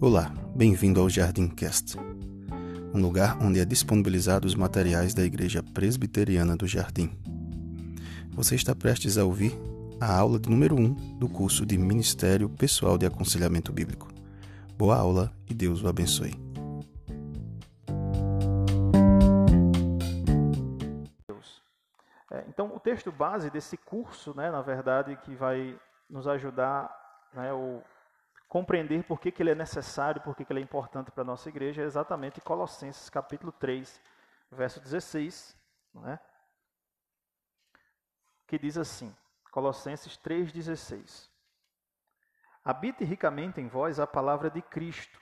Olá, 0.00 0.32
bem-vindo 0.54 1.00
ao 1.00 1.08
Jardim 1.08 1.48
Cast, 1.48 1.96
um 2.92 3.00
lugar 3.00 3.38
onde 3.40 3.60
é 3.60 3.64
disponibilizado 3.64 4.46
os 4.46 4.54
materiais 4.54 5.14
da 5.14 5.22
Igreja 5.22 5.62
Presbiteriana 5.62 6.56
do 6.56 6.66
Jardim. 6.66 7.16
Você 8.32 8.56
está 8.56 8.74
prestes 8.74 9.16
a 9.16 9.24
ouvir 9.24 9.52
a 10.00 10.14
aula 10.14 10.38
de 10.38 10.50
número 10.50 10.74
1 10.74 10.80
um 10.80 10.94
do 11.16 11.28
curso 11.28 11.64
de 11.64 11.78
Ministério 11.78 12.48
Pessoal 12.50 12.98
de 12.98 13.06
Aconselhamento 13.06 13.72
Bíblico. 13.72 14.08
Boa 14.76 14.96
aula 14.96 15.32
e 15.48 15.54
Deus 15.54 15.82
o 15.82 15.88
abençoe. 15.88 16.34
É, 22.30 22.44
então, 22.48 22.74
o 22.74 22.80
texto 22.80 23.12
base 23.12 23.48
desse 23.48 23.76
curso, 23.76 24.34
né, 24.36 24.50
na 24.50 24.60
verdade, 24.60 25.16
que 25.24 25.36
vai 25.36 25.78
nos 26.10 26.26
ajudar 26.26 26.90
né, 27.32 27.52
o 27.52 27.80
compreender 28.54 29.02
por 29.02 29.18
que, 29.18 29.32
que 29.32 29.42
ele 29.42 29.50
é 29.50 29.54
necessário, 29.56 30.22
por 30.22 30.36
que, 30.36 30.44
que 30.44 30.52
ele 30.52 30.60
é 30.60 30.62
importante 30.62 31.10
para 31.10 31.22
a 31.22 31.26
nossa 31.26 31.48
igreja, 31.48 31.82
é 31.82 31.84
exatamente 31.84 32.40
Colossenses 32.40 33.10
capítulo 33.10 33.50
3, 33.50 34.00
verso 34.48 34.80
16, 34.80 35.58
né? 35.92 36.20
que 38.46 38.56
diz 38.56 38.78
assim, 38.78 39.12
Colossenses 39.50 40.16
3,16 40.18 41.28
Habite 42.64 43.02
ricamente 43.02 43.60
em 43.60 43.66
vós 43.66 43.98
a 43.98 44.06
palavra 44.06 44.48
de 44.48 44.62
Cristo, 44.62 45.20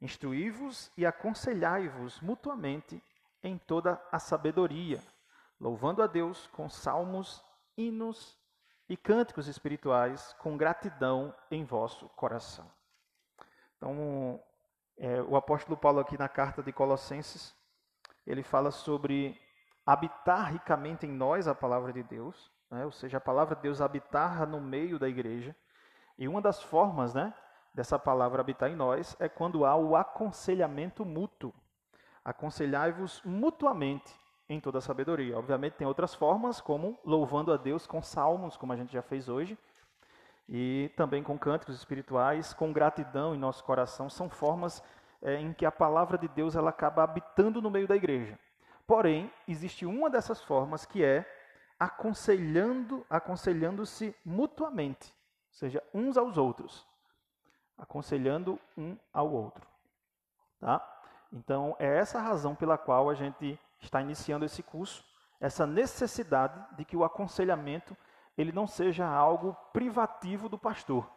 instruí-vos 0.00 0.88
e 0.96 1.04
aconselhai-vos 1.04 2.20
mutuamente 2.20 3.02
em 3.42 3.58
toda 3.58 4.00
a 4.12 4.20
sabedoria, 4.20 5.02
louvando 5.58 6.00
a 6.00 6.06
Deus 6.06 6.46
com 6.52 6.68
salmos, 6.68 7.44
hinos 7.76 8.38
e 8.92 8.96
cânticos 8.98 9.48
espirituais 9.48 10.36
com 10.38 10.54
gratidão 10.54 11.34
em 11.50 11.64
vosso 11.64 12.10
coração. 12.10 12.70
Então, 13.74 14.38
é, 14.98 15.22
o 15.22 15.34
apóstolo 15.34 15.78
Paulo 15.78 15.98
aqui 15.98 16.18
na 16.18 16.28
carta 16.28 16.62
de 16.62 16.74
Colossenses, 16.74 17.54
ele 18.26 18.42
fala 18.42 18.70
sobre 18.70 19.40
habitar 19.86 20.52
ricamente 20.52 21.06
em 21.06 21.10
nós 21.10 21.48
a 21.48 21.54
palavra 21.54 21.90
de 21.90 22.02
Deus, 22.02 22.52
né? 22.70 22.84
ou 22.84 22.92
seja, 22.92 23.16
a 23.16 23.20
palavra 23.20 23.56
de 23.56 23.62
Deus 23.62 23.80
habitar 23.80 24.46
no 24.46 24.60
meio 24.60 24.98
da 24.98 25.08
igreja. 25.08 25.56
E 26.18 26.28
uma 26.28 26.42
das 26.42 26.62
formas 26.62 27.14
né, 27.14 27.32
dessa 27.72 27.98
palavra 27.98 28.42
habitar 28.42 28.70
em 28.70 28.76
nós 28.76 29.16
é 29.18 29.26
quando 29.26 29.64
há 29.64 29.74
o 29.74 29.96
aconselhamento 29.96 31.02
mútuo. 31.02 31.54
Aconselhai-vos 32.22 33.22
mutuamente 33.24 34.14
em 34.54 34.60
toda 34.60 34.78
a 34.78 34.80
sabedoria. 34.80 35.38
Obviamente 35.38 35.74
tem 35.74 35.86
outras 35.86 36.14
formas, 36.14 36.60
como 36.60 36.98
louvando 37.04 37.52
a 37.52 37.56
Deus 37.56 37.86
com 37.86 38.02
salmos, 38.02 38.56
como 38.56 38.72
a 38.72 38.76
gente 38.76 38.92
já 38.92 39.02
fez 39.02 39.28
hoje, 39.28 39.58
e 40.48 40.90
também 40.96 41.22
com 41.22 41.38
cânticos 41.38 41.76
espirituais, 41.76 42.52
com 42.52 42.72
gratidão 42.72 43.34
em 43.34 43.38
nosso 43.38 43.64
coração, 43.64 44.10
são 44.10 44.28
formas 44.28 44.82
é, 45.22 45.36
em 45.36 45.52
que 45.52 45.64
a 45.64 45.72
palavra 45.72 46.18
de 46.18 46.28
Deus 46.28 46.56
ela 46.56 46.70
acaba 46.70 47.04
habitando 47.04 47.62
no 47.62 47.70
meio 47.70 47.86
da 47.86 47.96
igreja. 47.96 48.38
Porém, 48.86 49.32
existe 49.46 49.86
uma 49.86 50.10
dessas 50.10 50.42
formas 50.42 50.84
que 50.84 51.04
é 51.04 51.24
aconselhando, 51.78 53.06
aconselhando-se 53.08 54.14
mutuamente, 54.24 55.12
ou 55.50 55.54
seja, 55.54 55.82
uns 55.92 56.16
aos 56.16 56.36
outros, 56.36 56.86
aconselhando 57.76 58.58
um 58.76 58.96
ao 59.12 59.32
outro, 59.32 59.66
tá? 60.60 60.80
Então, 61.32 61.74
é 61.78 61.98
essa 61.98 62.18
a 62.18 62.22
razão 62.22 62.54
pela 62.54 62.76
qual 62.76 63.08
a 63.08 63.14
gente 63.14 63.58
está 63.84 64.00
iniciando 64.00 64.44
esse 64.44 64.62
curso, 64.62 65.04
essa 65.40 65.66
necessidade 65.66 66.58
de 66.76 66.84
que 66.84 66.96
o 66.96 67.04
aconselhamento 67.04 67.96
ele 68.36 68.52
não 68.52 68.66
seja 68.66 69.06
algo 69.06 69.56
privativo 69.72 70.48
do 70.48 70.58
pastor, 70.58 71.08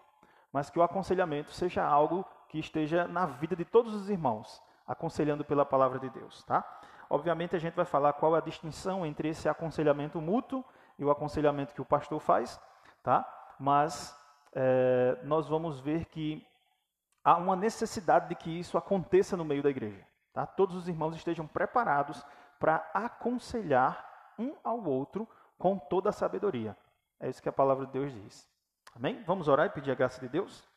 mas 0.51 0.69
que 0.69 0.79
o 0.79 0.83
aconselhamento 0.83 1.51
seja 1.51 1.85
algo 1.85 2.25
que 2.49 2.59
esteja 2.59 3.07
na 3.07 3.25
vida 3.25 3.55
de 3.55 3.63
todos 3.63 3.93
os 3.93 4.09
irmãos, 4.09 4.61
aconselhando 4.87 5.45
pela 5.45 5.65
palavra 5.65 5.99
de 5.99 6.09
Deus, 6.09 6.43
tá? 6.43 6.63
Obviamente 7.09 7.55
a 7.55 7.59
gente 7.59 7.75
vai 7.75 7.85
falar 7.85 8.13
qual 8.13 8.35
é 8.35 8.39
a 8.39 8.41
distinção 8.41 9.05
entre 9.05 9.29
esse 9.29 9.47
aconselhamento 9.47 10.19
mútuo 10.19 10.65
e 10.97 11.05
o 11.05 11.11
aconselhamento 11.11 11.73
que 11.73 11.81
o 11.81 11.85
pastor 11.85 12.19
faz, 12.19 12.59
tá? 13.03 13.25
Mas 13.59 14.17
é, 14.53 15.19
nós 15.23 15.47
vamos 15.47 15.79
ver 15.79 16.05
que 16.05 16.45
há 17.23 17.37
uma 17.37 17.55
necessidade 17.55 18.29
de 18.29 18.35
que 18.35 18.49
isso 18.49 18.77
aconteça 18.77 19.37
no 19.37 19.45
meio 19.45 19.61
da 19.61 19.69
igreja, 19.69 20.05
tá? 20.33 20.45
Todos 20.45 20.75
os 20.75 20.87
irmãos 20.87 21.15
estejam 21.15 21.45
preparados 21.45 22.25
para 22.59 22.89
aconselhar 22.93 24.33
um 24.37 24.55
ao 24.63 24.83
outro 24.83 25.27
com 25.57 25.77
toda 25.77 26.09
a 26.09 26.13
sabedoria. 26.13 26.77
É 27.19 27.29
isso 27.29 27.41
que 27.41 27.49
a 27.49 27.53
palavra 27.53 27.85
de 27.85 27.93
Deus 27.93 28.13
diz. 28.13 28.47
Amém? 28.95 29.23
Vamos 29.23 29.47
orar 29.47 29.67
e 29.67 29.69
pedir 29.69 29.91
a 29.91 29.95
graça 29.95 30.19
de 30.19 30.27
Deus? 30.27 30.67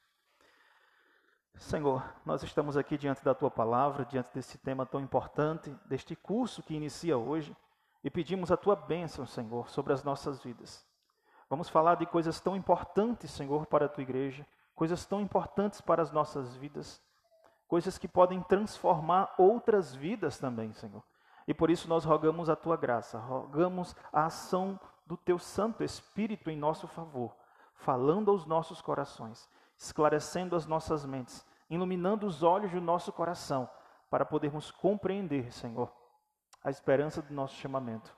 Senhor, 1.57 2.05
nós 2.25 2.43
estamos 2.43 2.77
aqui 2.77 2.97
diante 2.97 3.25
da 3.25 3.35
tua 3.35 3.51
palavra, 3.51 4.05
diante 4.05 4.33
desse 4.33 4.57
tema 4.59 4.87
tão 4.87 5.01
importante, 5.01 5.75
deste 5.87 6.15
curso 6.15 6.63
que 6.63 6.75
inicia 6.75 7.19
hoje, 7.19 7.57
e 8.03 8.09
pedimos 8.09 8.53
a 8.53 8.57
tua 8.57 8.77
bênção, 8.77 9.27
Senhor, 9.27 9.69
sobre 9.69 9.93
as 9.93 10.05
nossas 10.05 10.41
vidas. 10.41 10.87
Vamos 11.51 11.69
falar 11.69 11.97
de 11.97 12.07
coisas 12.07 12.41
tão 12.41 12.55
importantes, 12.55 13.31
Senhor, 13.33 13.67
para 13.67 13.87
a 13.87 13.89
tua 13.89 14.03
igreja, 14.03 14.47
coisas 14.75 15.05
tão 15.05 15.21
importantes 15.21 15.81
para 15.81 16.01
as 16.01 16.13
nossas 16.13 16.55
vidas, 16.57 17.03
coisas 17.67 17.99
que 17.99 18.07
podem 18.07 18.41
transformar 18.43 19.35
outras 19.37 19.95
vidas 19.95 20.39
também, 20.39 20.73
Senhor. 20.73 21.03
E 21.49 21.55
por 21.55 21.71
isso 21.71 21.89
nós 21.89 22.05
rogamos 22.05 22.51
a 22.51 22.55
tua 22.55 22.77
graça, 22.77 23.19
rogamos 23.19 23.97
a 24.13 24.27
ação 24.27 24.79
do 25.07 25.17
teu 25.17 25.39
Santo 25.39 25.83
Espírito 25.83 26.51
em 26.51 26.57
nosso 26.59 26.87
favor, 26.87 27.35
falando 27.73 28.31
aos 28.31 28.45
nossos 28.45 28.83
corações, 28.83 29.49
esclarecendo 29.79 30.55
as 30.55 30.67
nossas 30.67 31.07
mentes, 31.07 31.47
iluminando 31.71 32.27
os 32.27 32.43
olhos 32.43 32.71
do 32.71 32.83
nosso 32.83 33.11
coração, 33.11 33.67
para 34.11 34.27
podermos 34.27 34.71
compreender, 34.71 35.51
Senhor, 35.51 35.91
a 36.63 36.69
esperança 36.69 37.23
do 37.23 37.33
nosso 37.33 37.55
chamamento, 37.55 38.15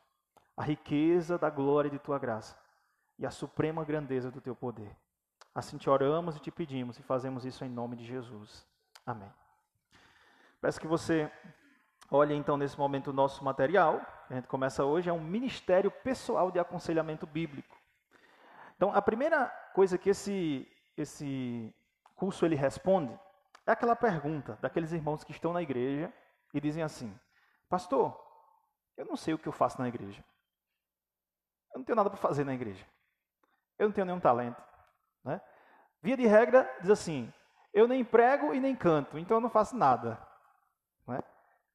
a 0.56 0.64
riqueza 0.64 1.38
da 1.38 1.48
glória 1.48 1.88
de 1.88 2.00
tua 2.00 2.19
graça 2.19 2.58
e 3.16 3.24
a 3.24 3.30
suprema 3.30 3.84
grandeza 3.84 4.28
do 4.28 4.40
teu 4.40 4.56
poder. 4.56 4.96
Assim 5.54 5.76
te 5.76 5.88
oramos 5.88 6.36
e 6.36 6.40
te 6.40 6.50
pedimos 6.50 6.98
e 6.98 7.02
fazemos 7.04 7.44
isso 7.44 7.64
em 7.64 7.69
nome 7.69 7.94
de 7.94 8.04
Jesus. 8.04 8.66
Amém. 9.06 9.32
Peço 10.60 10.80
que 10.80 10.88
você 10.88 11.30
Olha 12.10 12.34
então 12.34 12.56
nesse 12.56 12.76
momento 12.76 13.09
o 13.09 13.12
nosso 13.12 13.44
material, 13.44 14.00
a 14.28 14.34
gente 14.34 14.48
começa 14.48 14.84
hoje, 14.84 15.09
é 15.09 15.12
um 15.12 15.21
ministério 15.21 15.91
pessoal 15.91 16.50
de 16.50 16.59
aconselhamento 16.59 17.25
bíblico. 17.25 17.76
Então, 18.75 18.93
a 18.93 19.00
primeira 19.00 19.47
coisa 19.75 19.97
que 19.97 20.10
esse, 20.10 20.66
esse 20.97 21.72
curso 22.16 22.44
ele 22.44 22.56
responde 22.56 23.16
é 23.66 23.70
aquela 23.70 23.94
pergunta 23.94 24.59
daqueles 24.60 24.91
irmãos 24.91 25.22
que 25.22 25.31
estão 25.31 25.53
na 25.53 25.62
igreja 25.62 26.12
e 26.53 26.60
dizem 26.60 26.82
assim: 26.82 27.15
Pastor, 27.69 28.19
eu 28.97 29.04
não 29.04 29.16
sei 29.16 29.34
o 29.34 29.38
que 29.38 29.47
eu 29.47 29.53
faço 29.53 29.81
na 29.81 29.87
igreja. 29.87 30.25
Eu 31.72 31.78
não 31.78 31.84
tenho 31.84 31.97
nada 31.97 32.10
para 32.10 32.19
fazer 32.19 32.43
na 32.43 32.54
igreja. 32.54 32.84
Eu 33.78 33.87
não 33.87 33.93
tenho 33.93 34.06
nenhum 34.06 34.19
talento. 34.19 34.60
Né? 35.22 35.41
Via 36.03 36.16
de 36.16 36.26
regra, 36.26 36.69
diz 36.81 36.91
assim: 36.91 37.32
Eu 37.72 37.87
nem 37.87 38.04
prego 38.04 38.53
e 38.53 38.59
nem 38.59 38.75
canto, 38.75 39.16
então 39.16 39.37
eu 39.37 39.41
não 39.41 39.50
faço 39.50 39.76
nada. 39.76 40.29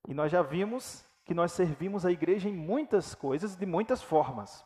E 0.07 0.13
nós 0.13 0.31
já 0.31 0.41
vimos 0.41 1.05
que 1.23 1.33
nós 1.33 1.51
servimos 1.51 2.05
a 2.05 2.11
igreja 2.11 2.47
em 2.47 2.53
muitas 2.53 3.15
coisas, 3.15 3.55
de 3.55 3.65
muitas 3.65 4.01
formas. 4.01 4.63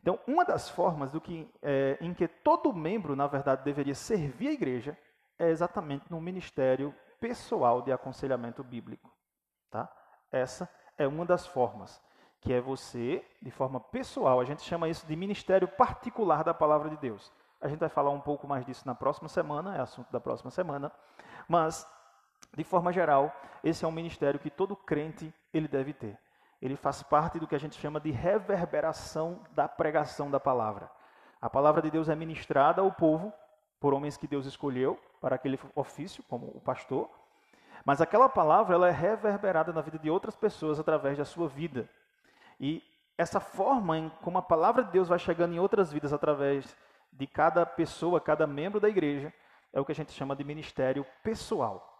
Então, 0.00 0.18
uma 0.26 0.44
das 0.44 0.68
formas 0.68 1.10
do 1.10 1.20
que, 1.20 1.50
é, 1.62 1.96
em 2.00 2.12
que 2.12 2.28
todo 2.28 2.72
membro, 2.74 3.14
na 3.16 3.26
verdade, 3.26 3.64
deveria 3.64 3.94
servir 3.94 4.48
a 4.48 4.52
igreja 4.52 4.98
é 5.38 5.48
exatamente 5.48 6.10
no 6.10 6.20
ministério 6.20 6.94
pessoal 7.20 7.82
de 7.82 7.90
aconselhamento 7.90 8.62
bíblico. 8.62 9.10
Tá? 9.70 9.90
Essa 10.30 10.68
é 10.96 11.06
uma 11.06 11.24
das 11.24 11.46
formas, 11.46 12.02
que 12.40 12.52
é 12.52 12.60
você, 12.60 13.24
de 13.40 13.50
forma 13.50 13.80
pessoal, 13.80 14.40
a 14.40 14.44
gente 14.44 14.62
chama 14.62 14.88
isso 14.88 15.06
de 15.06 15.16
ministério 15.16 15.66
particular 15.66 16.44
da 16.44 16.52
palavra 16.52 16.90
de 16.90 16.96
Deus. 16.98 17.32
A 17.60 17.68
gente 17.68 17.78
vai 17.78 17.88
falar 17.88 18.10
um 18.10 18.20
pouco 18.20 18.46
mais 18.46 18.64
disso 18.66 18.86
na 18.86 18.94
próxima 18.94 19.28
semana, 19.28 19.76
é 19.76 19.80
assunto 19.80 20.12
da 20.12 20.20
próxima 20.20 20.50
semana, 20.50 20.92
mas 21.48 21.88
de 22.56 22.64
forma 22.64 22.92
geral, 22.92 23.34
esse 23.62 23.84
é 23.84 23.88
um 23.88 23.92
ministério 23.92 24.38
que 24.38 24.50
todo 24.50 24.76
crente 24.76 25.32
ele 25.52 25.66
deve 25.66 25.92
ter. 25.92 26.18
Ele 26.60 26.76
faz 26.76 27.02
parte 27.02 27.38
do 27.38 27.46
que 27.46 27.54
a 27.54 27.58
gente 27.58 27.78
chama 27.78 28.00
de 28.00 28.10
reverberação 28.10 29.40
da 29.52 29.68
pregação 29.68 30.30
da 30.30 30.40
palavra. 30.40 30.90
A 31.40 31.50
palavra 31.50 31.82
de 31.82 31.90
Deus 31.90 32.08
é 32.08 32.14
ministrada 32.14 32.80
ao 32.80 32.90
povo 32.90 33.32
por 33.78 33.92
homens 33.92 34.16
que 34.16 34.26
Deus 34.26 34.46
escolheu 34.46 34.98
para 35.20 35.36
aquele 35.36 35.58
ofício, 35.74 36.22
como 36.28 36.46
o 36.54 36.60
pastor, 36.60 37.10
mas 37.84 38.00
aquela 38.00 38.28
palavra 38.28 38.74
ela 38.74 38.88
é 38.88 38.90
reverberada 38.90 39.72
na 39.72 39.82
vida 39.82 39.98
de 39.98 40.08
outras 40.08 40.34
pessoas 40.34 40.80
através 40.80 41.18
da 41.18 41.24
sua 41.24 41.48
vida. 41.48 41.88
E 42.58 42.82
essa 43.18 43.40
forma 43.40 43.98
em 43.98 44.08
como 44.22 44.38
a 44.38 44.42
palavra 44.42 44.82
de 44.84 44.90
Deus 44.90 45.08
vai 45.08 45.18
chegando 45.18 45.54
em 45.54 45.58
outras 45.58 45.92
vidas 45.92 46.12
através 46.12 46.74
de 47.12 47.26
cada 47.26 47.66
pessoa, 47.66 48.20
cada 48.20 48.46
membro 48.46 48.80
da 48.80 48.88
igreja, 48.88 49.32
é 49.72 49.80
o 49.80 49.84
que 49.84 49.92
a 49.92 49.94
gente 49.94 50.12
chama 50.12 50.34
de 50.34 50.44
ministério 50.44 51.04
pessoal. 51.22 51.93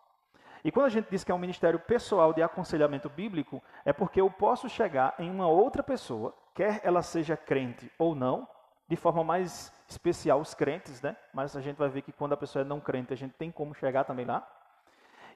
E 0.64 0.72
quando 0.72 0.86
a 0.86 0.90
gente 0.90 1.10
diz 1.10 1.22
que 1.22 1.30
é 1.30 1.34
um 1.34 1.38
ministério 1.38 1.78
pessoal 1.78 2.32
de 2.32 2.42
aconselhamento 2.42 3.10
bíblico, 3.10 3.62
é 3.84 3.92
porque 3.92 4.18
eu 4.20 4.30
posso 4.30 4.66
chegar 4.66 5.14
em 5.18 5.30
uma 5.30 5.46
outra 5.46 5.82
pessoa, 5.82 6.34
quer 6.54 6.80
ela 6.82 7.02
seja 7.02 7.36
crente 7.36 7.92
ou 7.98 8.14
não, 8.14 8.48
de 8.88 8.96
forma 8.96 9.22
mais 9.22 9.70
especial 9.86 10.40
os 10.40 10.54
crentes, 10.54 11.02
né? 11.02 11.14
Mas 11.34 11.54
a 11.54 11.60
gente 11.60 11.76
vai 11.76 11.90
ver 11.90 12.00
que 12.00 12.12
quando 12.12 12.32
a 12.32 12.36
pessoa 12.36 12.62
é 12.62 12.64
não 12.64 12.80
crente, 12.80 13.12
a 13.12 13.16
gente 13.16 13.34
tem 13.34 13.52
como 13.52 13.74
chegar 13.74 14.04
também 14.04 14.24
lá. 14.24 14.46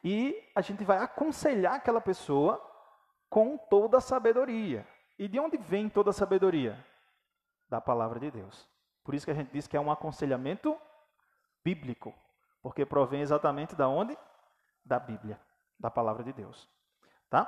E 0.02 0.34
a 0.54 0.62
gente 0.62 0.82
vai 0.82 0.98
aconselhar 0.98 1.74
aquela 1.74 2.00
pessoa 2.00 2.62
com 3.28 3.58
toda 3.58 3.98
a 3.98 4.00
sabedoria. 4.00 4.86
E 5.18 5.28
de 5.28 5.38
onde 5.38 5.58
vem 5.58 5.90
toda 5.90 6.08
a 6.08 6.12
sabedoria? 6.12 6.82
Da 7.68 7.80
palavra 7.80 8.18
de 8.18 8.30
Deus. 8.30 8.66
Por 9.04 9.14
isso 9.14 9.26
que 9.26 9.32
a 9.32 9.34
gente 9.34 9.52
diz 9.52 9.66
que 9.66 9.76
é 9.76 9.80
um 9.80 9.90
aconselhamento 9.90 10.76
bíblico, 11.62 12.14
porque 12.62 12.86
provém 12.86 13.20
exatamente 13.20 13.74
da 13.74 13.88
onde? 13.88 14.16
Da 14.88 14.98
Bíblia, 14.98 15.38
da 15.78 15.90
palavra 15.90 16.24
de 16.24 16.32
Deus. 16.32 16.66
Tá? 17.28 17.46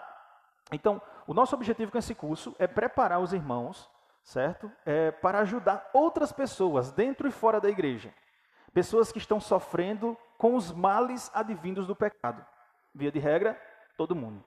Então, 0.70 1.00
o 1.26 1.32
nosso 1.32 1.54
objetivo 1.54 1.90
com 1.90 1.96
esse 1.96 2.14
curso 2.14 2.54
é 2.58 2.66
preparar 2.66 3.18
os 3.18 3.32
irmãos, 3.32 3.90
certo? 4.22 4.70
É 4.84 5.10
para 5.10 5.38
ajudar 5.40 5.88
outras 5.94 6.30
pessoas 6.32 6.92
dentro 6.92 7.26
e 7.26 7.30
fora 7.30 7.58
da 7.58 7.70
igreja. 7.70 8.12
Pessoas 8.74 9.10
que 9.10 9.16
estão 9.16 9.40
sofrendo 9.40 10.16
com 10.36 10.54
os 10.54 10.70
males 10.70 11.30
advindos 11.34 11.86
do 11.86 11.96
pecado. 11.96 12.44
Via 12.94 13.10
de 13.10 13.18
regra, 13.18 13.58
todo 13.96 14.14
mundo. 14.14 14.44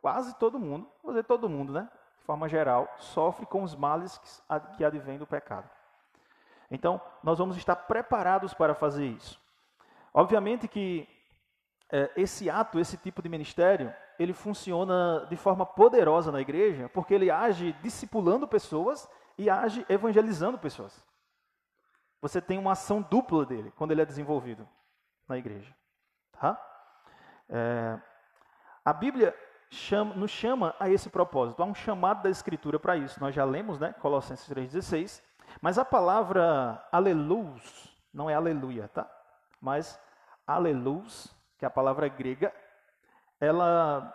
Quase 0.00 0.38
todo 0.38 0.58
mundo, 0.58 0.88
vou 1.02 1.12
dizer 1.12 1.24
todo 1.24 1.48
mundo, 1.48 1.72
né? 1.72 1.90
De 2.18 2.24
forma 2.24 2.48
geral, 2.48 2.88
sofre 2.98 3.44
com 3.44 3.64
os 3.64 3.74
males 3.74 4.18
que 4.76 4.84
advêm 4.84 5.18
do 5.18 5.26
pecado. 5.26 5.68
Então, 6.70 7.00
nós 7.24 7.38
vamos 7.38 7.56
estar 7.56 7.74
preparados 7.74 8.54
para 8.54 8.72
fazer 8.72 9.06
isso. 9.06 9.42
Obviamente 10.14 10.68
que 10.68 11.08
é, 11.90 12.10
esse 12.16 12.48
ato, 12.48 12.78
esse 12.78 12.96
tipo 12.96 13.20
de 13.20 13.28
ministério, 13.28 13.92
ele 14.18 14.32
funciona 14.32 15.26
de 15.28 15.36
forma 15.36 15.66
poderosa 15.66 16.30
na 16.30 16.40
igreja, 16.40 16.88
porque 16.88 17.12
ele 17.12 17.30
age 17.30 17.72
discipulando 17.82 18.46
pessoas 18.46 19.10
e 19.36 19.50
age 19.50 19.84
evangelizando 19.88 20.56
pessoas. 20.56 21.04
Você 22.22 22.40
tem 22.40 22.58
uma 22.58 22.72
ação 22.72 23.02
dupla 23.02 23.44
dele 23.44 23.72
quando 23.76 23.90
ele 23.90 24.02
é 24.02 24.06
desenvolvido 24.06 24.66
na 25.28 25.36
igreja. 25.36 25.74
Tá? 26.32 26.58
É, 27.48 27.98
a 28.84 28.92
Bíblia 28.92 29.36
chama, 29.68 30.14
nos 30.14 30.30
chama 30.30 30.74
a 30.78 30.88
esse 30.88 31.10
propósito. 31.10 31.62
Há 31.62 31.66
um 31.66 31.74
chamado 31.74 32.22
da 32.22 32.30
Escritura 32.30 32.78
para 32.78 32.96
isso. 32.96 33.20
Nós 33.20 33.34
já 33.34 33.44
lemos, 33.44 33.78
né? 33.78 33.92
Colossenses 33.94 34.48
3,16. 34.48 35.22
Mas 35.60 35.76
a 35.76 35.84
palavra 35.84 36.86
aleluia 36.90 37.60
não 38.12 38.30
é 38.30 38.34
aleluia, 38.34 38.88
tá? 38.88 39.10
Mas 39.60 40.00
aleluia 40.46 41.04
que 41.58 41.64
é 41.64 41.68
a 41.68 41.70
palavra 41.70 42.08
grega, 42.08 42.54
ela 43.40 44.12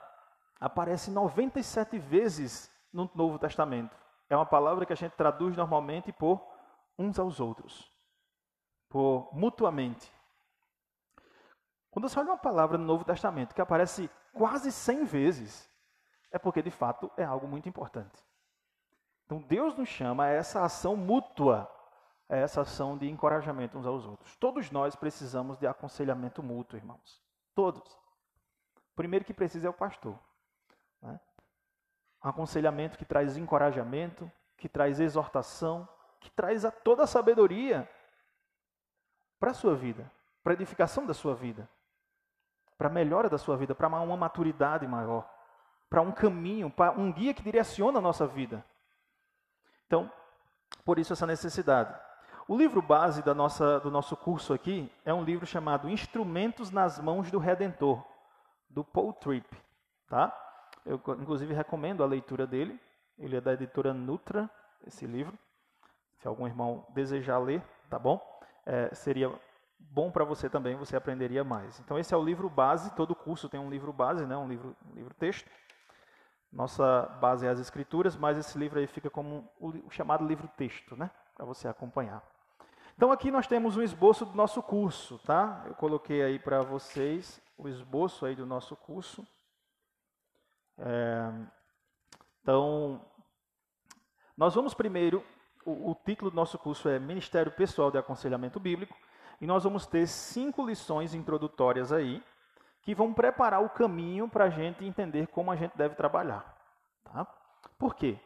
aparece 0.60 1.10
97 1.10 1.98
vezes 1.98 2.72
no 2.92 3.10
Novo 3.16 3.40
Testamento. 3.40 3.96
É 4.30 4.36
uma 4.36 4.46
palavra 4.46 4.86
que 4.86 4.94
a 4.94 4.96
gente 4.96 5.14
traduz 5.14 5.56
normalmente 5.56 6.12
por 6.12 6.46
uns 6.98 7.18
aos 7.18 7.40
outros, 7.40 7.92
por 8.90 9.30
mutuamente. 9.34 10.12
Quando 11.90 12.08
você 12.08 12.20
olha 12.20 12.30
uma 12.30 12.38
palavra 12.38 12.78
no 12.78 12.86
Novo 12.86 13.04
Testamento 13.04 13.56
que 13.56 13.62
aparece 13.62 14.10
quase 14.34 14.72
100 14.72 15.06
vezes, 15.06 15.70
é 16.32 16.38
porque 16.38 16.62
de 16.62 16.70
fato 16.70 17.10
é 17.18 17.24
algo 17.24 17.48
muito 17.48 17.68
importante. 17.68 18.24
Então 19.26 19.42
Deus 19.42 19.76
nos 19.76 19.90
chama 19.90 20.26
a 20.26 20.30
essa 20.30 20.64
ação 20.64 20.96
mútua, 20.96 21.70
a 22.30 22.36
essa 22.36 22.62
ação 22.62 22.96
de 22.96 23.10
encorajamento 23.10 23.78
uns 23.78 23.88
aos 23.88 24.06
outros. 24.06 24.36
Todos 24.36 24.70
nós 24.70 24.96
precisamos 24.96 25.58
de 25.58 25.66
aconselhamento 25.66 26.44
mútuo, 26.44 26.78
irmãos. 26.78 27.20
Todos. 27.56 27.82
O 27.82 28.96
primeiro 28.96 29.26
que 29.26 29.34
precisa 29.34 29.68
é 29.68 29.70
o 29.70 29.74
pastor. 29.74 30.18
Né? 31.02 31.20
Aconselhamento 32.22 32.98
que 32.98 33.06
traz 33.06 33.36
encorajamento, 33.36 34.32
que 34.56 34.70
traz 34.70 35.00
exortação, 35.00 35.90
que 36.20 36.30
traz 36.30 36.64
a 36.64 36.72
toda 36.72 37.04
a 37.04 37.08
sabedoria 37.08 37.90
para 39.40 39.52
a 39.52 39.56
sua 39.56 39.76
vida, 39.76 40.12
para 40.44 40.54
a 40.54 40.56
edificação 40.56 41.06
da 41.06 41.14
sua 41.14 41.34
vida, 41.34 41.68
para 42.78 42.90
a 42.90 42.92
melhora 42.92 43.28
da 43.30 43.38
sua 43.38 43.58
vida, 43.58 43.74
para 43.74 43.88
uma 43.88 44.18
maturidade 44.18 44.86
maior, 44.86 45.28
para 45.90 46.02
um 46.02 46.12
caminho, 46.12 46.70
para 46.70 46.92
um 46.92 47.12
guia 47.12 47.34
que 47.34 47.42
direciona 47.42 47.98
a 47.98 48.02
nossa 48.02 48.28
vida. 48.28 48.64
Então, 49.88 50.12
por 50.86 51.00
isso 51.00 51.14
essa 51.14 51.26
necessidade. 51.26 52.09
O 52.50 52.58
livro 52.58 52.82
base 52.82 53.24
nossa, 53.36 53.80
do 53.80 53.92
nosso 53.92 54.18
curso 54.18 54.56
aqui 54.56 54.92
é 55.06 55.14
um 55.14 55.24
livro 55.24 55.46
chamado 55.46 55.88
Instrumentos 55.88 56.72
nas 56.72 57.00
Mãos 57.00 57.30
do 57.30 57.38
Redentor, 57.38 58.04
do 58.68 58.84
Paul 58.84 59.14
Tripp. 59.14 59.56
Tá? 60.08 60.36
Eu, 60.84 60.96
inclusive, 61.22 61.54
recomendo 61.54 62.02
a 62.02 62.08
leitura 62.08 62.48
dele. 62.48 62.82
Ele 63.20 63.36
é 63.36 63.42
da 63.42 63.54
editora 63.54 63.94
Nutra, 63.94 64.50
esse 64.88 65.06
livro. 65.06 65.38
Se 66.18 66.28
algum 66.28 66.48
irmão 66.48 66.88
desejar 66.90 67.38
ler, 67.38 67.62
tá 67.88 68.00
bom? 68.00 68.20
É, 68.66 68.96
seria 68.96 69.32
bom 69.78 70.10
para 70.10 70.26
você 70.26 70.50
também, 70.50 70.76
você 70.76 70.96
aprenderia 70.96 71.44
mais. 71.44 71.80
Então, 71.80 72.00
esse 72.00 72.16
é 72.16 72.18
o 72.18 72.24
livro 72.24 72.50
base. 72.50 72.96
Todo 72.96 73.14
curso 73.14 73.48
tem 73.48 73.60
um 73.60 73.70
livro 73.70 73.94
base, 73.94 74.26
né? 74.26 74.36
um 74.36 74.48
livro, 74.48 74.76
um 74.90 74.96
livro 74.96 75.14
texto. 75.14 75.48
Nossa 76.52 77.04
base 77.22 77.46
é 77.46 77.50
as 77.50 77.60
escrituras, 77.60 78.18
mas 78.18 78.40
esse 78.40 78.58
livro 78.58 78.80
aí 78.80 78.88
fica 78.88 79.08
como 79.08 79.48
o 79.60 79.88
chamado 79.92 80.26
livro 80.26 80.48
texto, 80.58 80.98
né? 80.98 81.12
Para 81.36 81.46
você 81.46 81.68
acompanhar. 81.68 82.24
Então 83.00 83.14
aqui 83.14 83.32
nós 83.32 83.48
temos 83.48 83.78
um 83.78 83.82
esboço 83.82 84.26
do 84.26 84.36
nosso 84.36 84.62
curso, 84.62 85.20
tá? 85.20 85.64
Eu 85.66 85.74
coloquei 85.74 86.22
aí 86.22 86.38
para 86.38 86.62
vocês 86.62 87.42
o 87.58 87.70
esboço 87.70 88.26
aí 88.26 88.36
do 88.36 88.46
nosso 88.46 88.76
curso. 88.76 89.26
É, 90.78 91.32
então, 92.42 93.00
nós 94.36 94.54
vamos 94.54 94.74
primeiro, 94.74 95.24
o, 95.66 95.92
o 95.92 95.96
título 95.96 96.30
do 96.30 96.36
nosso 96.36 96.60
curso 96.60 96.90
é 96.90 97.00
Ministério 97.00 97.54
Pessoal 97.54 97.90
de 97.90 97.98
Aconselhamento 97.98 98.60
Bíblico, 98.60 98.94
e 99.40 99.48
nós 99.48 99.64
vamos 99.64 99.88
ter 99.88 100.06
cinco 100.06 100.68
lições 100.68 101.14
introdutórias 101.14 101.94
aí, 101.94 102.22
que 102.82 102.94
vão 102.94 103.14
preparar 103.14 103.64
o 103.64 103.70
caminho 103.70 104.28
para 104.28 104.44
a 104.44 104.50
gente 104.50 104.84
entender 104.84 105.28
como 105.28 105.52
a 105.52 105.56
gente 105.56 105.72
deve 105.78 105.96
trabalhar. 105.96 106.54
Tá? 107.06 107.26
Por 107.78 107.96
quê? 107.96 108.20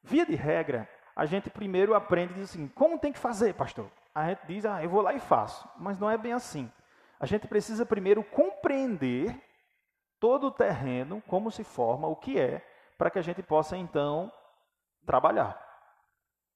Via 0.00 0.24
de 0.24 0.36
regra, 0.36 0.88
a 1.16 1.26
gente 1.26 1.50
primeiro 1.50 1.92
aprende 1.92 2.40
assim, 2.40 2.68
como 2.68 3.00
tem 3.00 3.12
que 3.12 3.18
fazer, 3.18 3.54
pastor? 3.54 3.90
A 4.14 4.28
gente 4.28 4.46
diz, 4.46 4.66
ah, 4.66 4.82
eu 4.82 4.90
vou 4.90 5.00
lá 5.00 5.14
e 5.14 5.20
faço. 5.20 5.68
Mas 5.76 5.98
não 5.98 6.10
é 6.10 6.18
bem 6.18 6.32
assim. 6.32 6.70
A 7.18 7.26
gente 7.26 7.46
precisa 7.46 7.86
primeiro 7.86 8.22
compreender 8.22 9.40
todo 10.18 10.48
o 10.48 10.50
terreno, 10.50 11.22
como 11.26 11.50
se 11.50 11.64
forma, 11.64 12.08
o 12.08 12.16
que 12.16 12.38
é, 12.38 12.64
para 12.98 13.10
que 13.10 13.18
a 13.18 13.22
gente 13.22 13.42
possa 13.42 13.76
então 13.76 14.30
trabalhar. 15.06 15.60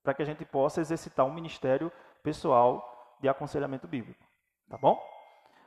Para 0.03 0.14
que 0.14 0.23
a 0.23 0.26
gente 0.26 0.44
possa 0.44 0.81
exercitar 0.81 1.26
um 1.26 1.32
ministério 1.32 1.91
pessoal 2.22 3.17
de 3.20 3.29
aconselhamento 3.29 3.89
bíblico. 3.89 4.25
Tá 4.69 4.77
bom? 4.77 5.01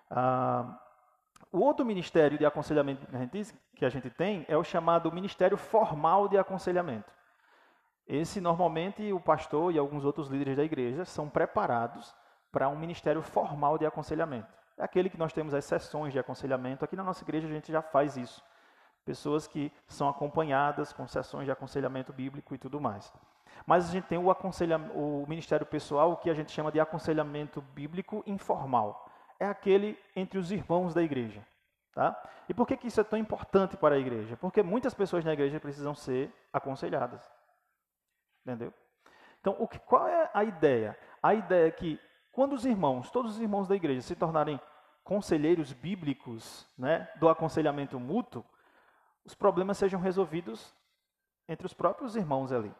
Ah, 0.09 0.79
o 1.51 1.59
outro 1.59 1.85
ministério 1.85 2.37
de 2.37 2.45
aconselhamento 2.45 3.05
que 3.07 3.15
a, 3.15 3.19
gente, 3.19 3.53
que 3.75 3.85
a 3.85 3.89
gente 3.89 4.09
tem 4.09 4.45
é 4.47 4.55
o 4.55 4.63
chamado 4.63 5.11
Ministério 5.11 5.57
Formal 5.57 6.27
de 6.27 6.37
Aconselhamento. 6.37 7.11
Esse 8.09 8.41
normalmente 8.41 9.13
o 9.13 9.19
pastor 9.19 9.71
e 9.71 9.77
alguns 9.77 10.03
outros 10.03 10.29
líderes 10.29 10.57
da 10.57 10.63
igreja 10.63 11.05
são 11.05 11.29
preparados 11.29 12.11
para 12.51 12.67
um 12.67 12.75
ministério 12.75 13.21
formal 13.21 13.77
de 13.77 13.85
aconselhamento. 13.85 14.51
É 14.79 14.83
aquele 14.83 15.11
que 15.11 15.17
nós 15.17 15.31
temos 15.31 15.53
as 15.53 15.63
sessões 15.63 16.11
de 16.11 16.17
aconselhamento. 16.17 16.83
Aqui 16.83 16.95
na 16.95 17.03
nossa 17.03 17.23
igreja 17.23 17.47
a 17.47 17.51
gente 17.51 17.71
já 17.71 17.83
faz 17.83 18.17
isso. 18.17 18.43
Pessoas 19.05 19.45
que 19.45 19.71
são 19.87 20.09
acompanhadas 20.09 20.91
com 20.91 21.07
sessões 21.07 21.45
de 21.45 21.51
aconselhamento 21.51 22.11
bíblico 22.11 22.55
e 22.55 22.57
tudo 22.57 22.81
mais. 22.81 23.13
Mas 23.63 23.87
a 23.87 23.91
gente 23.91 24.07
tem 24.07 24.17
o, 24.17 24.25
o 24.95 25.25
ministério 25.27 25.67
pessoal, 25.67 26.17
que 26.17 26.31
a 26.31 26.33
gente 26.33 26.51
chama 26.51 26.71
de 26.71 26.79
aconselhamento 26.79 27.61
bíblico 27.61 28.23
informal. 28.25 29.07
É 29.39 29.45
aquele 29.45 29.95
entre 30.15 30.39
os 30.39 30.51
irmãos 30.51 30.95
da 30.95 31.03
igreja. 31.03 31.45
Tá? 31.93 32.19
E 32.47 32.55
por 32.55 32.65
que, 32.65 32.75
que 32.75 32.87
isso 32.87 33.01
é 33.01 33.03
tão 33.03 33.19
importante 33.19 33.77
para 33.77 33.93
a 33.93 33.99
igreja? 33.99 34.35
Porque 34.37 34.63
muitas 34.63 34.95
pessoas 34.95 35.23
na 35.23 35.33
igreja 35.33 35.59
precisam 35.59 35.93
ser 35.93 36.33
aconselhadas. 36.51 37.38
Entendeu? 38.41 38.73
Então, 39.39 39.55
o 39.59 39.67
que, 39.67 39.79
qual 39.79 40.07
é 40.07 40.29
a 40.33 40.43
ideia? 40.43 40.97
A 41.21 41.33
ideia 41.33 41.67
é 41.67 41.71
que 41.71 41.99
quando 42.31 42.53
os 42.53 42.65
irmãos, 42.65 43.09
todos 43.09 43.35
os 43.35 43.41
irmãos 43.41 43.67
da 43.67 43.75
igreja, 43.75 44.01
se 44.01 44.15
tornarem 44.15 44.59
conselheiros 45.03 45.73
bíblicos 45.73 46.67
né, 46.77 47.09
do 47.15 47.27
aconselhamento 47.27 47.99
mútuo, 47.99 48.45
os 49.25 49.33
problemas 49.33 49.77
sejam 49.77 49.99
resolvidos 49.99 50.73
entre 51.47 51.65
os 51.65 51.73
próprios 51.73 52.15
irmãos 52.15 52.51
ali. 52.51 52.73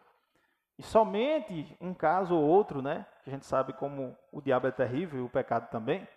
E 0.78 0.82
somente 0.82 1.76
um 1.80 1.92
caso 1.92 2.34
ou 2.34 2.42
outro, 2.42 2.80
né, 2.80 3.04
que 3.22 3.30
a 3.30 3.32
gente 3.32 3.44
sabe 3.44 3.72
como 3.72 4.16
o 4.32 4.40
diabo 4.40 4.66
é 4.66 4.70
terrível 4.70 5.20
e 5.20 5.22
o 5.22 5.28
pecado 5.28 5.68
também, 5.70 6.08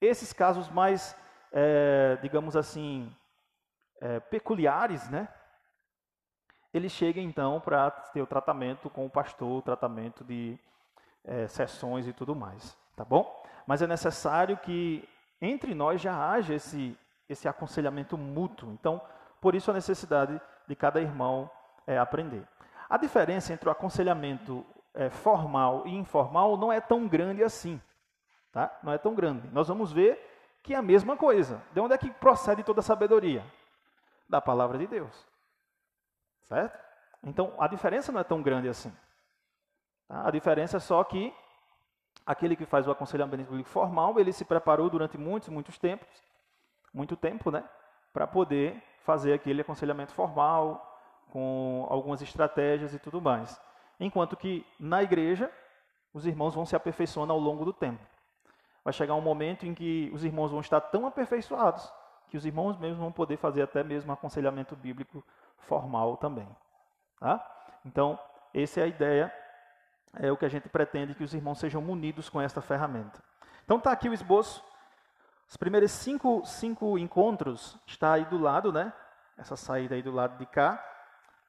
esses 0.00 0.32
casos 0.32 0.68
mais, 0.68 1.16
é, 1.52 2.18
digamos 2.20 2.56
assim, 2.56 3.10
é, 4.00 4.20
peculiares, 4.20 5.08
né, 5.08 5.28
ele 6.72 6.88
chega 6.88 7.20
então 7.20 7.60
para 7.60 7.90
ter 7.90 8.22
o 8.22 8.26
tratamento 8.26 8.88
com 8.88 9.04
o 9.04 9.10
pastor, 9.10 9.58
o 9.58 9.62
tratamento 9.62 10.24
de 10.24 10.58
é, 11.24 11.46
sessões 11.46 12.06
e 12.06 12.12
tudo 12.12 12.34
mais, 12.34 12.76
tá 12.96 13.04
bom? 13.04 13.42
Mas 13.66 13.82
é 13.82 13.86
necessário 13.86 14.56
que 14.56 15.08
entre 15.40 15.74
nós 15.74 16.00
já 16.00 16.30
haja 16.30 16.54
esse, 16.54 16.96
esse 17.28 17.48
aconselhamento 17.48 18.16
mútuo. 18.16 18.72
Então, 18.72 19.00
por 19.40 19.54
isso 19.54 19.70
a 19.70 19.74
necessidade 19.74 20.40
de 20.66 20.76
cada 20.76 21.00
irmão 21.00 21.50
é, 21.86 21.98
aprender. 21.98 22.46
A 22.88 22.96
diferença 22.96 23.52
entre 23.52 23.68
o 23.68 23.72
aconselhamento 23.72 24.64
é, 24.94 25.10
formal 25.10 25.86
e 25.86 25.94
informal 25.94 26.56
não 26.56 26.72
é 26.72 26.80
tão 26.80 27.08
grande 27.08 27.42
assim. 27.42 27.80
Tá? 28.52 28.70
Não 28.82 28.92
é 28.92 28.98
tão 28.98 29.14
grande. 29.14 29.48
Nós 29.48 29.68
vamos 29.68 29.92
ver 29.92 30.18
que 30.62 30.74
é 30.74 30.76
a 30.76 30.82
mesma 30.82 31.16
coisa. 31.16 31.62
De 31.72 31.80
onde 31.80 31.94
é 31.94 31.98
que 31.98 32.10
procede 32.10 32.62
toda 32.62 32.80
a 32.80 32.82
sabedoria? 32.82 33.44
Da 34.28 34.40
palavra 34.40 34.78
de 34.78 34.86
Deus. 34.86 35.26
Certo? 36.48 36.78
Então, 37.22 37.54
a 37.58 37.68
diferença 37.68 38.10
não 38.12 38.20
é 38.20 38.24
tão 38.24 38.42
grande 38.42 38.68
assim. 38.68 38.92
Tá? 40.08 40.26
A 40.26 40.30
diferença 40.30 40.76
é 40.76 40.80
só 40.80 41.02
que 41.04 41.32
aquele 42.26 42.56
que 42.56 42.66
faz 42.66 42.86
o 42.86 42.90
aconselhamento 42.90 43.44
bíblico 43.44 43.68
formal, 43.68 44.18
ele 44.18 44.32
se 44.32 44.44
preparou 44.44 44.90
durante 44.90 45.16
muitos, 45.16 45.48
muitos 45.48 45.78
tempos, 45.78 46.08
muito 46.92 47.16
tempo, 47.16 47.50
né? 47.50 47.64
Para 48.12 48.26
poder 48.26 48.82
fazer 49.00 49.32
aquele 49.32 49.62
aconselhamento 49.62 50.12
formal, 50.12 50.88
com 51.30 51.86
algumas 51.88 52.20
estratégias 52.20 52.92
e 52.92 52.98
tudo 52.98 53.20
mais. 53.20 53.60
Enquanto 53.98 54.36
que 54.36 54.66
na 54.78 55.02
igreja, 55.02 55.50
os 56.12 56.26
irmãos 56.26 56.54
vão 56.54 56.66
se 56.66 56.76
aperfeiçoando 56.76 57.32
ao 57.32 57.38
longo 57.38 57.64
do 57.64 57.72
tempo. 57.72 58.04
Vai 58.84 58.92
chegar 58.92 59.14
um 59.14 59.20
momento 59.20 59.64
em 59.64 59.74
que 59.74 60.10
os 60.12 60.24
irmãos 60.24 60.50
vão 60.50 60.60
estar 60.60 60.80
tão 60.80 61.06
aperfeiçoados 61.06 61.90
que 62.32 62.36
os 62.38 62.46
irmãos 62.46 62.78
mesmos 62.78 62.98
vão 62.98 63.12
poder 63.12 63.36
fazer 63.36 63.60
até 63.60 63.84
mesmo 63.84 64.10
aconselhamento 64.10 64.74
bíblico 64.74 65.22
formal 65.66 66.16
também. 66.16 66.48
Tá? 67.18 67.44
Então, 67.84 68.18
essa 68.54 68.80
é 68.80 68.82
a 68.84 68.86
ideia, 68.86 69.32
é 70.18 70.30
o 70.30 70.36
que 70.36 70.44
a 70.44 70.48
gente 70.48 70.68
pretende 70.68 71.14
que 71.14 71.24
os 71.24 71.34
irmãos 71.34 71.58
sejam 71.58 71.80
munidos 71.80 72.28
com 72.28 72.40
esta 72.40 72.60
ferramenta. 72.60 73.22
Então 73.64 73.78
está 73.78 73.92
aqui 73.92 74.08
o 74.08 74.14
esboço. 74.14 74.62
Os 75.48 75.56
primeiros 75.56 75.90
cinco, 75.90 76.42
cinco 76.44 76.98
encontros 76.98 77.78
está 77.86 78.14
aí 78.14 78.24
do 78.24 78.38
lado, 78.38 78.72
né? 78.72 78.92
Essa 79.36 79.56
saída 79.56 79.94
aí 79.94 80.02
do 80.02 80.12
lado 80.12 80.38
de 80.38 80.46
cá, 80.46 80.82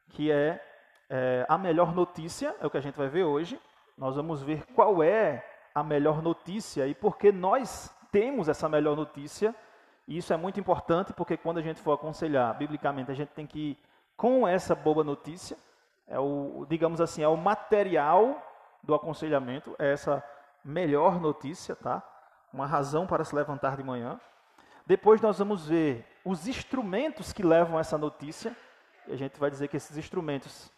que 0.10 0.32
é, 0.32 0.63
é 1.10 1.46
a 1.50 1.58
melhor 1.58 1.93
notícia, 1.93 2.55
é 2.60 2.65
o 2.65 2.70
que 2.70 2.77
a 2.77 2.82
gente 2.82 2.98
vai 2.98 3.08
ver 3.08 3.24
hoje. 3.24 3.60
Nós 3.98 4.15
vamos 4.15 4.41
ver 4.41 4.65
qual 4.74 5.03
é 5.03 5.46
a 5.75 5.84
melhor 5.84 6.22
notícia 6.22 6.88
e 6.88 6.93
por 6.93 7.17
que 7.17 7.32
nós 7.32 7.93
temos 8.12 8.48
essa 8.48 8.70
melhor 8.70 8.96
notícia. 8.96 9.55
E 10.08 10.17
isso 10.17 10.34
é 10.34 10.38
muito 10.38 10.60
importante 10.60 11.13
porque 11.13 11.38
quando 11.38 11.58
a 11.58 11.62
gente 11.62 11.82
for 11.82 11.93
aconselhar 11.93 12.53
biblicamente, 12.58 13.12
a 13.12 13.15
gente 13.15 13.29
tem 13.29 13.48
que 13.48 13.77
com 14.24 14.48
essa 14.48 14.74
boa 14.74 15.03
notícia. 15.03 15.58
É 16.08 16.18
o, 16.18 16.65
digamos 16.70 17.01
assim, 17.01 17.22
é 17.22 17.27
o 17.27 17.36
material 17.36 18.42
do 18.82 18.96
aconselhamento, 18.96 19.75
é 19.77 19.92
essa 19.92 20.24
melhor 20.63 21.20
notícia, 21.20 21.75
tá? 21.75 22.01
Uma 22.53 22.65
razão 22.65 23.06
para 23.06 23.25
se 23.25 23.36
levantar 23.36 23.75
de 23.75 23.84
manhã. 23.84 24.18
Depois 24.86 25.20
nós 25.20 25.39
vamos 25.39 25.68
ver 25.68 26.08
os 26.24 26.48
instrumentos 26.48 27.34
que 27.34 27.44
levam 27.44 27.77
essa 27.77 27.98
notícia. 27.98 28.56
E 29.08 29.12
a 29.12 29.18
gente 29.18 29.38
vai 29.38 29.50
dizer 29.50 29.68
que 29.68 29.75
esses 29.75 29.98
instrumentos 29.98 30.72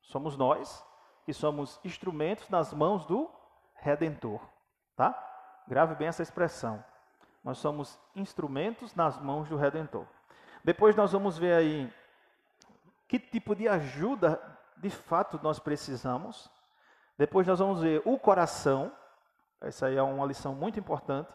somos 0.00 0.34
nós, 0.34 0.82
que 1.26 1.34
somos 1.34 1.78
instrumentos 1.84 2.48
nas 2.48 2.72
mãos 2.72 3.04
do 3.04 3.30
redentor, 3.74 4.40
tá? 4.96 5.14
Grave 5.68 5.96
bem 5.96 6.08
essa 6.08 6.22
expressão. 6.22 6.82
Nós 7.44 7.58
somos 7.58 7.98
instrumentos 8.14 8.94
nas 8.94 9.20
mãos 9.20 9.50
do 9.50 9.56
redentor. 9.58 10.06
Depois 10.64 10.96
nós 10.96 11.12
vamos 11.12 11.36
ver 11.36 11.52
aí 11.52 11.92
que 13.08 13.18
tipo 13.18 13.54
de 13.54 13.68
ajuda 13.68 14.40
de 14.76 14.90
fato 14.90 15.40
nós 15.42 15.58
precisamos. 15.58 16.50
Depois 17.16 17.46
nós 17.46 17.58
vamos 17.58 17.80
ver 17.80 18.02
o 18.04 18.18
coração. 18.18 18.92
Essa 19.60 19.86
aí 19.86 19.96
é 19.96 20.02
uma 20.02 20.26
lição 20.26 20.54
muito 20.54 20.78
importante, 20.78 21.32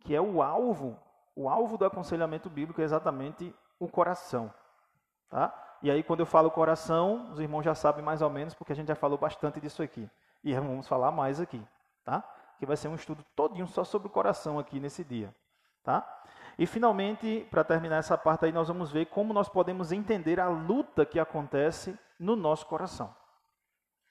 que 0.00 0.14
é 0.14 0.20
o 0.20 0.42
alvo, 0.42 0.98
o 1.34 1.48
alvo 1.48 1.78
do 1.78 1.84
aconselhamento 1.84 2.50
bíblico 2.50 2.80
é 2.80 2.84
exatamente 2.84 3.54
o 3.78 3.88
coração, 3.88 4.52
tá? 5.30 5.52
E 5.82 5.90
aí 5.90 6.02
quando 6.02 6.20
eu 6.20 6.26
falo 6.26 6.50
coração, 6.50 7.30
os 7.32 7.40
irmãos 7.40 7.62
já 7.62 7.74
sabem 7.74 8.04
mais 8.04 8.22
ou 8.22 8.30
menos, 8.30 8.54
porque 8.54 8.72
a 8.72 8.76
gente 8.76 8.88
já 8.88 8.94
falou 8.94 9.16
bastante 9.16 9.60
disso 9.60 9.82
aqui. 9.82 10.08
E 10.42 10.54
vamos 10.54 10.86
falar 10.86 11.10
mais 11.10 11.40
aqui, 11.40 11.62
tá? 12.04 12.22
Que 12.58 12.66
vai 12.66 12.76
ser 12.76 12.88
um 12.88 12.94
estudo 12.94 13.24
todinho 13.34 13.66
só 13.66 13.82
sobre 13.82 14.08
o 14.08 14.10
coração 14.10 14.58
aqui 14.58 14.78
nesse 14.78 15.02
dia, 15.02 15.34
tá? 15.82 16.06
E 16.58 16.66
finalmente, 16.66 17.46
para 17.50 17.64
terminar 17.64 17.96
essa 17.96 18.16
parte 18.16 18.44
aí, 18.44 18.52
nós 18.52 18.68
vamos 18.68 18.92
ver 18.92 19.06
como 19.06 19.32
nós 19.32 19.48
podemos 19.48 19.90
entender 19.90 20.38
a 20.38 20.48
luta 20.48 21.04
que 21.04 21.18
acontece 21.18 21.98
no 22.18 22.36
nosso 22.36 22.66
coração. 22.66 23.14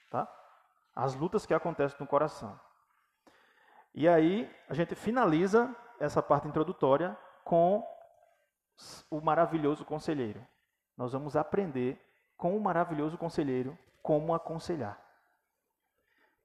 Tá? 0.10 0.28
As 0.96 1.16
lutas 1.16 1.46
que 1.46 1.54
acontecem 1.54 1.98
no 2.00 2.08
coração. 2.08 2.60
E 3.94 4.08
aí, 4.08 4.54
a 4.68 4.74
gente 4.74 4.96
finaliza 4.96 5.74
essa 6.00 6.22
parte 6.22 6.48
introdutória 6.48 7.18
com 7.44 7.88
o 9.10 9.22
maravilhoso 9.22 9.86
conselheiro. 9.86 10.46
Nós 10.98 11.14
vamos 11.14 11.36
aprender 11.36 12.00
com 12.36 12.58
o 12.58 12.62
maravilhoso 12.62 13.18
conselheiro 13.18 13.78
como 14.02 14.34
aconselhar. 14.34 15.00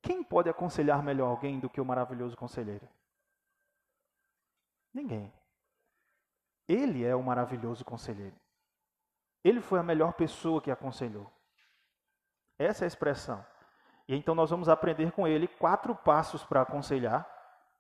Quem 0.01 0.23
pode 0.23 0.49
aconselhar 0.49 1.03
melhor 1.03 1.29
alguém 1.29 1.59
do 1.59 1.69
que 1.69 1.81
o 1.81 1.85
maravilhoso 1.85 2.37
conselheiro? 2.37 2.89
Ninguém. 4.95 5.33
Ele 6.69 7.05
é 7.05 7.17
o 7.17 7.23
maravilhoso 7.23 7.85
conselheiro. 7.85 8.37
Ele 9.43 9.61
foi 9.61 9.79
a 9.79 9.83
melhor 9.83 10.13
pessoa 10.13 10.61
que 10.61 10.71
aconselhou. 10.71 11.33
Essa 12.59 12.85
é 12.85 12.87
a 12.87 12.89
expressão. 12.89 13.45
E 14.07 14.15
então 14.15 14.35
nós 14.35 14.51
vamos 14.51 14.69
aprender 14.69 15.13
com 15.13 15.27
ele 15.27 15.47
quatro 15.47 15.95
passos 15.95 16.45
para 16.45 16.63
aconselhar 16.63 17.27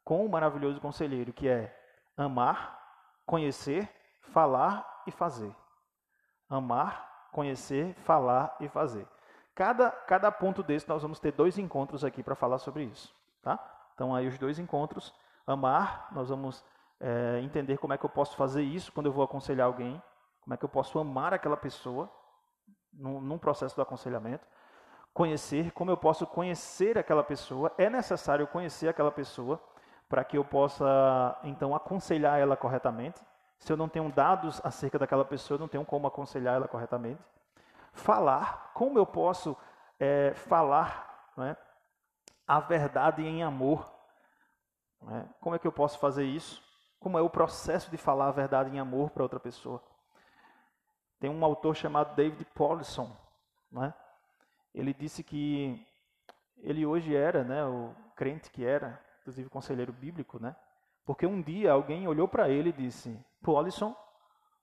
com 0.04 0.24
o 0.24 0.28
maravilhoso 0.28 0.80
conselheiro, 0.80 1.32
que 1.32 1.48
é 1.48 1.76
amar, 2.16 2.80
conhecer, 3.26 3.90
falar 4.20 5.02
e 5.06 5.10
fazer. 5.10 5.54
Amar, 6.48 7.28
conhecer, 7.32 7.94
falar 7.96 8.56
e 8.60 8.68
fazer. 8.68 9.06
Cada, 9.54 9.90
cada 9.90 10.30
ponto 10.30 10.62
desse 10.62 10.88
nós 10.88 11.02
vamos 11.02 11.18
ter 11.18 11.32
dois 11.32 11.58
encontros 11.58 12.04
aqui 12.04 12.22
para 12.22 12.34
falar 12.34 12.58
sobre 12.58 12.84
isso. 12.84 13.14
Tá? 13.42 13.58
Então 13.94 14.14
aí 14.14 14.26
os 14.26 14.38
dois 14.38 14.58
encontros. 14.58 15.12
Amar, 15.46 16.08
nós 16.12 16.28
vamos 16.28 16.64
é, 17.00 17.40
entender 17.42 17.78
como 17.78 17.92
é 17.92 17.98
que 17.98 18.04
eu 18.04 18.10
posso 18.10 18.36
fazer 18.36 18.62
isso 18.62 18.92
quando 18.92 19.06
eu 19.06 19.12
vou 19.12 19.24
aconselhar 19.24 19.66
alguém, 19.66 20.02
como 20.40 20.54
é 20.54 20.56
que 20.56 20.64
eu 20.64 20.68
posso 20.68 20.98
amar 20.98 21.32
aquela 21.32 21.56
pessoa 21.56 22.10
num, 22.92 23.20
num 23.20 23.38
processo 23.38 23.76
do 23.76 23.82
aconselhamento, 23.82 24.46
conhecer 25.12 25.72
como 25.72 25.90
eu 25.90 25.96
posso 25.96 26.26
conhecer 26.26 26.98
aquela 26.98 27.22
pessoa, 27.22 27.72
é 27.76 27.88
necessário 27.90 28.46
conhecer 28.46 28.88
aquela 28.88 29.10
pessoa 29.10 29.62
para 30.08 30.24
que 30.24 30.38
eu 30.38 30.44
possa 30.44 31.38
então 31.44 31.74
aconselhar 31.74 32.38
ela 32.38 32.56
corretamente. 32.56 33.20
Se 33.58 33.72
eu 33.72 33.76
não 33.76 33.88
tenho 33.88 34.10
dados 34.10 34.60
acerca 34.64 34.98
daquela 34.98 35.24
pessoa, 35.24 35.56
eu 35.56 35.60
não 35.60 35.68
tenho 35.68 35.84
como 35.84 36.06
aconselhar 36.06 36.54
ela 36.54 36.68
corretamente. 36.68 37.20
Falar, 37.92 38.70
como 38.72 38.98
eu 38.98 39.04
posso 39.04 39.56
é, 39.98 40.32
falar 40.34 41.32
é, 41.38 41.56
a 42.46 42.60
verdade 42.60 43.22
em 43.22 43.42
amor. 43.42 43.92
É? 45.10 45.24
Como 45.40 45.54
é 45.54 45.58
que 45.58 45.66
eu 45.66 45.72
posso 45.72 45.98
fazer 45.98 46.24
isso? 46.24 46.62
Como 47.00 47.18
é 47.18 47.22
o 47.22 47.30
processo 47.30 47.90
de 47.90 47.96
falar 47.96 48.28
a 48.28 48.32
verdade 48.32 48.70
em 48.70 48.78
amor 48.78 49.10
para 49.10 49.22
outra 49.22 49.38
pessoa. 49.38 49.82
Tem 51.20 51.30
um 51.30 51.44
autor 51.44 51.74
chamado 51.74 52.14
David 52.14 52.44
Paulson, 52.54 53.14
né? 53.70 53.92
ele 54.74 54.94
disse 54.94 55.22
que 55.22 55.84
ele 56.58 56.86
hoje 56.86 57.14
era, 57.14 57.44
né, 57.44 57.64
o 57.64 57.94
crente 58.14 58.50
que 58.50 58.64
era, 58.64 59.00
inclusive 59.20 59.48
conselheiro 59.48 59.92
bíblico, 59.92 60.38
né? 60.40 60.54
Porque 61.04 61.26
um 61.26 61.40
dia 61.40 61.72
alguém 61.72 62.06
olhou 62.06 62.28
para 62.28 62.48
ele 62.48 62.70
e 62.70 62.72
disse: 62.72 63.18
Paulson, 63.42 63.96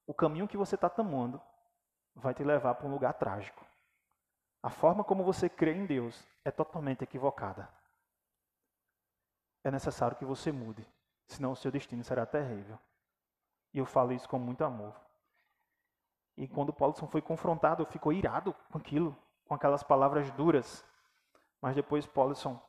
o 0.05 0.13
caminho 0.13 0.47
que 0.47 0.57
você 0.57 0.75
está 0.75 0.89
tomando 0.89 1.41
vai 2.13 2.33
te 2.33 2.43
levar 2.43 2.75
para 2.75 2.87
um 2.87 2.91
lugar 2.91 3.13
trágico. 3.13 3.65
A 4.61 4.69
forma 4.69 5.03
como 5.03 5.23
você 5.23 5.49
crê 5.49 5.73
em 5.73 5.85
Deus 5.85 6.27
é 6.43 6.51
totalmente 6.51 7.03
equivocada. 7.03 7.67
É 9.63 9.71
necessário 9.71 10.17
que 10.17 10.25
você 10.25 10.51
mude 10.51 10.85
senão 11.27 11.51
o 11.51 11.55
seu 11.55 11.71
destino 11.71 12.03
será 12.03 12.25
terrível. 12.25 12.77
E 13.73 13.77
eu 13.77 13.85
falo 13.85 14.13
isso 14.13 14.27
com 14.29 14.39
muito 14.39 14.63
amor. 14.63 14.95
E 16.37 16.47
quando 16.47 16.73
Paulson 16.73 17.07
foi 17.07 17.21
confrontado, 17.21 17.85
ficou 17.85 18.11
irado 18.11 18.53
com 18.71 18.77
aquilo, 18.77 19.17
com 19.45 19.53
aquelas 19.53 19.83
palavras 19.83 20.29
duras. 20.31 20.85
Mas 21.61 21.75
depois 21.75 22.05
Paulson 22.05 22.61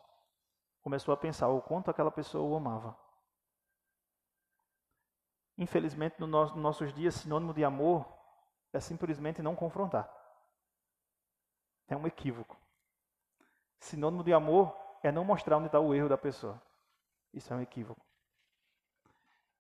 começou 0.83 1.13
a 1.13 1.17
pensar 1.17 1.49
o 1.49 1.61
quanto 1.61 1.91
aquela 1.91 2.11
pessoa 2.11 2.49
o 2.49 2.57
amava. 2.57 2.97
Infelizmente, 5.59 6.21
no 6.21 6.27
nos 6.27 6.55
nossos 6.55 6.93
dias, 6.93 7.15
sinônimo 7.15 7.55
de 7.55 7.65
amor 7.65 8.07
é 8.73 8.81
simplesmente 8.81 9.43
não 9.43 9.57
confrontar. 9.57 10.13
É 11.89 11.97
um 11.97 12.07
equívoco. 12.07 12.57
Sinônimo 13.81 14.23
de 14.23 14.33
amor 14.33 14.77
é 15.03 15.11
não 15.11 15.25
mostrar 15.25 15.57
onde 15.57 15.67
está 15.67 15.81
o 15.81 15.95
erro 15.95 16.09
da 16.09 16.19
pessoa. 16.19 16.61
Isso 17.33 17.53
é 17.53 17.57
um 17.57 17.61
equívoco 17.63 18.06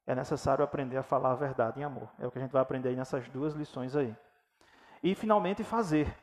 é 0.06 0.14
necessário 0.14 0.64
aprender 0.64 0.96
a 0.96 1.02
falar 1.02 1.32
a 1.32 1.34
verdade 1.34 1.80
em 1.80 1.84
amor. 1.84 2.08
É 2.18 2.26
o 2.26 2.30
que 2.30 2.38
a 2.38 2.42
gente 2.42 2.52
vai 2.52 2.62
aprender 2.62 2.90
aí 2.90 2.96
nessas 2.96 3.28
duas 3.28 3.54
lições 3.54 3.96
aí. 3.96 4.14
E 5.02 5.14
finalmente 5.14 5.64
fazer. 5.64 6.14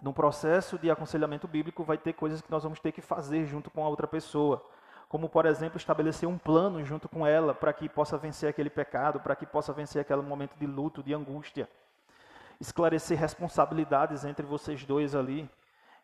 No 0.00 0.12
processo 0.12 0.78
de 0.78 0.90
aconselhamento 0.90 1.46
bíblico 1.46 1.84
vai 1.84 1.98
ter 1.98 2.12
coisas 2.14 2.40
que 2.40 2.50
nós 2.50 2.62
vamos 2.62 2.80
ter 2.80 2.92
que 2.92 3.00
fazer 3.00 3.44
junto 3.46 3.70
com 3.70 3.84
a 3.84 3.88
outra 3.88 4.06
pessoa. 4.06 4.64
Como, 5.08 5.28
por 5.28 5.46
exemplo, 5.46 5.76
estabelecer 5.76 6.28
um 6.28 6.38
plano 6.38 6.84
junto 6.84 7.08
com 7.08 7.26
ela 7.26 7.54
para 7.54 7.72
que 7.72 7.88
possa 7.88 8.18
vencer 8.18 8.48
aquele 8.48 8.70
pecado, 8.70 9.20
para 9.20 9.36
que 9.36 9.46
possa 9.46 9.72
vencer 9.72 10.00
aquele 10.00 10.22
momento 10.22 10.56
de 10.56 10.66
luto, 10.66 11.02
de 11.02 11.14
angústia. 11.14 11.68
Esclarecer 12.58 13.18
responsabilidades 13.18 14.24
entre 14.24 14.44
vocês 14.44 14.84
dois 14.84 15.14
ali. 15.14 15.48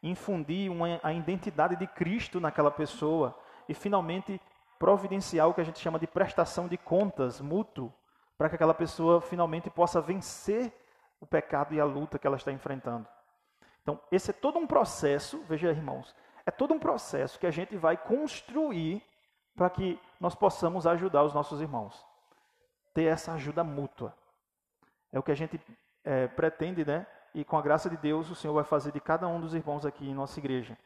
infundir 0.02 0.70
uma, 0.70 1.00
a 1.02 1.12
identidade 1.12 1.76
de 1.76 1.86
Cristo 1.86 2.40
naquela 2.40 2.70
pessoa 2.70 3.38
e 3.68 3.74
finalmente 3.74 4.40
providenciar 4.82 5.48
o 5.48 5.54
que 5.54 5.60
a 5.60 5.64
gente 5.64 5.78
chama 5.78 5.96
de 5.96 6.08
prestação 6.08 6.66
de 6.66 6.76
contas 6.76 7.40
mútuo 7.40 7.94
para 8.36 8.48
que 8.48 8.56
aquela 8.56 8.74
pessoa 8.74 9.20
finalmente 9.20 9.70
possa 9.70 10.00
vencer 10.00 10.72
o 11.20 11.26
pecado 11.26 11.72
e 11.72 11.80
a 11.80 11.84
luta 11.84 12.18
que 12.18 12.26
ela 12.26 12.34
está 12.34 12.50
enfrentando. 12.50 13.06
Então, 13.80 14.00
esse 14.10 14.30
é 14.30 14.32
todo 14.32 14.58
um 14.58 14.66
processo, 14.66 15.38
veja 15.48 15.70
irmãos, 15.70 16.12
é 16.44 16.50
todo 16.50 16.74
um 16.74 16.80
processo 16.80 17.38
que 17.38 17.46
a 17.46 17.50
gente 17.52 17.76
vai 17.76 17.96
construir 17.96 19.00
para 19.54 19.70
que 19.70 20.00
nós 20.18 20.34
possamos 20.34 20.84
ajudar 20.84 21.22
os 21.22 21.32
nossos 21.32 21.60
irmãos. 21.60 22.04
Ter 22.92 23.04
essa 23.04 23.34
ajuda 23.34 23.62
mútua. 23.62 24.12
É 25.12 25.18
o 25.20 25.22
que 25.22 25.30
a 25.30 25.36
gente 25.36 25.60
é, 26.02 26.26
pretende, 26.26 26.84
né? 26.84 27.06
E 27.32 27.44
com 27.44 27.56
a 27.56 27.62
graça 27.62 27.88
de 27.88 27.96
Deus, 27.96 28.28
o 28.30 28.34
Senhor 28.34 28.52
vai 28.52 28.64
fazer 28.64 28.90
de 28.90 29.00
cada 29.00 29.28
um 29.28 29.40
dos 29.40 29.54
irmãos 29.54 29.86
aqui 29.86 30.10
em 30.10 30.12
nossa 30.12 30.40
igreja. 30.40 30.76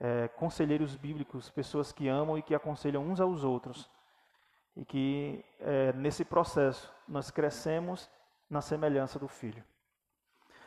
É, 0.00 0.28
conselheiros 0.28 0.94
bíblicos, 0.94 1.50
pessoas 1.50 1.90
que 1.90 2.06
amam 2.06 2.38
e 2.38 2.42
que 2.42 2.54
aconselham 2.54 3.02
uns 3.02 3.20
aos 3.20 3.42
outros. 3.42 3.90
E 4.76 4.84
que 4.84 5.44
é, 5.60 5.92
nesse 5.92 6.24
processo 6.24 6.92
nós 7.06 7.30
crescemos 7.30 8.08
na 8.48 8.60
semelhança 8.60 9.18
do 9.18 9.26
Filho. 9.28 9.64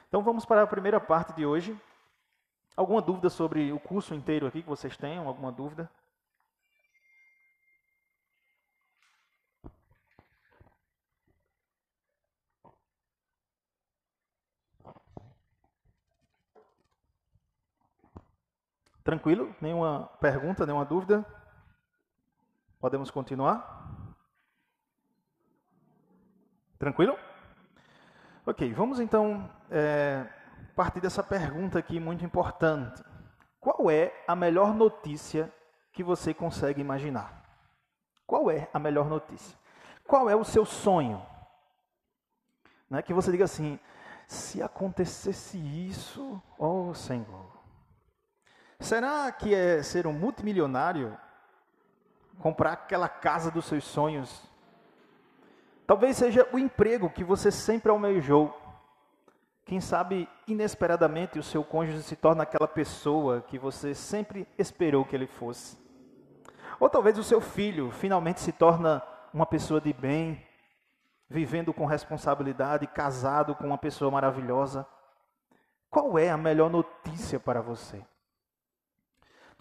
Então 0.08 0.22
vamos 0.22 0.46
para 0.46 0.62
a 0.62 0.68
primeira 0.68 1.00
parte 1.00 1.34
de 1.34 1.46
hoje. 1.46 1.80
Alguma 2.76 3.02
dúvida 3.02 3.30
sobre 3.30 3.72
o 3.72 3.80
curso 3.80 4.14
inteiro 4.14 4.46
aqui 4.48 4.62
que 4.62 4.70
vocês 4.70 4.98
tenham? 4.98 5.28
Alguma 5.28 5.52
dúvida? 5.52 5.90
Tranquilo? 19.12 19.54
Nenhuma 19.60 20.10
pergunta, 20.22 20.66
nenhuma 20.66 20.86
dúvida? 20.86 21.26
Podemos 22.80 23.12
continuar? 23.12 24.16
Tranquilo? 26.80 27.20
Ok, 28.46 28.74
vamos 28.74 29.02
então 29.02 29.54
é, 29.70 30.26
partir 30.78 31.02
dessa 31.02 31.22
pergunta 31.22 31.78
aqui 31.78 32.00
muito 32.00 32.24
importante. 32.24 33.04
Qual 33.60 33.92
é 33.92 34.14
a 34.26 34.34
melhor 34.34 34.74
notícia 34.74 35.54
que 35.92 36.06
você 36.06 36.34
consegue 36.34 36.80
imaginar? 36.80 37.44
Qual 38.26 38.50
é 38.50 38.70
a 38.74 38.80
melhor 38.80 39.10
notícia? 39.10 39.60
Qual 40.08 40.30
é 40.30 40.38
o 40.38 40.46
seu 40.46 40.66
sonho? 40.66 41.22
Né, 42.90 43.02
que 43.02 43.14
você 43.14 43.30
diga 43.30 43.44
assim: 43.44 43.78
se 44.26 44.64
acontecesse 44.64 45.58
isso, 45.58 46.42
oh 46.58 46.94
Senhor, 46.94 47.61
Será 48.82 49.32
que 49.32 49.54
é 49.54 49.84
ser 49.84 50.08
um 50.08 50.12
multimilionário? 50.12 51.16
Comprar 52.40 52.74
aquela 52.74 53.08
casa 53.08 53.52
dos 53.52 53.66
seus 53.66 53.84
sonhos? 53.84 54.50
Talvez 55.86 56.18
seja 56.18 56.50
o 56.52 56.58
emprego 56.58 57.08
que 57.08 57.24
você 57.24 57.52
sempre 57.52 57.92
almejou. 57.92 58.60
Quem 59.66 59.80
sabe, 59.80 60.28
inesperadamente, 60.48 61.38
o 61.38 61.44
seu 61.44 61.64
cônjuge 61.64 62.02
se 62.02 62.16
torna 62.16 62.42
aquela 62.42 62.68
pessoa 62.68 63.42
que 63.42 63.60
você 63.60 63.94
sempre 63.94 64.48
esperou 64.58 65.06
que 65.06 65.16
ele 65.16 65.28
fosse. 65.28 65.78
Ou 66.80 66.90
talvez 66.90 67.20
o 67.20 67.24
seu 67.24 67.40
filho 67.40 67.92
finalmente 67.92 68.40
se 68.40 68.52
torna 68.52 69.04
uma 69.32 69.46
pessoa 69.46 69.80
de 69.80 69.94
bem, 69.94 70.44
vivendo 71.30 71.72
com 71.72 71.86
responsabilidade, 71.86 72.88
casado 72.88 73.54
com 73.54 73.68
uma 73.68 73.78
pessoa 73.78 74.10
maravilhosa. 74.10 74.88
Qual 75.88 76.18
é 76.18 76.32
a 76.32 76.38
melhor 76.38 76.72
notícia 76.72 77.40
para 77.40 77.62
você? 77.62 78.04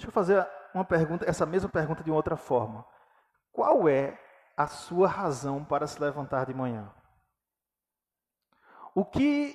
Deixa 0.00 0.08
eu 0.08 0.12
fazer 0.14 0.48
uma 0.72 0.82
pergunta, 0.82 1.28
essa 1.28 1.44
mesma 1.44 1.68
pergunta 1.68 2.02
de 2.02 2.10
outra 2.10 2.34
forma. 2.34 2.86
Qual 3.52 3.86
é 3.86 4.18
a 4.56 4.66
sua 4.66 5.06
razão 5.06 5.62
para 5.62 5.86
se 5.86 6.00
levantar 6.00 6.46
de 6.46 6.54
manhã? 6.54 6.90
O 8.94 9.04
que 9.04 9.54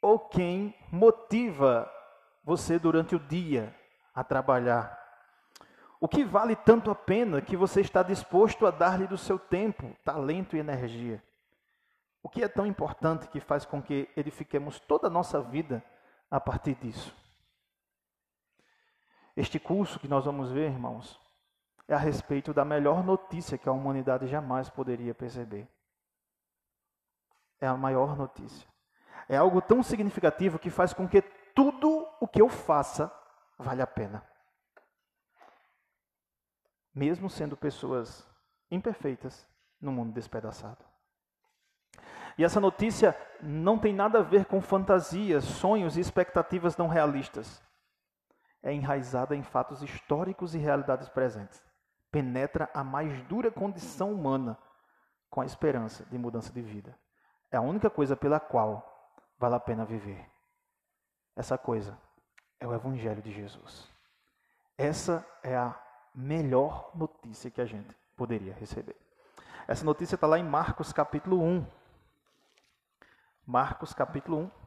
ou 0.00 0.16
quem 0.16 0.76
motiva 0.92 1.90
você 2.44 2.78
durante 2.78 3.16
o 3.16 3.18
dia 3.18 3.74
a 4.14 4.22
trabalhar? 4.22 4.96
O 6.00 6.06
que 6.06 6.22
vale 6.22 6.54
tanto 6.54 6.92
a 6.92 6.94
pena 6.94 7.42
que 7.42 7.56
você 7.56 7.80
está 7.80 8.00
disposto 8.04 8.68
a 8.68 8.70
dar-lhe 8.70 9.08
do 9.08 9.18
seu 9.18 9.40
tempo, 9.40 9.96
talento 10.04 10.54
e 10.54 10.60
energia? 10.60 11.20
O 12.22 12.28
que 12.28 12.44
é 12.44 12.48
tão 12.48 12.64
importante 12.64 13.26
que 13.26 13.40
faz 13.40 13.64
com 13.64 13.82
que 13.82 14.08
edifiquemos 14.16 14.78
toda 14.78 15.08
a 15.08 15.10
nossa 15.10 15.42
vida 15.42 15.82
a 16.30 16.38
partir 16.38 16.76
disso? 16.76 17.12
Este 19.36 19.58
curso 19.58 19.98
que 19.98 20.08
nós 20.08 20.24
vamos 20.24 20.50
ver, 20.50 20.70
irmãos, 20.70 21.20
é 21.86 21.94
a 21.94 21.98
respeito 21.98 22.52
da 22.52 22.64
melhor 22.64 23.04
notícia 23.04 23.58
que 23.58 23.68
a 23.68 23.72
humanidade 23.72 24.26
jamais 24.26 24.68
poderia 24.68 25.14
perceber. 25.14 25.68
É 27.60 27.66
a 27.66 27.76
maior 27.76 28.16
notícia. 28.16 28.68
É 29.28 29.36
algo 29.36 29.60
tão 29.60 29.82
significativo 29.82 30.58
que 30.58 30.70
faz 30.70 30.92
com 30.92 31.08
que 31.08 31.22
tudo 31.54 32.06
o 32.20 32.26
que 32.26 32.40
eu 32.40 32.48
faça 32.48 33.12
vale 33.58 33.82
a 33.82 33.86
pena. 33.86 34.24
Mesmo 36.94 37.30
sendo 37.30 37.56
pessoas 37.56 38.28
imperfeitas 38.70 39.48
no 39.80 39.92
mundo 39.92 40.12
despedaçado. 40.12 40.84
E 42.38 42.44
essa 42.44 42.60
notícia 42.60 43.16
não 43.42 43.78
tem 43.78 43.92
nada 43.92 44.20
a 44.20 44.22
ver 44.22 44.46
com 44.46 44.60
fantasias, 44.60 45.44
sonhos 45.44 45.96
e 45.96 46.00
expectativas 46.00 46.76
não 46.76 46.88
realistas 46.88 47.62
é 48.62 48.72
enraizada 48.72 49.34
em 49.34 49.42
fatos 49.42 49.82
históricos 49.82 50.54
e 50.54 50.58
realidades 50.58 51.08
presentes. 51.08 51.62
Penetra 52.10 52.68
a 52.74 52.82
mais 52.82 53.22
dura 53.22 53.50
condição 53.50 54.12
humana 54.12 54.58
com 55.28 55.40
a 55.40 55.46
esperança 55.46 56.04
de 56.06 56.18
mudança 56.18 56.52
de 56.52 56.60
vida. 56.60 56.96
É 57.50 57.56
a 57.56 57.60
única 57.60 57.88
coisa 57.88 58.16
pela 58.16 58.40
qual 58.40 59.12
vale 59.38 59.54
a 59.54 59.60
pena 59.60 59.84
viver. 59.84 60.28
Essa 61.36 61.56
coisa 61.56 61.96
é 62.58 62.66
o 62.66 62.74
Evangelho 62.74 63.22
de 63.22 63.32
Jesus. 63.32 63.88
Essa 64.76 65.26
é 65.42 65.56
a 65.56 65.74
melhor 66.14 66.90
notícia 66.94 67.50
que 67.50 67.60
a 67.60 67.66
gente 67.66 67.96
poderia 68.16 68.52
receber. 68.54 68.96
Essa 69.66 69.84
notícia 69.84 70.16
está 70.16 70.26
lá 70.26 70.38
em 70.38 70.44
Marcos 70.44 70.92
capítulo 70.92 71.42
1. 71.42 71.66
Marcos 73.46 73.94
capítulo 73.94 74.38
1. 74.38 74.59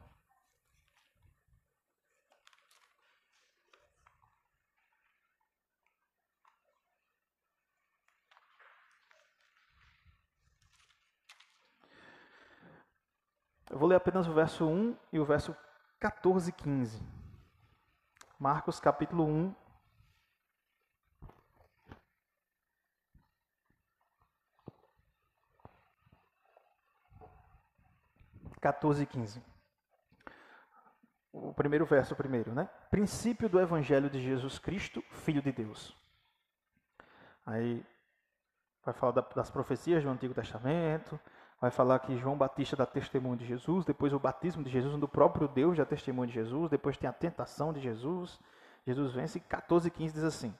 Eu 13.74 13.80
vou 13.80 13.88
ler 13.88 13.96
apenas 13.96 14.28
o 14.28 14.32
verso 14.32 14.64
1 14.64 14.96
e 15.12 15.18
o 15.18 15.24
verso 15.24 15.52
14 15.98 16.48
e 16.48 16.52
15. 16.52 17.02
Marcos 18.38 18.78
capítulo 18.78 19.24
1. 19.24 19.52
Quatorze 28.62 29.02
e 29.02 29.06
quinze. 29.06 29.42
O 31.32 31.52
primeiro 31.52 31.84
verso, 31.84 32.14
primeiro, 32.14 32.54
né? 32.54 32.70
Princípio 32.92 33.48
do 33.48 33.58
Evangelho 33.58 34.08
de 34.08 34.20
Jesus 34.20 34.56
Cristo, 34.56 35.02
Filho 35.10 35.42
de 35.42 35.50
Deus. 35.50 35.96
Aí 37.44 37.84
vai 38.84 38.94
falar 38.94 39.20
das 39.34 39.50
profecias 39.50 40.04
do 40.04 40.10
Antigo 40.10 40.32
Testamento, 40.32 41.18
vai 41.64 41.70
falar 41.70 41.98
que 42.00 42.18
João 42.18 42.36
Batista 42.36 42.76
dá 42.76 42.84
testemunho 42.84 43.38
de 43.38 43.46
Jesus, 43.46 43.86
depois 43.86 44.12
o 44.12 44.18
batismo 44.18 44.62
de 44.62 44.68
Jesus, 44.68 45.00
do 45.00 45.08
próprio 45.08 45.48
Deus 45.48 45.78
dá 45.78 45.86
testemunho 45.86 46.28
de 46.28 46.34
Jesus, 46.34 46.68
depois 46.68 46.98
tem 46.98 47.08
a 47.08 47.12
tentação 47.12 47.72
de 47.72 47.80
Jesus. 47.80 48.38
Jesus 48.86 49.14
vence, 49.14 49.40
14 49.40 49.88
e 49.88 49.90
15 49.90 50.12
diz 50.12 50.24
assim: 50.24 50.54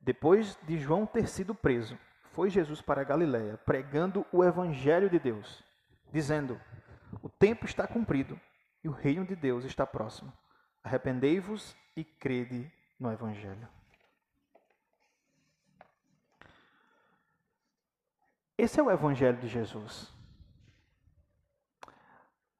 Depois 0.00 0.58
de 0.62 0.78
João 0.78 1.04
ter 1.04 1.28
sido 1.28 1.54
preso, 1.54 1.98
foi 2.32 2.48
Jesus 2.48 2.80
para 2.80 3.02
a 3.02 3.04
Galiléia, 3.04 3.58
pregando 3.58 4.24
o 4.32 4.42
evangelho 4.42 5.10
de 5.10 5.18
Deus, 5.18 5.62
dizendo: 6.10 6.58
O 7.22 7.28
tempo 7.28 7.66
está 7.66 7.86
cumprido 7.86 8.40
e 8.82 8.88
o 8.88 8.92
reino 8.92 9.26
de 9.26 9.36
Deus 9.36 9.66
está 9.66 9.86
próximo. 9.86 10.32
Arrependei-vos 10.82 11.76
e 11.94 12.02
crede 12.02 12.72
no 12.98 13.12
evangelho. 13.12 13.68
Esse 18.58 18.80
é 18.80 18.82
o 18.82 18.90
Evangelho 18.90 19.38
de 19.38 19.48
Jesus. 19.48 20.14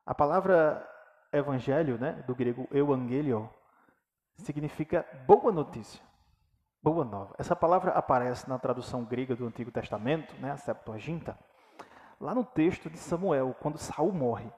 A 0.04 0.14
palavra 0.14 0.86
evangelho, 1.32 1.98
né, 1.98 2.22
do 2.26 2.34
grego 2.34 2.68
euangelio, 2.70 3.50
significa 4.36 5.06
boa 5.26 5.50
notícia, 5.50 6.02
boa 6.82 7.04
nova. 7.04 7.34
Essa 7.38 7.56
palavra 7.56 7.92
aparece 7.92 8.48
na 8.48 8.58
tradução 8.58 9.04
grega 9.04 9.34
do 9.34 9.46
Antigo 9.46 9.70
Testamento, 9.70 10.34
né, 10.40 10.52
a 10.52 10.56
Septuaginta, 10.56 11.38
lá 12.20 12.34
no 12.34 12.44
texto 12.44 12.88
de 12.88 12.98
Samuel, 12.98 13.54
quando 13.60 13.78
Saul 13.78 14.12
morre. 14.12 14.50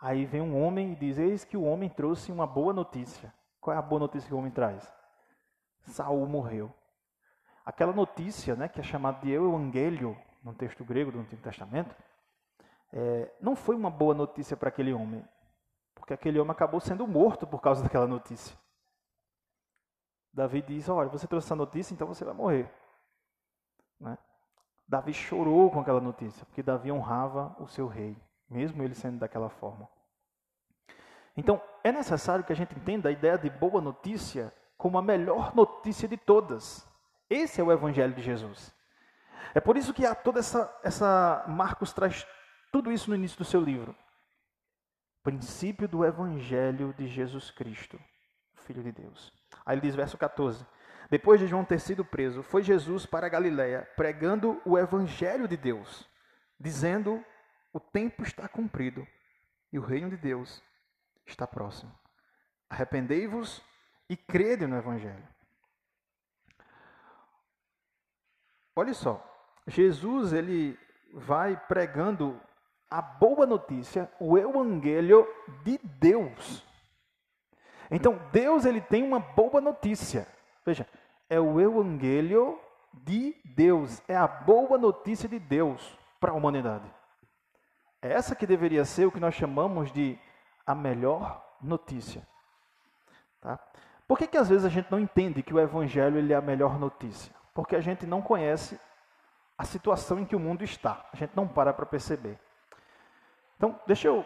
Aí 0.00 0.24
vem 0.24 0.40
um 0.40 0.62
homem 0.62 0.92
e 0.92 0.96
diz: 0.96 1.18
Eis 1.18 1.44
que 1.44 1.56
o 1.56 1.64
homem 1.64 1.88
trouxe 1.88 2.30
uma 2.30 2.46
boa 2.46 2.72
notícia. 2.72 3.32
Qual 3.60 3.74
é 3.74 3.78
a 3.78 3.82
boa 3.82 4.00
notícia 4.00 4.28
que 4.28 4.34
o 4.34 4.38
homem 4.38 4.50
traz? 4.50 4.92
Saul 5.82 6.26
morreu. 6.26 6.72
Aquela 7.64 7.92
notícia, 7.92 8.56
né, 8.56 8.68
que 8.68 8.80
é 8.80 8.82
chamada 8.82 9.20
de 9.20 9.32
Evangelho, 9.32 10.16
no 10.48 10.54
texto 10.54 10.84
grego 10.84 11.12
do 11.12 11.20
Antigo 11.20 11.42
Testamento, 11.42 11.94
é, 12.92 13.30
não 13.40 13.54
foi 13.54 13.76
uma 13.76 13.90
boa 13.90 14.14
notícia 14.14 14.56
para 14.56 14.70
aquele 14.70 14.92
homem, 14.92 15.24
porque 15.94 16.14
aquele 16.14 16.38
homem 16.40 16.52
acabou 16.52 16.80
sendo 16.80 17.06
morto 17.06 17.46
por 17.46 17.60
causa 17.60 17.82
daquela 17.84 18.06
notícia. 18.06 18.56
Davi 20.32 20.62
diz: 20.62 20.88
Olha, 20.88 21.08
você 21.08 21.26
trouxe 21.26 21.46
essa 21.46 21.56
notícia, 21.56 21.92
então 21.92 22.06
você 22.06 22.24
vai 22.24 22.34
morrer. 22.34 22.70
Né? 24.00 24.16
Davi 24.86 25.12
chorou 25.12 25.70
com 25.70 25.80
aquela 25.80 26.00
notícia, 26.00 26.46
porque 26.46 26.62
Davi 26.62 26.90
honrava 26.90 27.54
o 27.58 27.66
seu 27.66 27.86
rei, 27.86 28.16
mesmo 28.48 28.82
ele 28.82 28.94
sendo 28.94 29.18
daquela 29.18 29.50
forma. 29.50 29.88
Então, 31.36 31.62
é 31.84 31.92
necessário 31.92 32.44
que 32.44 32.52
a 32.52 32.56
gente 32.56 32.74
entenda 32.74 33.08
a 33.08 33.12
ideia 33.12 33.38
de 33.38 33.48
boa 33.50 33.80
notícia 33.80 34.52
como 34.76 34.98
a 34.98 35.02
melhor 35.02 35.54
notícia 35.54 36.08
de 36.08 36.16
todas. 36.16 36.86
Esse 37.28 37.60
é 37.60 37.64
o 37.64 37.70
Evangelho 37.70 38.14
de 38.14 38.22
Jesus. 38.22 38.74
É 39.54 39.60
por 39.60 39.76
isso 39.76 39.94
que 39.94 40.04
há 40.06 40.14
toda 40.14 40.40
essa, 40.40 40.72
essa. 40.82 41.44
Marcos 41.48 41.92
traz 41.92 42.26
tudo 42.72 42.92
isso 42.92 43.10
no 43.10 43.16
início 43.16 43.38
do 43.38 43.44
seu 43.44 43.60
livro. 43.60 43.94
Princípio 45.22 45.88
do 45.88 46.04
Evangelho 46.04 46.94
de 46.96 47.06
Jesus 47.06 47.50
Cristo, 47.50 48.00
Filho 48.64 48.82
de 48.82 48.92
Deus. 48.92 49.32
Aí 49.66 49.74
ele 49.74 49.82
diz, 49.82 49.94
verso 49.94 50.16
14: 50.16 50.64
Depois 51.10 51.40
de 51.40 51.46
João 51.46 51.64
ter 51.64 51.80
sido 51.80 52.04
preso, 52.04 52.42
foi 52.42 52.62
Jesus 52.62 53.04
para 53.04 53.28
Galiléia, 53.28 53.88
pregando 53.96 54.60
o 54.64 54.78
Evangelho 54.78 55.48
de 55.48 55.56
Deus, 55.56 56.08
dizendo: 56.58 57.24
O 57.72 57.80
tempo 57.80 58.22
está 58.22 58.48
cumprido 58.48 59.06
e 59.72 59.78
o 59.78 59.82
reino 59.82 60.08
de 60.10 60.16
Deus 60.16 60.62
está 61.26 61.46
próximo. 61.46 61.92
Arrependei-vos 62.70 63.62
e 64.08 64.16
crede 64.16 64.66
no 64.66 64.76
Evangelho. 64.76 65.26
Olha 68.78 68.94
só, 68.94 69.20
Jesus 69.66 70.32
ele 70.32 70.78
vai 71.12 71.56
pregando 71.66 72.40
a 72.88 73.02
boa 73.02 73.44
notícia, 73.44 74.08
o 74.20 74.38
evangelho 74.38 75.26
de 75.64 75.80
Deus. 75.82 76.64
Então, 77.90 78.20
Deus 78.30 78.64
ele 78.64 78.80
tem 78.80 79.02
uma 79.02 79.18
boa 79.18 79.60
notícia. 79.60 80.28
Veja, 80.64 80.86
é 81.28 81.40
o 81.40 81.60
evangelho 81.60 82.56
de 82.92 83.34
Deus, 83.44 84.00
é 84.06 84.16
a 84.16 84.28
boa 84.28 84.78
notícia 84.78 85.28
de 85.28 85.40
Deus 85.40 85.98
para 86.20 86.30
a 86.30 86.36
humanidade. 86.36 86.88
É 88.00 88.12
essa 88.12 88.36
que 88.36 88.46
deveria 88.46 88.84
ser 88.84 89.06
o 89.06 89.10
que 89.10 89.18
nós 89.18 89.34
chamamos 89.34 89.90
de 89.90 90.16
a 90.64 90.72
melhor 90.72 91.44
notícia. 91.60 92.24
Tá? 93.40 93.58
Por 94.06 94.16
que, 94.16 94.28
que 94.28 94.36
às 94.36 94.48
vezes 94.48 94.64
a 94.64 94.68
gente 94.68 94.88
não 94.88 95.00
entende 95.00 95.42
que 95.42 95.52
o 95.52 95.58
Evangelho 95.58 96.16
ele 96.16 96.32
é 96.32 96.36
a 96.36 96.40
melhor 96.40 96.78
notícia? 96.78 97.37
Porque 97.58 97.74
a 97.74 97.80
gente 97.80 98.06
não 98.06 98.22
conhece 98.22 98.78
a 99.58 99.64
situação 99.64 100.20
em 100.20 100.24
que 100.24 100.36
o 100.36 100.38
mundo 100.38 100.62
está. 100.62 101.04
A 101.12 101.16
gente 101.16 101.32
não 101.34 101.48
para 101.48 101.72
para 101.72 101.84
perceber. 101.84 102.38
Então, 103.56 103.76
deixa 103.84 104.06
eu, 104.06 104.24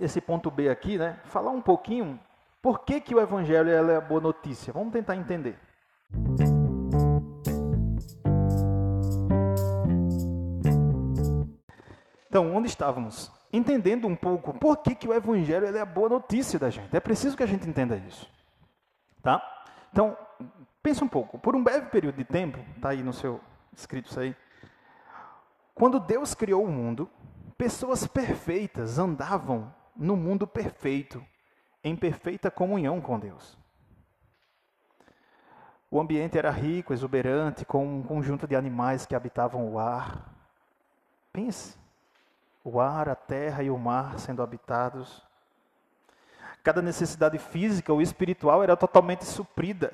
esse 0.00 0.18
ponto 0.18 0.50
B 0.50 0.70
aqui, 0.70 0.96
né, 0.96 1.20
falar 1.26 1.50
um 1.50 1.60
pouquinho 1.60 2.18
por 2.62 2.86
que, 2.86 3.02
que 3.02 3.14
o 3.14 3.20
Evangelho 3.20 3.68
é 3.68 3.96
a 3.96 4.00
boa 4.00 4.22
notícia. 4.22 4.72
Vamos 4.72 4.94
tentar 4.94 5.14
entender. 5.14 5.58
Então, 12.28 12.56
onde 12.56 12.66
estávamos? 12.66 13.30
entendendo 13.52 14.08
um 14.08 14.16
pouco 14.16 14.54
por 14.54 14.78
que, 14.78 14.94
que 14.94 15.06
o 15.06 15.12
Evangelho 15.12 15.66
é 15.66 15.80
a 15.82 15.84
boa 15.84 16.08
notícia 16.08 16.58
da 16.58 16.70
gente. 16.70 16.96
É 16.96 17.00
preciso 17.00 17.36
que 17.36 17.42
a 17.42 17.46
gente 17.46 17.68
entenda 17.68 17.94
isso. 17.94 18.26
Tá? 19.22 19.42
Então, 19.92 20.16
pensa 20.82 21.04
um 21.04 21.08
pouco. 21.08 21.38
Por 21.38 21.54
um 21.54 21.62
breve 21.62 21.86
período 21.86 22.16
de 22.16 22.24
tempo, 22.24 22.58
está 22.76 22.90
aí 22.90 23.02
no 23.02 23.12
seu 23.12 23.40
escrito 23.72 24.10
isso 24.10 24.20
aí. 24.20 24.36
Quando 25.74 26.00
Deus 26.00 26.34
criou 26.34 26.64
o 26.64 26.70
mundo, 26.70 27.08
pessoas 27.56 28.06
perfeitas 28.06 28.98
andavam 28.98 29.72
no 29.96 30.16
mundo 30.16 30.46
perfeito, 30.46 31.24
em 31.82 31.96
perfeita 31.96 32.50
comunhão 32.50 33.00
com 33.00 33.18
Deus. 33.18 33.58
O 35.90 36.00
ambiente 36.00 36.38
era 36.38 36.50
rico, 36.50 36.92
exuberante, 36.92 37.64
com 37.64 37.98
um 37.98 38.02
conjunto 38.02 38.46
de 38.46 38.56
animais 38.56 39.04
que 39.04 39.14
habitavam 39.14 39.70
o 39.70 39.78
ar. 39.78 40.34
Pense, 41.32 41.76
o 42.64 42.80
ar, 42.80 43.08
a 43.08 43.14
terra 43.14 43.62
e 43.62 43.70
o 43.70 43.76
mar 43.76 44.18
sendo 44.18 44.42
habitados. 44.42 45.22
Cada 46.62 46.80
necessidade 46.80 47.38
física 47.38 47.92
ou 47.92 48.00
espiritual 48.00 48.62
era 48.62 48.76
totalmente 48.76 49.24
suprida. 49.24 49.92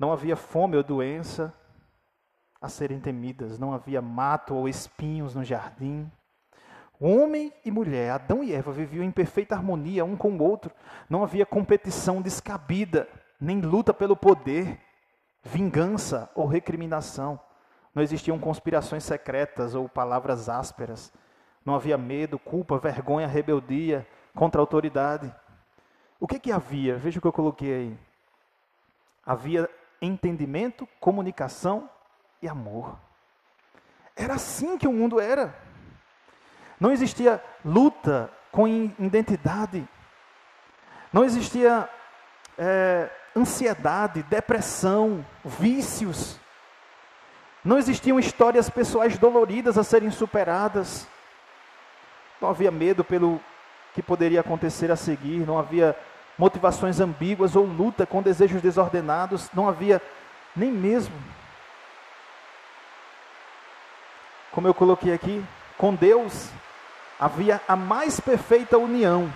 Não 0.00 0.10
havia 0.10 0.34
fome 0.34 0.78
ou 0.78 0.82
doença 0.82 1.52
a 2.58 2.70
serem 2.70 2.98
temidas, 2.98 3.58
não 3.58 3.74
havia 3.74 4.00
mato 4.00 4.54
ou 4.54 4.66
espinhos 4.66 5.34
no 5.34 5.44
jardim. 5.44 6.10
Homem 6.98 7.52
e 7.66 7.70
mulher, 7.70 8.12
Adão 8.12 8.42
e 8.42 8.50
Eva 8.50 8.72
viviam 8.72 9.04
em 9.04 9.10
perfeita 9.10 9.54
harmonia 9.54 10.02
um 10.02 10.16
com 10.16 10.30
o 10.32 10.42
outro. 10.42 10.72
Não 11.08 11.22
havia 11.22 11.44
competição 11.44 12.22
descabida, 12.22 13.06
nem 13.38 13.60
luta 13.60 13.92
pelo 13.92 14.16
poder, 14.16 14.80
vingança 15.42 16.30
ou 16.34 16.46
recriminação. 16.46 17.38
Não 17.94 18.02
existiam 18.02 18.38
conspirações 18.38 19.04
secretas 19.04 19.74
ou 19.74 19.86
palavras 19.86 20.48
ásperas. 20.48 21.12
Não 21.62 21.74
havia 21.74 21.98
medo, 21.98 22.38
culpa, 22.38 22.78
vergonha, 22.78 23.26
rebeldia 23.26 24.06
contra 24.34 24.62
a 24.62 24.62
autoridade. 24.62 25.30
O 26.18 26.26
que 26.26 26.38
que 26.38 26.52
havia? 26.52 26.96
Veja 26.96 27.18
o 27.18 27.20
que 27.20 27.28
eu 27.28 27.32
coloquei 27.32 27.74
aí. 27.74 27.98
Havia 29.26 29.68
entendimento, 30.00 30.88
comunicação 30.98 31.88
e 32.40 32.48
amor. 32.48 32.96
Era 34.16 34.34
assim 34.34 34.76
que 34.78 34.88
o 34.88 34.92
mundo 34.92 35.20
era. 35.20 35.54
Não 36.78 36.90
existia 36.90 37.42
luta 37.64 38.30
com 38.50 38.66
identidade. 38.66 39.86
Não 41.12 41.24
existia 41.24 41.88
é, 42.58 43.10
ansiedade, 43.36 44.22
depressão, 44.24 45.24
vícios. 45.44 46.38
Não 47.64 47.78
existiam 47.78 48.18
histórias 48.18 48.70
pessoais 48.70 49.18
doloridas 49.18 49.76
a 49.76 49.84
serem 49.84 50.10
superadas. 50.10 51.06
Não 52.40 52.48
havia 52.48 52.70
medo 52.70 53.04
pelo 53.04 53.40
que 53.94 54.02
poderia 54.02 54.40
acontecer 54.40 54.90
a 54.90 54.96
seguir, 54.96 55.46
não 55.46 55.58
havia 55.58 55.96
motivações 56.40 57.00
ambíguas 57.00 57.54
ou 57.54 57.66
luta 57.66 58.06
com 58.06 58.22
desejos 58.22 58.62
desordenados, 58.62 59.50
não 59.52 59.68
havia 59.68 60.00
nem 60.56 60.72
mesmo, 60.72 61.14
como 64.50 64.66
eu 64.66 64.72
coloquei 64.72 65.12
aqui, 65.12 65.44
com 65.76 65.94
Deus 65.94 66.48
havia 67.18 67.60
a 67.68 67.76
mais 67.76 68.18
perfeita 68.18 68.78
união. 68.78 69.30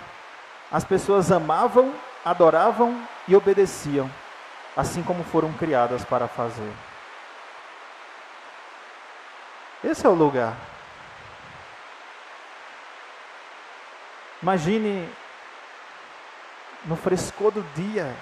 As 0.73 0.83
pessoas 0.83 1.31
amavam, 1.31 1.93
adoravam 2.25 2.99
e 3.29 3.37
obedeciam, 3.37 4.11
assim 4.75 5.03
como 5.03 5.23
foram 5.25 5.53
criadas 5.53 6.03
para 6.07 6.27
fazer. 6.27 6.73
Esse 9.85 10.07
é 10.07 10.09
o 10.09 10.15
lugar 10.15 10.57
Imagine 14.45 15.09
no 16.85 16.97
frescor 16.97 17.51
do 17.51 17.63
dia, 17.75 18.15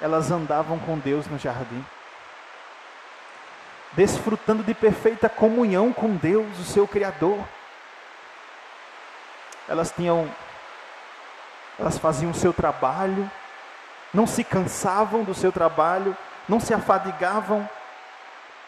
elas 0.00 0.30
andavam 0.30 0.78
com 0.78 0.98
Deus 0.98 1.26
no 1.26 1.38
jardim, 1.38 1.84
desfrutando 3.92 4.62
de 4.62 4.74
perfeita 4.74 5.28
comunhão 5.28 5.92
com 5.92 6.16
Deus, 6.16 6.58
o 6.58 6.64
seu 6.64 6.86
Criador. 6.86 7.38
Elas 9.68 9.92
tinham, 9.92 10.32
elas 11.78 11.98
faziam 11.98 12.30
o 12.30 12.34
seu 12.34 12.52
trabalho, 12.52 13.30
não 14.12 14.26
se 14.26 14.42
cansavam 14.42 15.22
do 15.22 15.34
seu 15.34 15.52
trabalho, 15.52 16.16
não 16.48 16.58
se 16.58 16.72
afadigavam, 16.72 17.68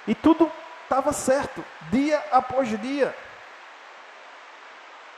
e 0.07 0.15
tudo 0.15 0.51
estava 0.85 1.13
certo, 1.13 1.65
dia 1.91 2.23
após 2.31 2.69
dia 2.81 3.15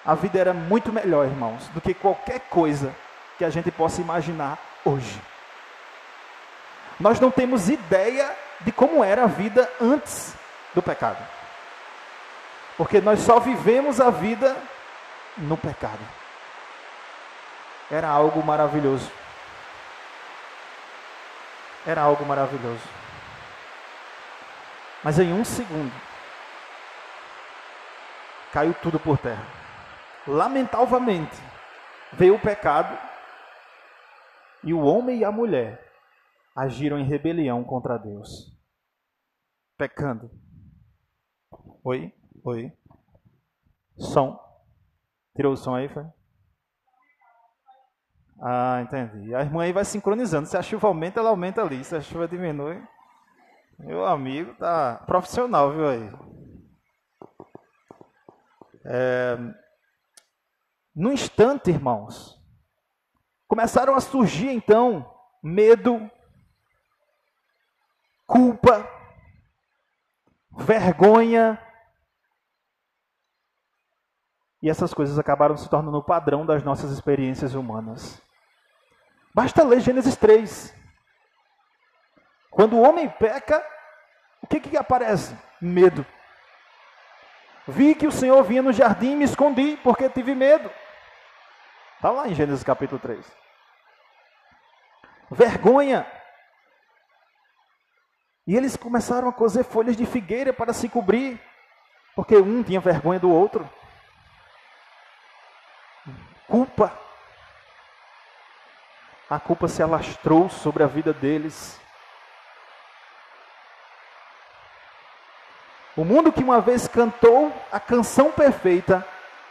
a 0.05 0.15
vida 0.15 0.39
era 0.39 0.53
muito 0.53 0.93
melhor, 0.93 1.27
irmãos, 1.27 1.67
do 1.69 1.81
que 1.81 1.95
qualquer 1.95 2.41
coisa 2.41 2.95
que 3.39 3.45
a 3.45 3.51
gente 3.51 3.71
possa 3.71 4.01
imaginar 4.01 4.59
hoje. 4.85 5.21
Nós 6.99 7.19
não 7.19 7.31
temos 7.31 7.69
ideia 7.69 8.35
de 8.61 8.71
como 8.73 9.03
era 9.03 9.25
a 9.25 9.27
vida 9.27 9.71
antes 9.81 10.35
do 10.75 10.83
pecado. 10.83 11.19
Porque 12.77 13.01
nós 13.01 13.21
só 13.21 13.39
vivemos 13.41 14.01
a 14.01 14.11
vida 14.11 14.57
no 15.37 15.57
pecado. 15.57 16.01
Era 17.91 18.09
algo 18.09 18.43
maravilhoso. 18.43 19.11
Era 21.87 22.03
algo 22.03 22.25
maravilhoso. 22.25 22.83
Mas 25.03 25.19
em 25.19 25.33
um 25.33 25.45
segundo, 25.45 25.93
caiu 28.53 28.75
tudo 28.75 28.99
por 28.99 29.19
terra 29.19 29.45
lamentavelmente, 30.27 31.37
veio 32.13 32.35
o 32.35 32.39
pecado 32.39 32.97
E 34.65 34.73
o 34.73 34.81
homem 34.81 35.19
e 35.19 35.25
a 35.25 35.31
mulher 35.31 35.93
agiram 36.57 36.99
em 36.99 37.05
rebelião 37.05 37.63
contra 37.63 37.99
Deus, 37.99 38.57
pecando. 39.77 40.31
Oi? 41.85 42.13
Oi? 42.45 42.73
Som. 43.97 44.39
Tirou 45.37 45.53
o 45.53 45.57
som 45.57 45.75
aí, 45.75 45.89
foi? 45.89 46.05
Ah, 48.41 48.81
entendi. 48.83 49.35
A 49.35 49.41
irmã 49.41 49.63
aí 49.63 49.73
vai 49.73 49.85
sincronizando. 49.85 50.49
Se 50.49 50.57
a 50.57 50.63
chuva 50.63 50.89
aumenta, 50.89 51.21
ela 51.21 51.31
aumenta 51.31 51.63
ali. 51.63 51.83
Se 51.85 51.95
a 51.95 52.01
chuva 52.01 52.29
diminui. 52.29 52.83
Meu 53.79 54.05
amigo 54.05 54.55
tá 54.55 55.03
profissional, 55.07 55.73
viu 55.73 55.89
aí? 55.89 56.13
É... 58.85 59.37
No 60.95 61.13
instante, 61.13 61.71
irmãos, 61.71 62.41
começaram 63.55 63.95
a 63.95 64.01
surgir 64.01 64.49
então 64.49 65.09
medo, 65.41 66.11
culpa, 68.27 68.85
vergonha. 70.51 71.57
E 74.61 74.69
essas 74.69 74.93
coisas 74.93 75.21
acabaram 75.21 75.57
se 75.57 75.71
tornando 75.71 75.99
o 75.99 76.03
padrão 76.03 76.45
das 76.45 76.65
nossas 76.65 76.91
experiências 76.91 77.55
humanas. 77.55 78.21
Basta 79.33 79.63
ler 79.63 79.79
Gênesis 79.79 80.17
3. 80.17 80.75
Quando 82.51 82.77
o 82.77 82.83
homem 82.83 83.09
peca, 83.09 83.65
o 84.43 84.49
que, 84.49 84.59
que 84.59 84.77
aparece? 84.77 85.39
Medo. 85.61 86.05
Vi 87.69 87.95
que 87.95 88.09
o 88.09 88.13
Senhor 88.13 88.43
vinha 88.43 88.63
no 88.63 88.73
jardim 88.73 89.13
e 89.13 89.17
me 89.17 89.25
escondi, 89.25 89.79
porque 89.81 90.11
tive 90.11 90.35
medo. 90.35 90.69
Está 91.95 92.11
lá 92.11 92.27
em 92.27 92.35
Gênesis 92.35 92.65
capítulo 92.65 93.01
3. 93.01 93.44
Vergonha. 95.31 96.07
E 98.47 98.57
eles 98.57 98.77
começaram 98.77 99.29
a 99.29 99.33
cozer 99.33 99.65
folhas 99.65 99.97
de 99.97 100.05
figueira 100.05 100.53
para 100.53 100.73
se 100.73 100.89
cobrir, 100.89 101.41
porque 102.15 102.37
um 102.37 102.63
tinha 102.63 102.81
vergonha 102.81 103.19
do 103.19 103.31
outro. 103.31 103.69
Culpa 106.47 107.05
a 109.29 109.41
culpa 109.41 109.69
se 109.69 109.83
alastrou 109.83 110.49
sobre 110.49 110.83
a 110.83 110.87
vida 110.87 111.13
deles. 111.13 111.81
O 115.97 116.05
mundo 116.05 116.33
que 116.33 116.43
uma 116.43 116.61
vez 116.61 116.87
cantou 116.87 117.53
a 117.73 117.81
canção 117.81 118.31
perfeita, 118.33 119.07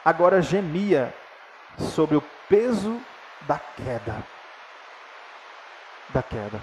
agora 0.05 0.41
gemia 0.41 1.13
sobre 1.77 2.15
o 2.15 2.23
peso 2.47 3.01
da 3.41 3.57
queda. 3.57 4.32
Da 6.13 6.21
queda. 6.21 6.61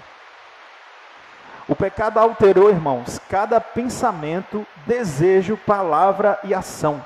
O 1.67 1.75
pecado 1.75 2.17
alterou, 2.17 2.69
irmãos, 2.69 3.19
cada 3.29 3.59
pensamento, 3.61 4.65
desejo, 4.87 5.57
palavra 5.57 6.39
e 6.43 6.53
ação. 6.53 7.05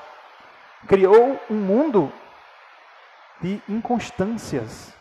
Criou 0.88 1.40
um 1.50 1.56
mundo 1.56 2.12
de 3.42 3.62
inconstâncias 3.68 4.96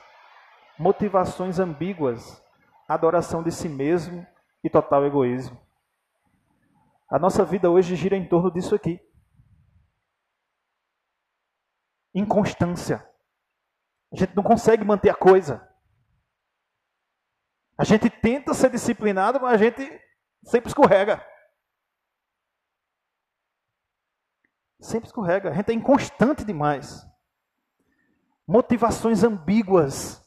motivações 0.79 1.59
ambíguas, 1.59 2.43
adoração 2.89 3.43
de 3.43 3.53
si 3.53 3.69
mesmo 3.69 4.27
e 4.63 4.69
total 4.69 5.05
egoísmo. 5.05 5.61
A 7.11 7.19
nossa 7.19 7.45
vida 7.45 7.71
hoje 7.71 7.95
gira 7.97 8.17
em 8.17 8.29
torno 8.29 8.51
disso 8.51 8.75
aqui. 8.75 9.01
Inconstância. 12.15 13.09
A 14.13 14.17
gente 14.17 14.35
não 14.35 14.43
consegue 14.43 14.85
manter 14.85 15.11
a 15.11 15.15
coisa. 15.15 15.69
A 17.77 17.85
gente 17.85 18.09
tenta 18.09 18.55
ser 18.55 18.71
disciplinado, 18.71 19.41
mas 19.41 19.55
a 19.55 19.57
gente 19.57 20.01
sempre 20.45 20.69
escorrega. 20.69 21.25
Sempre 24.81 25.07
escorrega. 25.07 25.51
A 25.51 25.53
gente 25.55 25.71
é 25.71 25.75
inconstante 25.75 26.45
demais. 26.45 27.05
Motivações 28.47 29.25
ambíguas. 29.25 30.23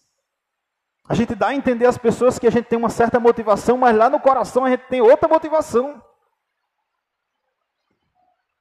A 1.07 1.13
gente 1.13 1.35
dá 1.35 1.49
a 1.49 1.55
entender 1.55 1.85
às 1.85 1.97
pessoas 1.97 2.37
que 2.37 2.47
a 2.47 2.51
gente 2.51 2.65
tem 2.65 2.77
uma 2.77 2.89
certa 2.89 3.19
motivação, 3.19 3.77
mas 3.77 3.95
lá 3.95 4.09
no 4.09 4.19
coração 4.19 4.65
a 4.65 4.69
gente 4.69 4.87
tem 4.89 4.99
outra 4.99 5.29
motivação. 5.29 6.03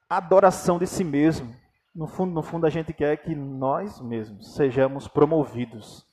Adoração 0.09 0.79
de 0.79 0.87
si 0.87 1.03
mesmo. 1.03 1.53
No 1.93 2.07
fundo, 2.07 2.31
no 2.31 2.43
fundo 2.43 2.65
a 2.65 2.69
gente 2.69 2.93
quer 2.93 3.17
que 3.17 3.35
nós 3.35 3.99
mesmos 3.99 4.53
sejamos 4.53 5.07
promovidos 5.07 6.05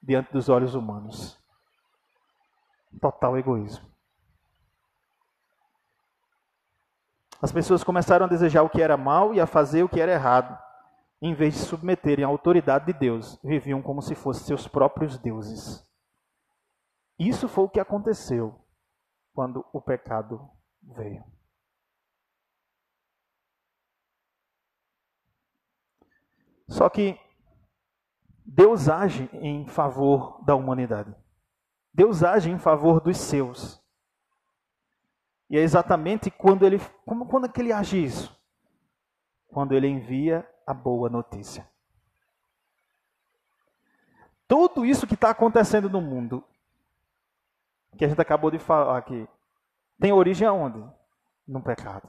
diante 0.00 0.30
dos 0.30 0.48
olhos 0.48 0.74
humanos. 0.74 1.37
Total 3.00 3.36
egoísmo. 3.36 3.86
As 7.40 7.52
pessoas 7.52 7.84
começaram 7.84 8.26
a 8.26 8.28
desejar 8.28 8.62
o 8.62 8.70
que 8.70 8.82
era 8.82 8.96
mal 8.96 9.32
e 9.32 9.40
a 9.40 9.46
fazer 9.46 9.82
o 9.82 9.88
que 9.88 10.00
era 10.00 10.12
errado 10.12 10.58
em 11.20 11.34
vez 11.34 11.54
de 11.54 11.60
submeterem 11.60 12.24
à 12.24 12.28
autoridade 12.28 12.86
de 12.86 12.92
Deus, 12.92 13.38
viviam 13.42 13.82
como 13.82 14.00
se 14.00 14.14
fossem 14.14 14.46
seus 14.46 14.68
próprios 14.68 15.18
deuses. 15.18 15.84
Isso 17.18 17.48
foi 17.48 17.64
o 17.64 17.68
que 17.68 17.80
aconteceu 17.80 18.54
quando 19.32 19.64
o 19.72 19.80
pecado 19.80 20.48
veio. 20.80 21.24
Só 26.68 26.88
que 26.88 27.18
Deus 28.44 28.88
age 28.88 29.28
em 29.32 29.66
favor 29.66 30.44
da 30.44 30.54
humanidade. 30.54 31.14
Deus 31.92 32.22
age 32.22 32.50
em 32.50 32.58
favor 32.58 33.00
dos 33.00 33.16
seus. 33.16 33.82
E 35.50 35.56
é 35.56 35.60
exatamente 35.60 36.30
quando 36.30 36.64
ele, 36.64 36.80
como 37.06 37.26
quando 37.26 37.46
é 37.46 37.48
que 37.48 37.60
ele 37.60 37.72
age 37.72 38.02
isso? 38.02 38.38
Quando 39.48 39.72
ele 39.72 39.88
envia 39.88 40.48
a 40.66 40.74
boa 40.74 41.08
notícia. 41.08 41.66
Tudo 44.46 44.84
isso 44.84 45.06
que 45.06 45.14
está 45.14 45.30
acontecendo 45.30 45.88
no 45.90 46.00
mundo, 46.00 46.44
que 47.96 48.04
a 48.04 48.08
gente 48.08 48.20
acabou 48.20 48.50
de 48.50 48.58
falar 48.58 48.96
aqui, 48.96 49.26
tem 49.98 50.12
origem 50.12 50.46
aonde? 50.46 50.84
No 51.46 51.62
pecado. 51.62 52.08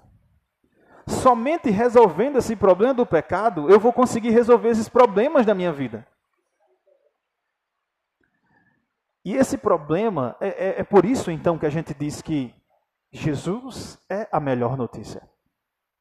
Somente 1.08 1.70
resolvendo 1.70 2.38
esse 2.38 2.56
problema 2.56 2.94
do 2.94 3.06
pecado, 3.06 3.70
eu 3.70 3.80
vou 3.80 3.92
conseguir 3.92 4.30
resolver 4.30 4.70
esses 4.70 4.88
problemas 4.88 5.46
da 5.46 5.56
minha 5.56 5.72
vida. 5.72 6.08
E 9.30 9.36
esse 9.36 9.60
problema, 9.60 10.36
é, 10.42 10.48
é, 10.48 10.80
é 10.80 10.84
por 10.84 11.06
isso 11.06 11.30
então 11.30 11.60
que 11.60 11.66
a 11.68 11.70
gente 11.70 11.94
diz 11.94 12.20
que 12.20 12.52
Jesus 13.12 14.04
é 14.10 14.28
a 14.32 14.40
melhor 14.40 14.76
notícia. 14.76 15.22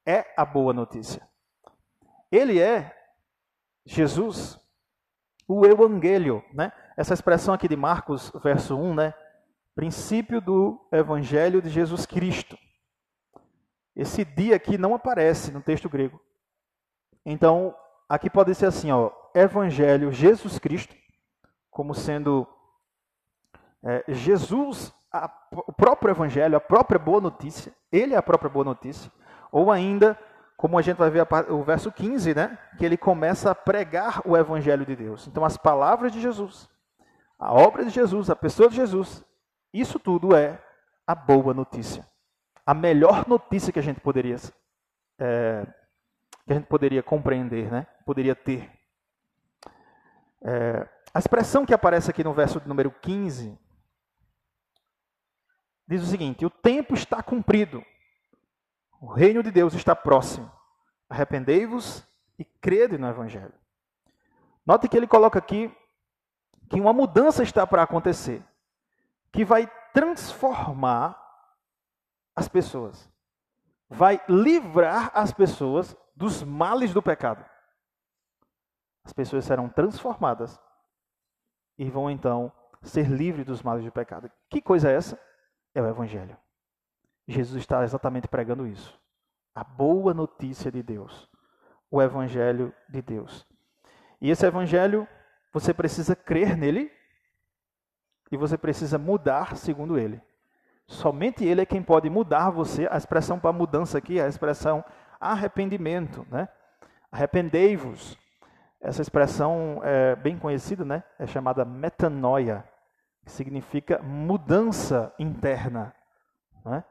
É 0.06 0.32
a 0.34 0.46
boa 0.46 0.72
notícia. 0.72 1.28
Ele 2.32 2.58
é 2.58 2.90
Jesus, 3.84 4.58
o 5.46 5.66
Evangelho, 5.66 6.42
né? 6.54 6.72
Essa 6.96 7.12
expressão 7.12 7.52
aqui 7.52 7.68
de 7.68 7.76
Marcos, 7.76 8.32
verso 8.42 8.74
1, 8.74 8.94
né? 8.94 9.14
Princípio 9.74 10.40
do 10.40 10.88
Evangelho 10.90 11.60
de 11.60 11.68
Jesus 11.68 12.06
Cristo. 12.06 12.56
Esse 13.94 14.24
dia 14.24 14.56
aqui 14.56 14.78
não 14.78 14.94
aparece 14.94 15.52
no 15.52 15.60
texto 15.60 15.86
grego. 15.86 16.18
Então, 17.26 17.76
aqui 18.08 18.30
pode 18.30 18.54
ser 18.54 18.64
assim, 18.64 18.90
ó, 18.90 19.12
Evangelho 19.34 20.10
Jesus 20.10 20.58
Cristo, 20.58 20.96
como 21.70 21.94
sendo 21.94 22.48
é, 23.84 24.04
Jesus, 24.08 24.92
a, 25.12 25.30
o 25.52 25.72
próprio 25.72 26.10
Evangelho, 26.10 26.56
a 26.56 26.60
própria 26.60 26.98
boa 26.98 27.20
notícia, 27.20 27.72
ele 27.90 28.14
é 28.14 28.16
a 28.16 28.22
própria 28.22 28.50
boa 28.50 28.64
notícia, 28.64 29.10
ou 29.50 29.70
ainda 29.70 30.18
como 30.58 30.76
a 30.76 30.82
gente 30.82 30.96
vai 30.96 31.08
ver 31.08 31.24
o 31.50 31.62
verso 31.62 31.92
15, 31.92 32.34
né? 32.34 32.58
Que 32.76 32.84
ele 32.84 32.96
começa 32.96 33.52
a 33.52 33.54
pregar 33.54 34.20
o 34.24 34.36
evangelho 34.36 34.84
de 34.84 34.96
Deus. 34.96 35.28
Então, 35.28 35.44
as 35.44 35.56
palavras 35.56 36.10
de 36.10 36.20
Jesus, 36.20 36.68
a 37.38 37.54
obra 37.54 37.84
de 37.84 37.90
Jesus, 37.90 38.28
a 38.28 38.34
pessoa 38.34 38.68
de 38.68 38.74
Jesus, 38.74 39.24
isso 39.72 40.00
tudo 40.00 40.34
é 40.34 40.60
a 41.06 41.14
boa 41.14 41.54
notícia. 41.54 42.04
A 42.66 42.74
melhor 42.74 43.26
notícia 43.28 43.72
que 43.72 43.78
a 43.78 43.82
gente 43.82 44.00
poderia, 44.00 44.34
é, 45.20 45.64
que 46.44 46.52
a 46.52 46.54
gente 46.54 46.66
poderia 46.66 47.04
compreender, 47.04 47.70
né? 47.70 47.86
Poderia 48.04 48.34
ter. 48.34 48.68
É, 50.42 50.88
a 51.14 51.20
expressão 51.20 51.64
que 51.64 51.72
aparece 51.72 52.10
aqui 52.10 52.24
no 52.24 52.34
verso 52.34 52.60
número 52.66 52.90
15 52.90 53.56
diz 55.88 56.02
o 56.02 56.06
seguinte: 56.06 56.44
O 56.44 56.50
tempo 56.50 56.94
está 56.94 57.22
cumprido 57.22 57.82
o 59.00 59.06
reino 59.06 59.42
de 59.42 59.50
Deus 59.50 59.74
está 59.74 59.94
próximo. 59.94 60.50
Arrependei-vos 61.08 62.06
e 62.38 62.44
crede 62.44 62.98
no 62.98 63.08
Evangelho. 63.08 63.54
Note 64.66 64.88
que 64.88 64.96
ele 64.96 65.06
coloca 65.06 65.38
aqui 65.38 65.74
que 66.68 66.80
uma 66.80 66.92
mudança 66.92 67.42
está 67.42 67.66
para 67.66 67.82
acontecer, 67.82 68.44
que 69.32 69.44
vai 69.44 69.70
transformar 69.94 71.16
as 72.36 72.46
pessoas, 72.46 73.10
vai 73.88 74.20
livrar 74.28 75.10
as 75.14 75.32
pessoas 75.32 75.96
dos 76.14 76.42
males 76.42 76.92
do 76.92 77.02
pecado. 77.02 77.44
As 79.02 79.12
pessoas 79.12 79.46
serão 79.46 79.68
transformadas 79.68 80.60
e 81.78 81.88
vão 81.88 82.10
então 82.10 82.52
ser 82.82 83.08
livres 83.08 83.46
dos 83.46 83.62
males 83.62 83.84
do 83.84 83.90
pecado. 83.90 84.30
Que 84.50 84.60
coisa 84.60 84.90
é 84.90 84.94
essa? 84.94 85.18
É 85.78 85.80
o 85.80 85.86
Evangelho. 85.86 86.36
Jesus 87.28 87.60
está 87.60 87.84
exatamente 87.84 88.26
pregando 88.26 88.66
isso. 88.66 89.00
A 89.54 89.62
boa 89.62 90.12
notícia 90.12 90.72
de 90.72 90.82
Deus. 90.82 91.30
O 91.88 92.02
Evangelho 92.02 92.74
de 92.88 93.00
Deus. 93.00 93.46
E 94.20 94.28
esse 94.28 94.44
Evangelho, 94.44 95.06
você 95.52 95.72
precisa 95.72 96.16
crer 96.16 96.56
nele 96.56 96.90
e 98.32 98.36
você 98.36 98.58
precisa 98.58 98.98
mudar 98.98 99.56
segundo 99.56 99.96
ele. 99.96 100.20
Somente 100.84 101.44
ele 101.44 101.60
é 101.60 101.66
quem 101.66 101.80
pode 101.80 102.10
mudar 102.10 102.50
você. 102.50 102.88
A 102.90 102.96
expressão 102.96 103.38
para 103.38 103.52
mudança 103.52 103.98
aqui 103.98 104.18
é 104.18 104.24
a 104.24 104.28
expressão 104.28 104.84
arrependimento, 105.20 106.26
né? 106.28 106.48
Arrependei-vos. 107.12 108.18
Essa 108.80 109.00
expressão 109.00 109.80
é 109.84 110.16
bem 110.16 110.36
conhecida, 110.40 110.84
né? 110.84 111.04
É 111.20 111.26
chamada 111.28 111.64
metanoia, 111.64 112.68
significa 113.28 114.00
mudança 114.02 115.14
interna, 115.18 115.94
né? 116.64 116.84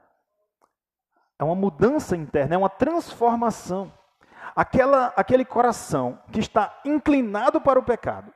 É 1.39 1.43
uma 1.43 1.55
mudança 1.55 2.15
interna, 2.15 2.55
é 2.55 2.57
uma 2.57 2.69
transformação. 2.69 3.93
Aquela, 4.55 5.07
aquele 5.15 5.45
coração 5.45 6.19
que 6.31 6.39
está 6.39 6.79
inclinado 6.83 7.61
para 7.61 7.77
o 7.77 7.83
pecado, 7.83 8.33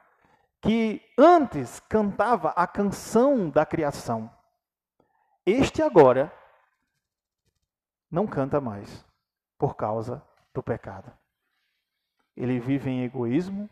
que 0.62 1.02
antes 1.18 1.80
cantava 1.80 2.50
a 2.50 2.68
canção 2.68 3.50
da 3.50 3.66
criação, 3.66 4.30
este 5.46 5.82
agora 5.82 6.32
não 8.10 8.28
canta 8.28 8.62
mais 8.62 9.04
por 9.58 9.76
causa 9.76 10.22
do 10.54 10.62
pecado. 10.62 11.12
Ele 12.36 12.60
vive 12.60 12.90
em 12.90 13.04
egoísmo, 13.04 13.70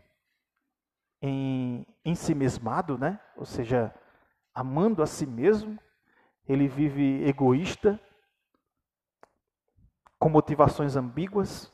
em 1.22 1.86
ensimesmado, 2.04 2.98
né? 2.98 3.20
Ou 3.36 3.44
seja, 3.44 3.94
amando 4.60 5.02
a 5.02 5.06
si 5.06 5.26
mesmo. 5.26 5.78
Ele 6.46 6.68
vive 6.68 7.24
egoísta, 7.26 7.98
com 10.18 10.28
motivações 10.28 10.96
ambíguas. 10.96 11.72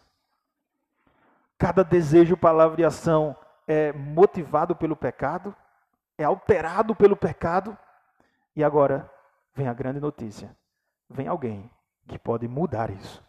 Cada 1.59 1.83
desejo, 1.83 2.37
palavra 2.37 2.81
e 2.81 2.85
ação 2.85 3.37
é 3.67 3.93
motivado 3.93 4.77
pelo 4.77 4.95
pecado, 4.95 5.57
é 6.17 6.23
alterado 6.23 6.95
pelo 6.95 7.17
pecado. 7.17 7.77
E 8.55 8.63
agora 8.63 9.11
vem 9.53 9.67
a 9.67 9.75
grande 9.75 9.99
notícia: 9.99 10.57
vem 11.11 11.27
alguém 11.27 11.69
que 12.07 12.19
pode 12.19 12.47
mudar 12.47 12.91
isso. 12.91 13.25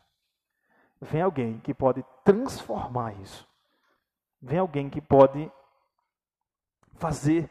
Vem 1.01 1.21
alguém 1.21 1.59
que 1.59 1.73
pode 1.73 2.05
transformar 2.23 3.13
isso. 3.21 3.47
Vem 4.39 4.59
alguém 4.59 4.87
que 4.87 5.01
pode 5.01 5.51
fazer 6.97 7.49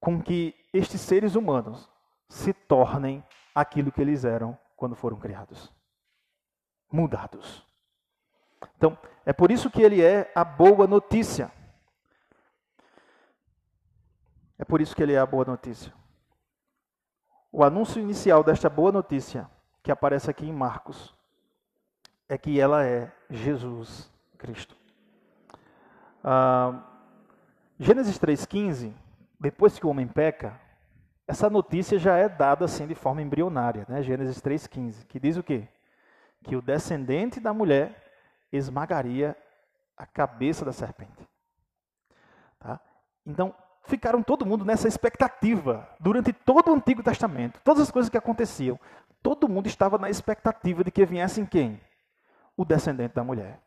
com 0.00 0.22
que 0.22 0.54
estes 0.76 1.00
seres 1.00 1.34
humanos 1.34 1.88
se 2.28 2.52
tornem 2.52 3.24
aquilo 3.54 3.92
que 3.92 4.00
eles 4.00 4.24
eram 4.24 4.58
quando 4.76 4.94
foram 4.94 5.18
criados 5.18 5.72
mudados. 6.90 7.66
Então, 8.76 8.96
é 9.24 9.32
por 9.32 9.50
isso 9.50 9.70
que 9.70 9.82
ele 9.82 10.02
é 10.02 10.30
a 10.34 10.44
boa 10.44 10.86
notícia. 10.86 11.50
É 14.58 14.64
por 14.64 14.80
isso 14.80 14.94
que 14.94 15.02
ele 15.02 15.12
é 15.12 15.18
a 15.18 15.26
boa 15.26 15.44
notícia. 15.44 15.92
O 17.52 17.62
anúncio 17.64 18.00
inicial 18.00 18.42
desta 18.42 18.68
boa 18.68 18.92
notícia, 18.92 19.50
que 19.82 19.90
aparece 19.90 20.30
aqui 20.30 20.46
em 20.46 20.52
Marcos, 20.52 21.14
é 22.28 22.36
que 22.36 22.60
ela 22.60 22.84
é 22.84 23.12
Jesus 23.30 24.10
Cristo. 24.36 24.76
Ah, 26.24 26.82
Gênesis 27.78 28.18
3,15, 28.18 28.92
depois 29.38 29.78
que 29.78 29.86
o 29.86 29.90
homem 29.90 30.08
peca, 30.08 30.58
essa 31.26 31.50
notícia 31.50 31.98
já 31.98 32.16
é 32.16 32.28
dada 32.28 32.64
assim 32.64 32.86
de 32.86 32.94
forma 32.94 33.20
embrionária, 33.20 33.84
né? 33.88 34.02
Gênesis 34.02 34.40
3,15, 34.40 35.06
que 35.06 35.18
diz 35.18 35.36
o 35.36 35.42
quê? 35.42 35.66
Que 36.44 36.54
o 36.54 36.62
descendente 36.62 37.40
da 37.40 37.52
mulher 37.52 38.00
esmagaria 38.52 39.36
a 39.96 40.06
cabeça 40.06 40.64
da 40.64 40.72
serpente. 40.72 41.26
Tá? 42.60 42.80
Então, 43.24 43.54
ficaram 43.84 44.22
todo 44.22 44.46
mundo 44.46 44.64
nessa 44.64 44.86
expectativa 44.86 45.88
durante 45.98 46.32
todo 46.32 46.70
o 46.70 46.74
Antigo 46.74 47.02
Testamento. 47.02 47.60
Todas 47.64 47.82
as 47.82 47.90
coisas 47.90 48.08
que 48.08 48.18
aconteciam, 48.18 48.78
todo 49.20 49.48
mundo 49.48 49.66
estava 49.66 49.98
na 49.98 50.08
expectativa 50.08 50.84
de 50.84 50.92
que 50.92 51.04
viessem 51.04 51.44
quem? 51.44 51.80
O 52.56 52.64
descendente 52.64 53.14
da 53.14 53.24
mulher. 53.24 53.60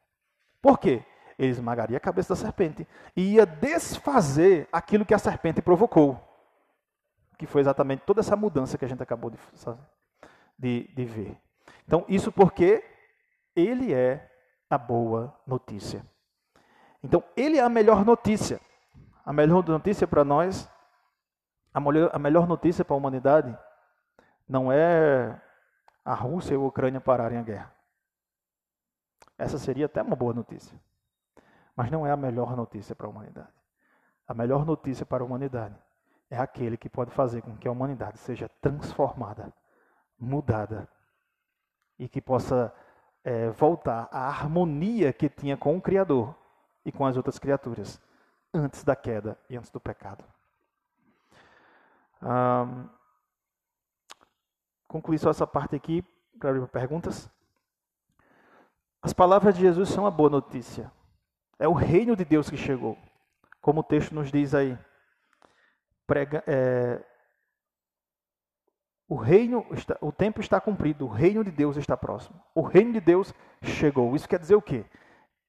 Por 0.61 0.79
quê? 0.79 1.03
Ele 1.37 1.51
esmagaria 1.51 1.97
a 1.97 2.01
cabeça 2.01 2.29
da 2.29 2.39
serpente 2.39 2.87
e 3.15 3.33
ia 3.33 3.45
desfazer 3.45 4.67
aquilo 4.71 5.05
que 5.05 5.13
a 5.13 5.19
serpente 5.19 5.61
provocou. 5.61 6.28
Que 7.39 7.47
foi 7.47 7.61
exatamente 7.61 8.03
toda 8.05 8.19
essa 8.19 8.35
mudança 8.35 8.77
que 8.77 8.83
a 8.83 8.87
gente 8.87 9.01
acabou 9.01 9.31
de, 9.31 9.39
de, 10.57 10.93
de 10.93 11.05
ver. 11.05 11.41
Então, 11.87 12.03
isso 12.09 12.33
porque 12.33 12.83
ele 13.55 13.93
é 13.93 14.29
a 14.69 14.77
boa 14.77 15.33
notícia. 15.47 16.05
Então, 17.01 17.23
ele 17.37 17.57
é 17.57 17.63
a 17.63 17.69
melhor 17.69 18.03
notícia. 18.03 18.59
A 19.25 19.31
melhor 19.31 19.65
notícia 19.65 20.05
para 20.05 20.25
nós, 20.25 20.69
a 21.73 21.79
a 22.13 22.19
melhor 22.19 22.45
notícia 22.45 22.83
para 22.83 22.93
a 22.93 22.97
humanidade, 22.97 23.57
não 24.45 24.69
é 24.69 25.41
a 26.03 26.13
Rússia 26.13 26.53
e 26.53 26.57
a 26.57 26.59
Ucrânia 26.59 26.99
pararem 26.99 27.37
a 27.37 27.43
guerra. 27.43 27.73
Essa 29.37 29.57
seria 29.57 29.85
até 29.85 30.01
uma 30.01 30.15
boa 30.15 30.33
notícia. 30.33 30.77
Mas 31.73 31.89
não 31.89 32.05
é 32.05 32.11
a 32.11 32.17
melhor 32.17 32.57
notícia 32.57 32.93
para 32.93 33.07
a 33.07 33.09
humanidade. 33.09 33.53
A 34.27 34.33
melhor 34.33 34.65
notícia 34.65 35.05
para 35.05 35.23
a 35.23 35.25
humanidade 35.25 35.75
é 36.29 36.37
aquele 36.37 36.77
que 36.77 36.89
pode 36.89 37.11
fazer 37.11 37.41
com 37.41 37.57
que 37.57 37.67
a 37.67 37.71
humanidade 37.71 38.17
seja 38.19 38.49
transformada, 38.61 39.51
mudada 40.17 40.87
e 41.97 42.07
que 42.07 42.21
possa 42.21 42.73
é, 43.23 43.49
voltar 43.49 44.07
à 44.11 44.27
harmonia 44.27 45.11
que 45.11 45.27
tinha 45.27 45.57
com 45.57 45.75
o 45.77 45.81
Criador 45.81 46.35
e 46.85 46.91
com 46.91 47.05
as 47.05 47.17
outras 47.17 47.39
criaturas 47.39 47.99
antes 48.53 48.83
da 48.83 48.95
queda 48.95 49.37
e 49.49 49.57
antes 49.57 49.69
do 49.71 49.79
pecado. 49.79 50.23
Um, 52.21 52.89
só 55.17 55.29
essa 55.29 55.47
parte 55.47 55.75
aqui 55.75 56.03
para 56.39 56.49
abrir 56.49 56.67
perguntas. 56.67 57.29
As 59.01 59.13
palavras 59.13 59.55
de 59.55 59.61
Jesus 59.61 59.89
são 59.89 60.03
uma 60.03 60.11
boa 60.11 60.29
notícia. 60.29 60.91
É 61.57 61.67
o 61.67 61.73
reino 61.73 62.15
de 62.15 62.25
Deus 62.25 62.49
que 62.49 62.57
chegou. 62.57 62.97
Como 63.61 63.81
o 63.81 63.83
texto 63.83 64.13
nos 64.13 64.31
diz 64.31 64.53
aí. 64.53 64.77
Prega, 66.09 66.43
é, 66.47 66.99
o 69.07 69.15
reino, 69.15 69.65
está, 69.71 69.97
o 70.01 70.11
tempo 70.11 70.41
está 70.41 70.59
cumprido, 70.59 71.05
o 71.05 71.09
reino 71.09 71.43
de 71.43 71.51
Deus 71.51 71.77
está 71.77 71.95
próximo. 71.95 72.41
O 72.53 72.61
reino 72.61 72.91
de 72.91 72.99
Deus 72.99 73.33
chegou. 73.61 74.15
Isso 74.15 74.27
quer 74.27 74.39
dizer 74.39 74.55
o 74.55 74.61
quê? 74.61 74.83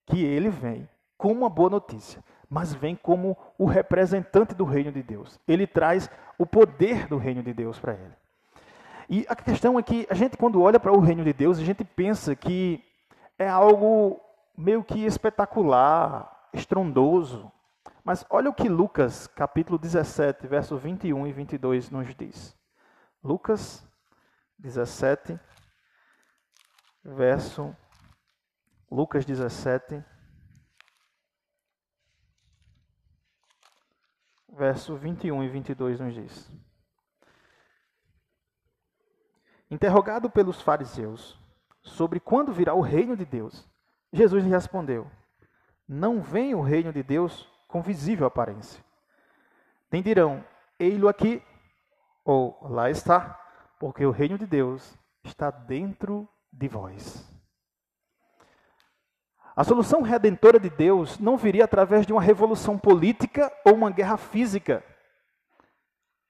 Que 0.07 0.23
ele 0.23 0.51
vem 0.51 0.89
com 1.17 1.33
uma 1.33 1.49
boa 1.49 1.71
notícia 1.71 2.23
mas 2.51 2.75
vem 2.75 2.97
como 2.97 3.39
o 3.57 3.65
representante 3.65 4.55
do 4.57 4.65
reino 4.65 4.91
de 4.91 5.05
Deus. 5.05 5.39
Ele 5.47 5.69
traz 5.69 6.11
o 6.37 6.45
poder 6.45 7.07
do 7.07 7.17
reino 7.17 7.45
de 7.45 7.55
Deus 7.55 7.79
para 7.79 7.93
ele. 7.93 8.13
E 9.09 9.25
a 9.29 9.37
questão 9.37 9.79
é 9.79 9.83
que 9.83 10.05
a 10.11 10.15
gente, 10.15 10.37
quando 10.37 10.61
olha 10.61 10.81
para 10.81 10.93
o 10.93 10.99
reino 10.99 11.23
de 11.23 11.33
Deus, 11.33 11.59
a 11.59 11.65
gente 11.65 11.85
pensa 11.85 12.35
que 12.35 12.83
é 13.39 13.49
algo 13.49 14.21
meio 14.59 14.83
que 14.83 15.07
espetacular, 15.07 16.49
estrondoso. 16.53 17.51
Mas 18.11 18.27
olha 18.29 18.51
o 18.51 18.53
que 18.53 18.69
Lucas, 18.69 19.29
capítulo 19.29 19.79
17, 19.79 20.49
verso 20.49 20.77
21 20.77 21.29
e 21.29 21.33
22 21.33 21.91
nos 21.91 22.13
diz. 22.17 22.59
Lucas 23.23 23.89
17, 24.59 25.39
verso 27.05 27.73
Lucas 28.91 29.25
17, 29.25 30.05
verso 34.55 34.97
21 34.97 35.45
e 35.45 35.49
22 35.49 36.01
nos 36.01 36.13
diz: 36.13 36.53
Interrogado 39.71 40.29
pelos 40.29 40.61
fariseus 40.61 41.39
sobre 41.81 42.19
quando 42.19 42.53
virá 42.53 42.75
o 42.75 42.81
reino 42.81 43.17
de 43.17 43.25
Deus, 43.25 43.71
Jesus 44.13 44.43
lhe 44.43 44.51
respondeu: 44.51 45.09
Não 45.87 46.21
vem 46.21 46.57
o 46.57 46.61
reino 46.61 46.93
de 46.93 47.05
Deus 47.05 47.49
com 47.71 47.81
visível 47.81 48.27
aparência. 48.27 48.85
Nem 49.91 50.03
dirão: 50.03 50.45
Ei-lo 50.79 51.09
aqui, 51.09 51.43
ou 52.25 52.59
lá 52.63 52.91
está, 52.91 53.41
porque 53.79 54.05
o 54.05 54.11
reino 54.11 54.37
de 54.37 54.47
Deus 54.47 54.99
está 55.25 55.51
dentro 55.51 56.29
de 56.53 56.69
vós. 56.69 57.27
A 59.55 59.65
solução 59.65 60.03
redentora 60.03 60.59
de 60.59 60.71
Deus 60.71 61.19
não 61.19 61.37
viria 61.37 61.65
através 61.65 62.07
de 62.07 62.13
uma 62.13 62.23
revolução 62.23 62.79
política 62.79 63.53
ou 63.65 63.75
uma 63.75 63.91
guerra 63.91 64.17
física. 64.17 64.85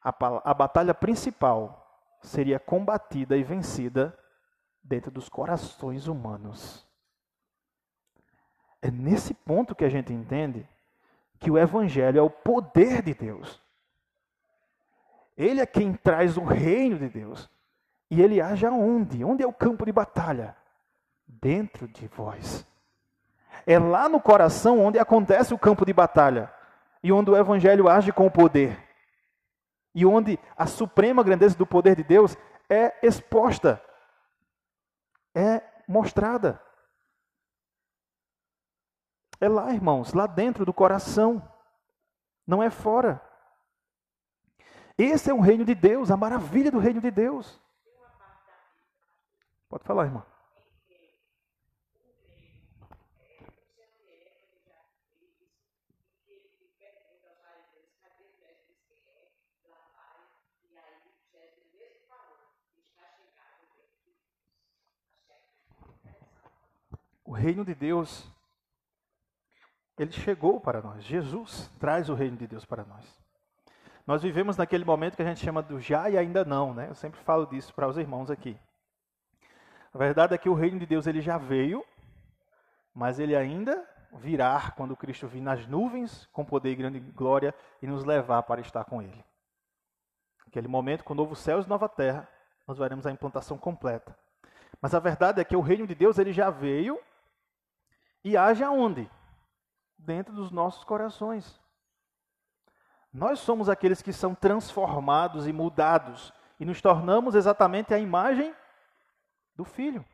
A, 0.03 0.15
a 0.51 0.55
batalha 0.55 0.95
principal 0.95 1.87
seria 2.23 2.59
combatida 2.59 3.37
e 3.37 3.43
vencida 3.43 4.19
dentro 4.83 5.11
dos 5.11 5.29
corações 5.29 6.07
humanos. 6.07 6.87
É 8.83 8.91
nesse 8.91 9.35
ponto 9.35 9.75
que 9.75 9.85
a 9.85 9.91
gente 9.91 10.13
entende 10.13 10.67
que 11.41 11.51
o 11.51 11.59
Evangelho 11.59 12.19
é 12.19 12.23
o 12.23 12.31
poder 12.31 13.03
de 13.03 13.15
Deus. 13.15 13.61
Ele 15.37 15.61
é 15.61 15.67
quem 15.67 15.95
traz 15.95 16.37
o 16.37 16.45
reino 16.45 16.99
de 16.99 17.09
Deus. 17.09 17.51
E 18.11 18.21
ele 18.21 18.41
age 18.41 18.67
aonde? 18.67 19.25
Onde 19.25 19.43
é 19.43 19.47
o 19.47 19.53
campo 19.53 19.87
de 19.87 19.93
batalha? 19.93 20.55
Dentro 21.27 21.89
de 21.89 22.07
vós. 22.09 22.67
É 23.67 23.79
lá 23.79 24.09
no 24.09 24.21
coração 24.21 24.81
onde 24.81 24.99
acontece 24.99 25.55
o 25.55 25.59
campo 25.59 25.87
de 25.87 25.93
batalha 25.93 26.53
e 27.03 27.11
onde 27.11 27.31
o 27.31 27.37
evangelho 27.37 27.89
age 27.89 28.13
com 28.13 28.27
o 28.27 28.31
poder. 28.31 28.79
E 29.95 30.05
onde 30.05 30.39
a 30.57 30.67
suprema 30.67 31.23
grandeza 31.23 31.57
do 31.57 31.67
poder 31.67 31.97
de 31.97 32.05
Deus 32.05 32.37
é 32.69 32.95
exposta, 33.03 33.83
é 35.35 35.63
mostrada. 35.89 36.61
É 39.41 39.49
lá, 39.49 39.73
irmãos, 39.73 40.13
lá 40.13 40.27
dentro 40.27 40.67
do 40.67 40.73
coração, 40.73 41.43
não 42.47 42.63
é 42.63 42.69
fora. 42.69 43.23
Esse 44.99 45.31
é 45.31 45.35
o 45.35 45.41
reino 45.41 45.65
de 45.65 45.75
Deus, 45.75 46.11
a 46.11 46.17
maravilha 46.17 46.71
do 46.71 46.79
reino 46.79 47.01
de 47.01 47.11
Deus. 47.11 47.59
Pode 49.67 49.83
falar, 49.85 50.05
irmão. 50.05 50.27
O 67.25 67.33
reino 67.33 67.65
de 67.65 67.77
Deus, 67.77 68.29
ele 70.01 70.13
chegou 70.13 70.59
para 70.59 70.81
nós. 70.81 71.05
Jesus 71.05 71.71
traz 71.79 72.09
o 72.09 72.15
reino 72.15 72.37
de 72.37 72.47
Deus 72.47 72.65
para 72.65 72.85
nós. 72.85 73.21
Nós 74.07 74.23
vivemos 74.23 74.57
naquele 74.57 74.85
momento 74.85 75.15
que 75.15 75.23
a 75.23 75.27
gente 75.27 75.45
chama 75.45 75.63
do 75.63 75.79
já 75.79 76.09
e 76.09 76.17
ainda 76.17 76.43
não, 76.43 76.73
né? 76.73 76.89
Eu 76.89 76.95
sempre 76.95 77.21
falo 77.21 77.47
disso 77.47 77.75
para 77.75 77.87
os 77.87 77.99
irmãos 77.99 78.31
aqui. 78.31 78.59
A 79.93 79.99
verdade 79.99 80.35
é 80.35 80.39
que 80.39 80.49
o 80.49 80.55
reino 80.55 80.79
de 80.79 80.87
Deus 80.87 81.07
ele 81.07 81.21
já 81.21 81.37
veio, 81.37 81.85
mas 82.95 83.19
ele 83.19 83.37
ainda 83.37 83.87
virá 84.15 84.73
quando 84.75 84.97
Cristo 84.97 85.29
vir 85.29 85.43
nas 85.43 85.67
nuvens 85.67 86.27
com 86.33 86.47
poder 86.47 86.71
e 86.71 86.77
grande 86.77 86.99
glória 86.99 87.55
e 87.83 87.87
nos 87.87 88.03
levar 88.03 88.43
para 88.45 88.63
estar 88.63 88.85
com 88.87 89.03
ele. 89.03 89.25
Aquele 90.47 90.67
momento 90.67 91.05
com 91.05 91.15
novo 91.15 91.37
céus 91.37 91.67
e 91.67 91.69
nova 91.69 91.89
terra, 91.89 92.27
nós 92.67 92.79
veremos 92.79 93.07
a 93.07 93.13
implantação 93.13 93.59
completa. 93.59 94.17
Mas 94.81 94.95
a 94.95 94.99
verdade 94.99 95.43
é 95.43 95.45
que 95.45 95.57
o 95.57 95.61
reino 95.61 95.87
de 95.87 95.95
Deus 95.95 96.19
ele 96.19 96.33
já 96.33 96.49
veio 96.49 96.99
e 98.25 98.35
age 98.35 98.65
aonde? 98.65 99.11
Dentro 100.05 100.35
dos 100.35 100.51
nossos 100.51 100.85
corações. 100.85 101.61
Nós 103.13 103.41
somos 103.41 103.69
aqueles 103.69 104.01
que 104.01 104.13
são 104.13 104.35
transformados 104.35 105.47
e 105.47 105.53
mudados 105.53 106.33
e 106.59 106.65
nos 106.65 106.81
tornamos 106.81 107.35
exatamente 107.35 107.93
a 107.93 107.99
imagem 107.99 108.55
do 109.55 109.65
Filho. 109.65 110.05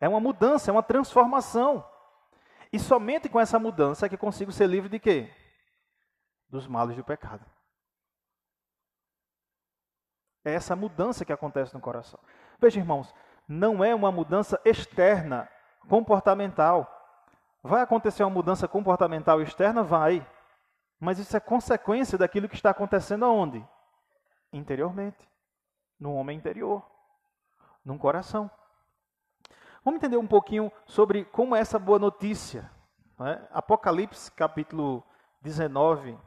É 0.00 0.08
uma 0.08 0.20
mudança, 0.20 0.70
é 0.70 0.72
uma 0.72 0.82
transformação. 0.82 1.84
E 2.72 2.78
somente 2.78 3.28
com 3.28 3.40
essa 3.40 3.58
mudança 3.58 4.06
é 4.06 4.08
que 4.08 4.16
consigo 4.16 4.52
ser 4.52 4.66
livre 4.66 4.88
de 4.88 4.98
quê? 4.98 5.32
Dos 6.48 6.66
males 6.66 6.96
do 6.96 7.04
pecado. 7.04 7.44
É 10.44 10.52
essa 10.52 10.76
mudança 10.76 11.24
que 11.24 11.32
acontece 11.32 11.72
no 11.72 11.80
coração. 11.80 12.20
Veja, 12.60 12.78
irmãos, 12.78 13.14
não 13.48 13.82
é 13.82 13.94
uma 13.94 14.12
mudança 14.12 14.60
externa, 14.64 15.48
comportamental. 15.88 16.90
Vai 17.66 17.80
acontecer 17.80 18.22
uma 18.22 18.28
mudança 18.28 18.68
comportamental 18.68 19.40
externa? 19.40 19.82
Vai. 19.82 20.24
Mas 21.00 21.18
isso 21.18 21.34
é 21.34 21.40
consequência 21.40 22.18
daquilo 22.18 22.46
que 22.46 22.54
está 22.54 22.68
acontecendo 22.68 23.24
aonde? 23.24 23.66
Interiormente. 24.52 25.26
No 25.98 26.12
homem 26.12 26.36
interior. 26.36 26.84
Num 27.82 27.96
coração. 27.96 28.50
Vamos 29.82 29.96
entender 29.96 30.18
um 30.18 30.26
pouquinho 30.26 30.70
sobre 30.84 31.24
como 31.24 31.56
é 31.56 31.60
essa 31.60 31.78
boa 31.78 31.98
notícia. 31.98 32.70
É? 33.18 33.40
Apocalipse 33.50 34.30
capítulo 34.32 35.02
19. 35.40 36.18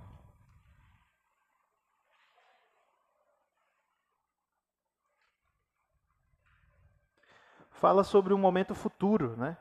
Fala 7.70 8.04
sobre 8.04 8.34
um 8.34 8.40
momento 8.40 8.74
futuro, 8.74 9.38
né? 9.38 9.56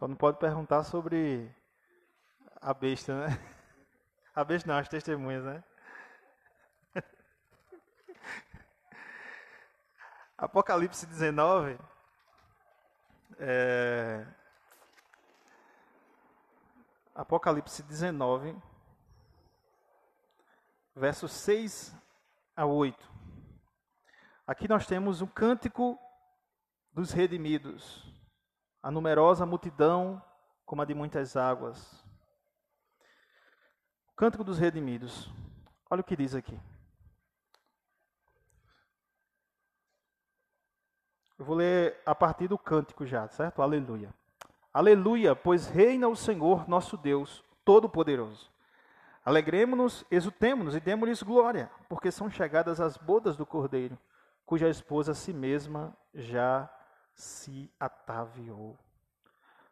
Só 0.00 0.08
não 0.08 0.16
pode 0.16 0.38
perguntar 0.38 0.82
sobre 0.82 1.54
a 2.58 2.72
besta, 2.72 3.14
né? 3.14 3.38
A 4.34 4.42
besta 4.42 4.66
não, 4.66 4.78
as 4.78 4.88
testemunhas, 4.88 5.44
né? 5.44 5.62
Apocalipse 10.38 11.04
19. 11.04 11.78
É... 13.38 14.26
Apocalipse 17.14 17.82
19, 17.82 18.56
versos 20.96 21.30
6 21.32 21.94
a 22.56 22.64
8. 22.64 23.12
Aqui 24.46 24.66
nós 24.66 24.86
temos 24.86 25.20
o 25.20 25.26
cântico 25.26 25.98
dos 26.94 27.12
redimidos 27.12 28.09
a 28.82 28.90
numerosa 28.90 29.44
multidão 29.44 30.22
como 30.64 30.82
a 30.82 30.84
de 30.84 30.94
muitas 30.94 31.36
águas. 31.36 32.04
O 34.08 34.14
cântico 34.16 34.44
dos 34.44 34.58
redimidos. 34.58 35.30
Olha 35.90 36.00
o 36.00 36.04
que 36.04 36.16
diz 36.16 36.34
aqui. 36.34 36.58
Eu 41.38 41.44
vou 41.44 41.56
ler 41.56 42.00
a 42.04 42.14
partir 42.14 42.48
do 42.48 42.58
cântico 42.58 43.06
já, 43.06 43.26
certo? 43.28 43.62
Aleluia. 43.62 44.14
Aleluia, 44.72 45.34
pois 45.34 45.66
reina 45.66 46.06
o 46.06 46.14
Senhor 46.14 46.68
nosso 46.68 46.96
Deus, 46.96 47.42
Todo-Poderoso. 47.64 48.50
Alegremos-nos, 49.24 50.04
exultemos-nos 50.10 50.76
e 50.76 50.80
demos-lhes 50.80 51.22
glória, 51.22 51.70
porque 51.88 52.10
são 52.10 52.30
chegadas 52.30 52.80
as 52.80 52.96
bodas 52.96 53.36
do 53.36 53.44
Cordeiro, 53.44 53.98
cuja 54.46 54.68
esposa 54.68 55.12
a 55.12 55.14
si 55.14 55.32
mesma 55.32 55.96
já 56.14 56.70
se 57.14 57.72
ataviou. 57.78 58.78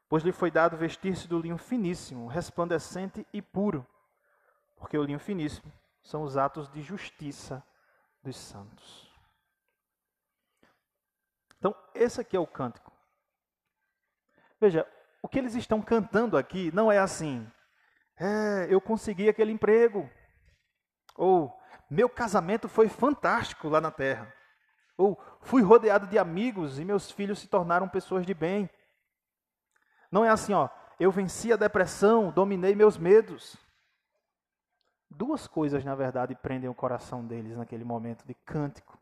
Pois 0.09 0.23
lhe 0.23 0.33
foi 0.33 0.51
dado 0.51 0.77
vestir-se 0.77 1.29
do 1.29 1.39
linho 1.39 1.59
finíssimo, 1.59 2.27
resplandecente 2.27 3.27
e 3.33 3.43
puro, 3.43 3.87
porque 4.77 4.97
o 4.97 5.03
linho 5.03 5.19
finíssimo 5.19 5.71
são 6.03 6.23
os 6.23 6.37
atos 6.37 6.69
de 6.71 6.81
justiça 6.81 7.63
dos 8.23 8.37
santos. 8.37 9.09
Então, 11.59 11.75
esse 11.95 12.21
aqui 12.21 12.37
é 12.37 12.41
o 12.41 12.47
cântico. 12.47 12.93
Veja, 14.61 14.87
o 15.23 15.29
que 15.29 15.39
eles 15.39 15.55
estão 15.55 15.83
cantando 15.83 16.37
aqui 16.37 16.73
não 16.73 16.91
é 16.91 16.99
assim, 16.99 17.51
é, 18.17 18.67
eu 18.71 18.81
consegui 18.81 19.29
aquele 19.29 19.53
emprego, 19.53 20.11
ou 21.17 21.57
meu 21.91 22.09
casamento 22.09 22.69
foi 22.69 22.89
fantástico 22.89 23.69
lá 23.69 23.81
na 23.81 23.91
terra. 23.91 24.33
Ou 24.99 25.17
fui 25.41 25.63
rodeado 25.63 26.09
de 26.09 26.19
amigos 26.19 26.81
e 26.81 26.85
meus 26.85 27.09
filhos 27.11 27.39
se 27.39 27.47
tornaram 27.47 27.89
pessoas 27.89 28.27
de 28.27 28.35
bem. 28.35 28.69
Não 30.11 30.25
é 30.25 30.29
assim, 30.29 30.53
ó, 30.53 30.69
eu 30.99 31.13
venci 31.13 31.53
a 31.53 31.57
depressão, 31.57 32.33
dominei 32.33 32.75
meus 32.75 32.99
medos. 32.99 33.57
Duas 35.09 35.47
coisas, 35.47 35.85
na 35.85 35.95
verdade, 35.95 36.35
prendem 36.35 36.69
o 36.69 36.75
coração 36.75 37.25
deles 37.25 37.57
naquele 37.57 37.85
momento 37.85 38.27
de 38.27 38.35
cântico, 38.35 38.99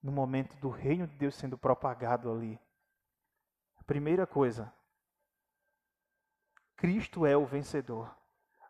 no 0.00 0.12
momento 0.12 0.56
do 0.58 0.70
reino 0.70 1.06
de 1.06 1.16
Deus 1.16 1.34
sendo 1.34 1.58
propagado 1.58 2.30
ali. 2.30 2.58
A 3.76 3.82
primeira 3.82 4.24
coisa, 4.24 4.72
Cristo 6.76 7.26
é 7.26 7.36
o 7.36 7.44
vencedor. 7.44 8.16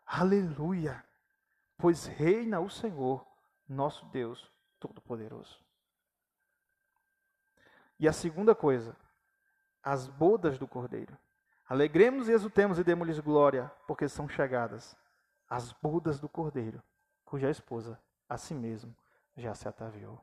Aleluia! 0.03 1.03
Pois 1.77 2.05
reina 2.07 2.59
o 2.59 2.69
Senhor, 2.69 3.25
nosso 3.67 4.05
Deus 4.07 4.51
Todo-Poderoso. 4.79 5.63
E 7.99 8.07
a 8.07 8.13
segunda 8.13 8.53
coisa, 8.55 8.95
as 9.81 10.07
bodas 10.07 10.57
do 10.57 10.67
cordeiro. 10.67 11.17
Alegremos 11.67 12.27
e 12.27 12.31
exultemos 12.31 12.77
e 12.79 12.83
demos-lhes 12.83 13.19
glória, 13.19 13.71
porque 13.87 14.07
são 14.07 14.27
chegadas 14.27 14.95
as 15.49 15.71
bodas 15.73 16.19
do 16.19 16.27
cordeiro, 16.27 16.81
cuja 17.23 17.49
esposa, 17.49 17.99
a 18.27 18.37
si 18.37 18.53
mesmo, 18.53 18.95
já 19.35 19.53
se 19.53 19.67
ataviou. 19.67 20.19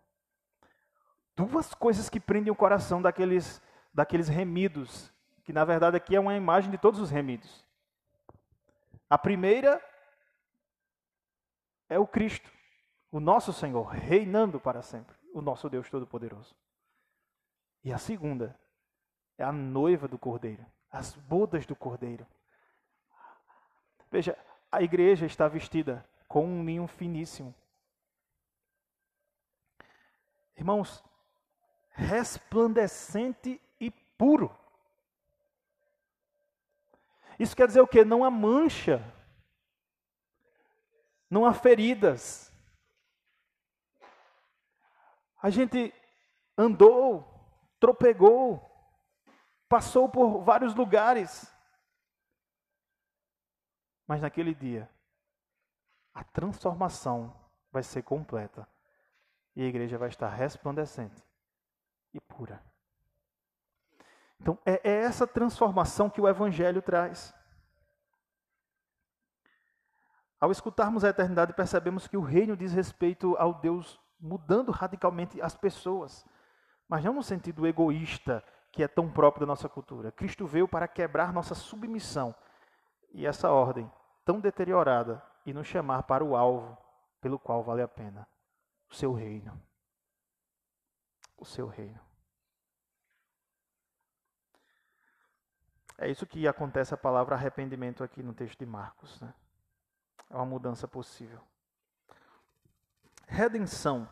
Duas 1.37 1.73
coisas 1.73 2.09
que 2.09 2.19
prendem 2.19 2.53
o 2.53 2.57
coração 2.57 3.01
daqueles, 3.01 3.63
daqueles 3.95 4.29
remidos, 4.29 5.13
que 5.45 5.53
na 5.53 5.65
verdade 5.65 5.97
aqui 5.97 6.17
é 6.17 6.21
uma 6.21 6.35
imagem 6.35 6.71
de 6.71 6.79
todos 6.79 7.01
os 7.01 7.11
remidos. 7.11 7.65
A 9.09 9.17
primeira 9.17 9.81
é 11.89 11.99
o 11.99 12.07
Cristo, 12.07 12.51
o 13.11 13.21
nosso 13.21 13.53
Senhor, 13.53 13.85
reinando 13.85 14.61
para 14.61 14.83
sempre, 14.83 15.17
o 15.33 15.41
nosso 15.41 15.69
Deus 15.69 15.89
Todo-Poderoso. 15.89 16.55
E 17.83 17.93
a 17.93 17.99
segunda 17.99 18.59
é 19.39 19.45
a 19.45 19.53
noiva 19.53 20.07
do 20.07 20.19
cordeiro, 20.19 20.65
as 20.91 21.15
bodas 21.15 21.65
do 21.65 21.75
cordeiro. 21.75 22.27
Veja, 24.11 24.37
a 24.71 24.83
igreja 24.83 25.27
está 25.27 25.49
vestida 25.49 26.05
com 26.29 26.45
um 26.45 26.65
linho 26.65 26.87
finíssimo. 26.87 27.55
Irmãos, 30.57 31.03
resplandecente 31.91 33.61
e 33.81 33.91
puro. 33.91 34.55
Isso 37.39 37.57
quer 37.57 37.67
dizer 37.67 37.81
o 37.81 37.89
quê? 37.89 38.05
Não 38.05 38.23
há 38.23 38.31
mancha, 38.31 39.03
não 41.31 41.47
há 41.47 41.55
feridas. 41.55 42.53
A 45.43 45.49
gente 45.49 45.95
andou, 46.59 47.40
tropegou, 47.81 48.65
passou 49.69 50.09
por 50.09 50.43
vários 50.43 50.75
lugares. 50.75 51.53
Mas 54.07 54.21
naquele 54.21 54.55
dia, 54.55 54.89
a 56.13 56.23
transformação 56.23 57.35
vai 57.73 57.83
ser 57.83 58.03
completa 58.03 58.69
e 59.57 59.63
a 59.63 59.67
igreja 59.67 59.99
vai 59.99 60.09
estar 60.09 60.29
resplandecente 60.29 61.25
e 62.13 62.21
pura. 62.21 62.63
Então, 64.41 64.59
é, 64.65 64.81
é 64.89 65.03
essa 65.03 65.27
transformação 65.27 66.09
que 66.09 66.21
o 66.21 66.29
Evangelho 66.29 66.81
traz. 66.81 67.35
Ao 70.41 70.51
escutarmos 70.51 71.05
a 71.05 71.11
eternidade, 71.11 71.53
percebemos 71.53 72.09
que 72.09 72.17
o 72.17 72.23
reino 72.23 72.57
diz 72.57 72.73
respeito 72.73 73.37
ao 73.37 73.53
Deus 73.55 74.01
mudando 74.19 74.73
radicalmente 74.73 75.41
as 75.41 75.55
pessoas, 75.55 76.27
mas 76.91 77.05
não 77.05 77.13
no 77.13 77.23
sentido 77.23 77.69
egoísta 77.69 78.45
que 78.73 78.83
é 78.83 78.89
tão 78.89 79.09
próprio 79.09 79.47
da 79.47 79.47
nossa 79.47 79.69
cultura. 79.69 80.11
Cristo 80.11 80.45
veio 80.45 80.67
para 80.67 80.89
quebrar 80.89 81.33
nossa 81.33 81.55
submissão 81.55 82.35
e 83.13 83.25
essa 83.25 83.49
ordem 83.49 83.91
tão 84.25 84.41
deteriorada 84.41 85.23
e 85.47 85.53
nos 85.53 85.69
chamar 85.69 86.03
para 86.03 86.25
o 86.25 86.35
alvo 86.35 86.77
pelo 87.21 87.39
qual 87.39 87.63
vale 87.63 87.81
a 87.81 87.87
pena 87.87 88.27
o 88.91 88.95
seu 88.95 89.13
reino. 89.13 89.61
O 91.37 91.45
seu 91.45 91.69
reino. 91.69 92.01
É 95.97 96.11
isso 96.11 96.27
que 96.27 96.49
acontece 96.49 96.93
a 96.93 96.99
palavra 96.99 97.37
arrependimento 97.37 98.03
aqui 98.03 98.21
no 98.21 98.35
texto 98.35 98.59
de 98.59 98.67
Marcos. 98.67 99.21
Né? 99.21 99.33
É 100.29 100.35
uma 100.35 100.47
mudança 100.47 100.89
possível. 100.89 101.41
Redenção. 103.29 104.09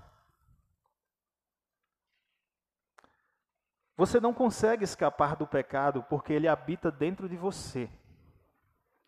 Você 3.99 4.21
não 4.21 4.33
consegue 4.33 4.85
escapar 4.85 5.35
do 5.35 5.45
pecado 5.45 6.05
porque 6.09 6.33
ele 6.33 6.47
habita 6.47 6.89
dentro 6.89 7.29
de 7.29 7.37
você. 7.37 7.91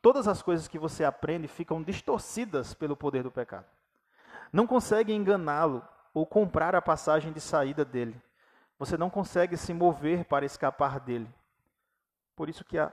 Todas 0.03 0.27
as 0.27 0.43
coisas 0.43 0.67
que 0.67 0.81
você 0.81 1.05
aprende 1.05 1.47
ficam 1.47 1.81
distorcidas 1.81 2.75
pelo 2.75 2.97
poder 2.97 3.23
do 3.23 3.31
pecado. 3.31 3.67
Não 4.53 4.67
consegue 4.67 5.13
enganá-lo 5.13 5.87
ou 6.13 6.27
comprar 6.27 6.75
a 6.75 6.83
passagem 6.83 7.33
de 7.33 7.41
saída 7.41 7.85
dele. 7.85 8.21
Você 8.81 8.97
não 8.97 9.09
consegue 9.09 9.57
se 9.57 9.73
mover 9.73 10.25
para 10.25 10.45
escapar 10.45 10.99
dele. 10.99 11.33
Por 12.35 12.49
isso 12.49 12.65
que 12.65 12.77
a 12.77 12.93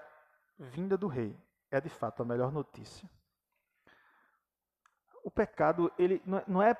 vinda 0.59 0.95
do 0.95 1.07
rei 1.07 1.35
é 1.71 1.81
de 1.81 1.89
fato 1.89 2.21
a 2.21 2.25
melhor 2.25 2.51
notícia. 2.51 3.09
O 5.23 5.31
pecado, 5.31 5.91
ele 5.97 6.21
não 6.45 6.61
é, 6.61 6.77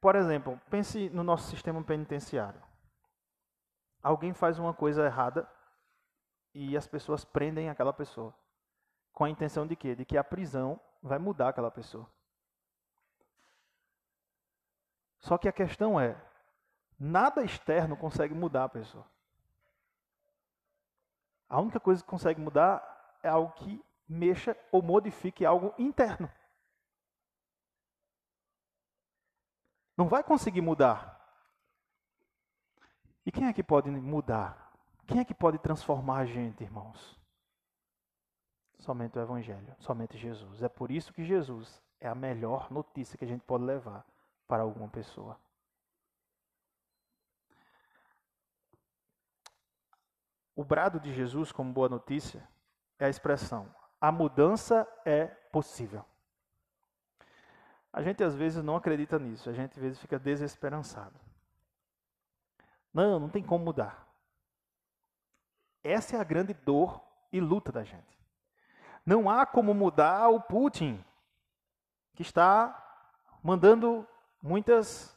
por 0.00 0.16
exemplo, 0.16 0.58
pense 0.70 1.10
no 1.10 1.22
nosso 1.22 1.50
sistema 1.50 1.84
penitenciário. 1.84 2.62
Alguém 4.04 4.34
faz 4.34 4.58
uma 4.58 4.74
coisa 4.74 5.06
errada 5.06 5.50
e 6.52 6.76
as 6.76 6.86
pessoas 6.86 7.24
prendem 7.24 7.70
aquela 7.70 7.90
pessoa. 7.90 8.34
Com 9.14 9.24
a 9.24 9.30
intenção 9.30 9.66
de 9.66 9.74
quê? 9.74 9.94
De 9.94 10.04
que 10.04 10.18
a 10.18 10.22
prisão 10.22 10.78
vai 11.02 11.18
mudar 11.18 11.48
aquela 11.48 11.70
pessoa. 11.70 12.06
Só 15.20 15.38
que 15.38 15.48
a 15.48 15.52
questão 15.52 15.98
é, 15.98 16.22
nada 16.98 17.42
externo 17.42 17.96
consegue 17.96 18.34
mudar 18.34 18.64
a 18.64 18.68
pessoa. 18.68 19.06
A 21.48 21.58
única 21.58 21.80
coisa 21.80 22.02
que 22.02 22.10
consegue 22.10 22.42
mudar 22.42 23.18
é 23.22 23.28
algo 23.30 23.52
que 23.54 23.82
mexa 24.06 24.54
ou 24.70 24.82
modifique 24.82 25.46
algo 25.46 25.74
interno. 25.78 26.30
Não 29.96 30.08
vai 30.08 30.22
conseguir 30.22 30.60
mudar. 30.60 31.13
E 33.26 33.32
quem 33.32 33.46
é 33.46 33.52
que 33.52 33.62
pode 33.62 33.90
mudar? 33.90 34.72
Quem 35.06 35.20
é 35.20 35.24
que 35.24 35.34
pode 35.34 35.58
transformar 35.58 36.18
a 36.18 36.26
gente, 36.26 36.62
irmãos? 36.62 37.18
Somente 38.78 39.18
o 39.18 39.22
Evangelho, 39.22 39.74
somente 39.78 40.18
Jesus. 40.18 40.62
É 40.62 40.68
por 40.68 40.90
isso 40.90 41.12
que 41.12 41.24
Jesus 41.24 41.82
é 42.00 42.08
a 42.08 42.14
melhor 42.14 42.70
notícia 42.70 43.16
que 43.16 43.24
a 43.24 43.28
gente 43.28 43.42
pode 43.42 43.64
levar 43.64 44.04
para 44.46 44.62
alguma 44.62 44.88
pessoa. 44.88 45.38
O 50.54 50.62
brado 50.62 51.00
de 51.00 51.12
Jesus, 51.12 51.50
como 51.50 51.72
boa 51.72 51.88
notícia, 51.88 52.46
é 52.98 53.06
a 53.06 53.08
expressão: 53.08 53.74
a 54.00 54.12
mudança 54.12 54.86
é 55.04 55.26
possível. 55.26 56.04
A 57.92 58.02
gente 58.02 58.22
às 58.22 58.34
vezes 58.34 58.62
não 58.62 58.76
acredita 58.76 59.18
nisso, 59.18 59.48
a 59.48 59.52
gente 59.52 59.72
às 59.72 59.82
vezes 59.82 59.98
fica 59.98 60.18
desesperançado. 60.18 61.18
Não, 62.94 63.18
não 63.18 63.28
tem 63.28 63.42
como 63.42 63.64
mudar. 63.64 64.06
Essa 65.82 66.16
é 66.16 66.20
a 66.20 66.24
grande 66.24 66.54
dor 66.54 67.02
e 67.32 67.40
luta 67.40 67.72
da 67.72 67.82
gente. 67.82 68.18
Não 69.04 69.28
há 69.28 69.44
como 69.44 69.74
mudar 69.74 70.28
o 70.28 70.40
Putin, 70.40 71.04
que 72.14 72.22
está 72.22 72.80
mandando 73.42 74.06
muitas 74.40 75.14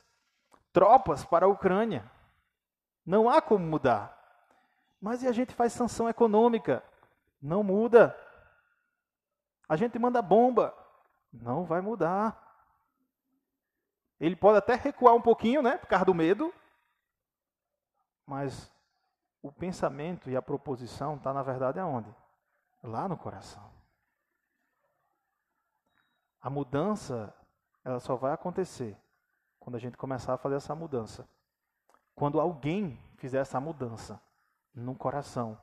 tropas 0.74 1.24
para 1.24 1.46
a 1.46 1.50
Ucrânia. 1.50 2.10
Não 3.06 3.30
há 3.30 3.42
como 3.42 3.66
mudar. 3.66 4.18
Mas 5.00 5.22
e 5.22 5.28
a 5.28 5.32
gente 5.32 5.54
faz 5.54 5.72
sanção 5.72 6.10
econômica? 6.10 6.84
Não 7.42 7.64
muda. 7.64 8.18
A 9.70 9.76
gente 9.76 9.98
manda 10.00 10.22
bomba? 10.22 10.74
Não 11.32 11.64
vai 11.64 11.80
mudar. 11.80 12.44
Ele 14.20 14.36
pode 14.36 14.58
até 14.58 14.74
recuar 14.74 15.14
um 15.14 15.22
pouquinho, 15.22 15.62
né, 15.62 15.78
por 15.78 15.88
causa 15.88 16.06
do 16.06 16.14
medo, 16.14 16.52
mas 18.28 18.70
o 19.42 19.52
pensamento 19.52 20.30
e 20.30 20.36
a 20.36 20.42
proposição 20.42 21.16
está, 21.16 21.34
na 21.34 21.42
verdade, 21.42 21.80
aonde? 21.80 22.14
Lá 22.84 23.08
no 23.08 23.18
coração. 23.18 23.72
A 26.42 26.50
mudança, 26.50 27.34
ela 27.84 28.00
só 28.00 28.16
vai 28.16 28.34
acontecer 28.34 28.98
quando 29.60 29.76
a 29.76 29.80
gente 29.80 29.98
começar 29.98 30.34
a 30.34 30.38
fazer 30.38 30.56
essa 30.56 30.76
mudança. 30.76 31.28
Quando 32.14 32.40
alguém 32.40 33.00
fizer 33.16 33.40
essa 33.40 33.60
mudança 33.60 34.22
no 34.74 34.96
coração, 34.96 35.58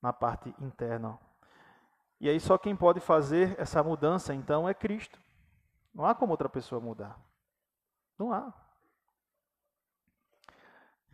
na 0.00 0.12
parte 0.12 0.54
interna. 0.60 1.18
E 2.20 2.28
aí 2.28 2.38
só 2.38 2.56
quem 2.56 2.76
pode 2.76 3.00
fazer 3.00 3.58
essa 3.58 3.82
mudança 3.82 4.34
então 4.34 4.68
é 4.68 4.74
Cristo. 4.74 5.18
Não 5.94 6.04
há 6.04 6.14
como 6.14 6.32
outra 6.32 6.48
pessoa 6.48 6.80
mudar. 6.80 7.18
Não 8.18 8.32
há. 8.32 8.52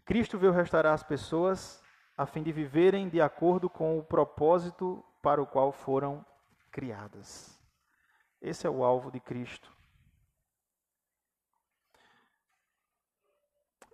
Cristo 0.04 0.38
veio 0.38 0.52
restaurar 0.52 0.94
as 0.94 1.02
pessoas 1.02 1.82
a 2.16 2.26
fim 2.26 2.42
de 2.42 2.52
viverem 2.52 3.08
de 3.08 3.20
acordo 3.20 3.70
com 3.70 3.98
o 3.98 4.04
propósito 4.04 5.04
para 5.22 5.40
o 5.40 5.46
qual 5.46 5.72
foram 5.72 6.24
criadas. 6.70 7.58
Esse 8.40 8.66
é 8.66 8.70
o 8.70 8.84
alvo 8.84 9.10
de 9.10 9.20
Cristo. 9.20 9.72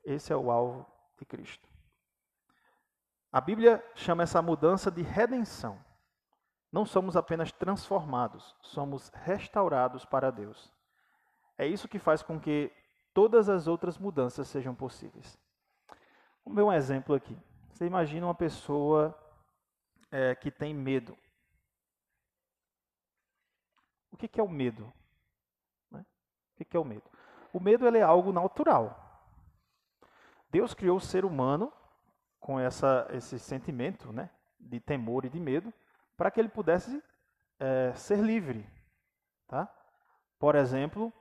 Esse 0.05 0.33
é 0.33 0.37
o 0.37 0.51
alvo 0.51 0.87
de 1.19 1.25
Cristo. 1.27 1.69
A 3.31 3.41
Bíblia 3.41 3.85
chama 3.95 4.23
essa 4.23 4.41
mudança 4.41 4.91
de 4.91 5.03
redenção. 5.03 5.79
Não 6.73 6.87
somos 6.87 7.17
apenas 7.17 7.53
transformados, 7.53 8.57
somos 8.63 9.11
restaurados 9.11 10.05
para 10.05 10.31
Deus. 10.31 10.73
É 11.59 11.67
isso 11.67 11.89
que 11.89 11.99
faz 11.99 12.23
com 12.23 12.41
que 12.41 12.73
todas 13.13 13.49
as 13.49 13.67
outras 13.67 13.99
mudanças 13.99 14.49
sejam 14.49 14.75
possíveis. 14.75 15.39
Vamos 16.49 16.57
ver 16.57 16.63
um 16.63 16.73
exemplo 16.73 17.15
aqui. 17.15 17.37
Você 17.69 17.85
imagina 17.85 18.27
uma 18.27 18.35
pessoa 18.35 19.15
é, 20.11 20.35
que 20.35 20.51
tem 20.51 20.73
medo. 20.73 21.15
O 24.11 24.17
que, 24.17 24.27
que 24.27 24.41
é 24.41 24.43
o 24.43 24.49
medo? 24.49 24.91
Né? 25.91 26.01
O 26.01 26.57
que, 26.57 26.65
que 26.65 26.75
é 26.75 26.81
o 26.81 26.87
medo? 26.87 27.03
O 27.53 27.61
medo 27.61 27.87
ele 27.87 27.99
é 27.99 28.03
algo 28.03 28.33
natural. 28.33 29.39
Deus 30.51 30.73
criou 30.73 30.97
o 30.97 31.03
ser 31.03 31.27
humano 31.27 31.71
com 32.41 32.59
essa, 32.59 33.07
esse 33.11 33.39
sentimento 33.39 34.11
né, 34.11 34.31
de 34.59 34.81
temor 34.81 35.27
e 35.27 35.29
de 35.29 35.39
medo, 35.39 35.71
para 36.17 36.31
que 36.31 36.41
ele 36.41 36.49
pudesse 36.49 37.05
é, 37.61 37.93
ser 37.93 38.21
livre. 38.21 38.67
Tá? 39.47 39.71
Por 40.39 40.55
exemplo, 40.55 41.13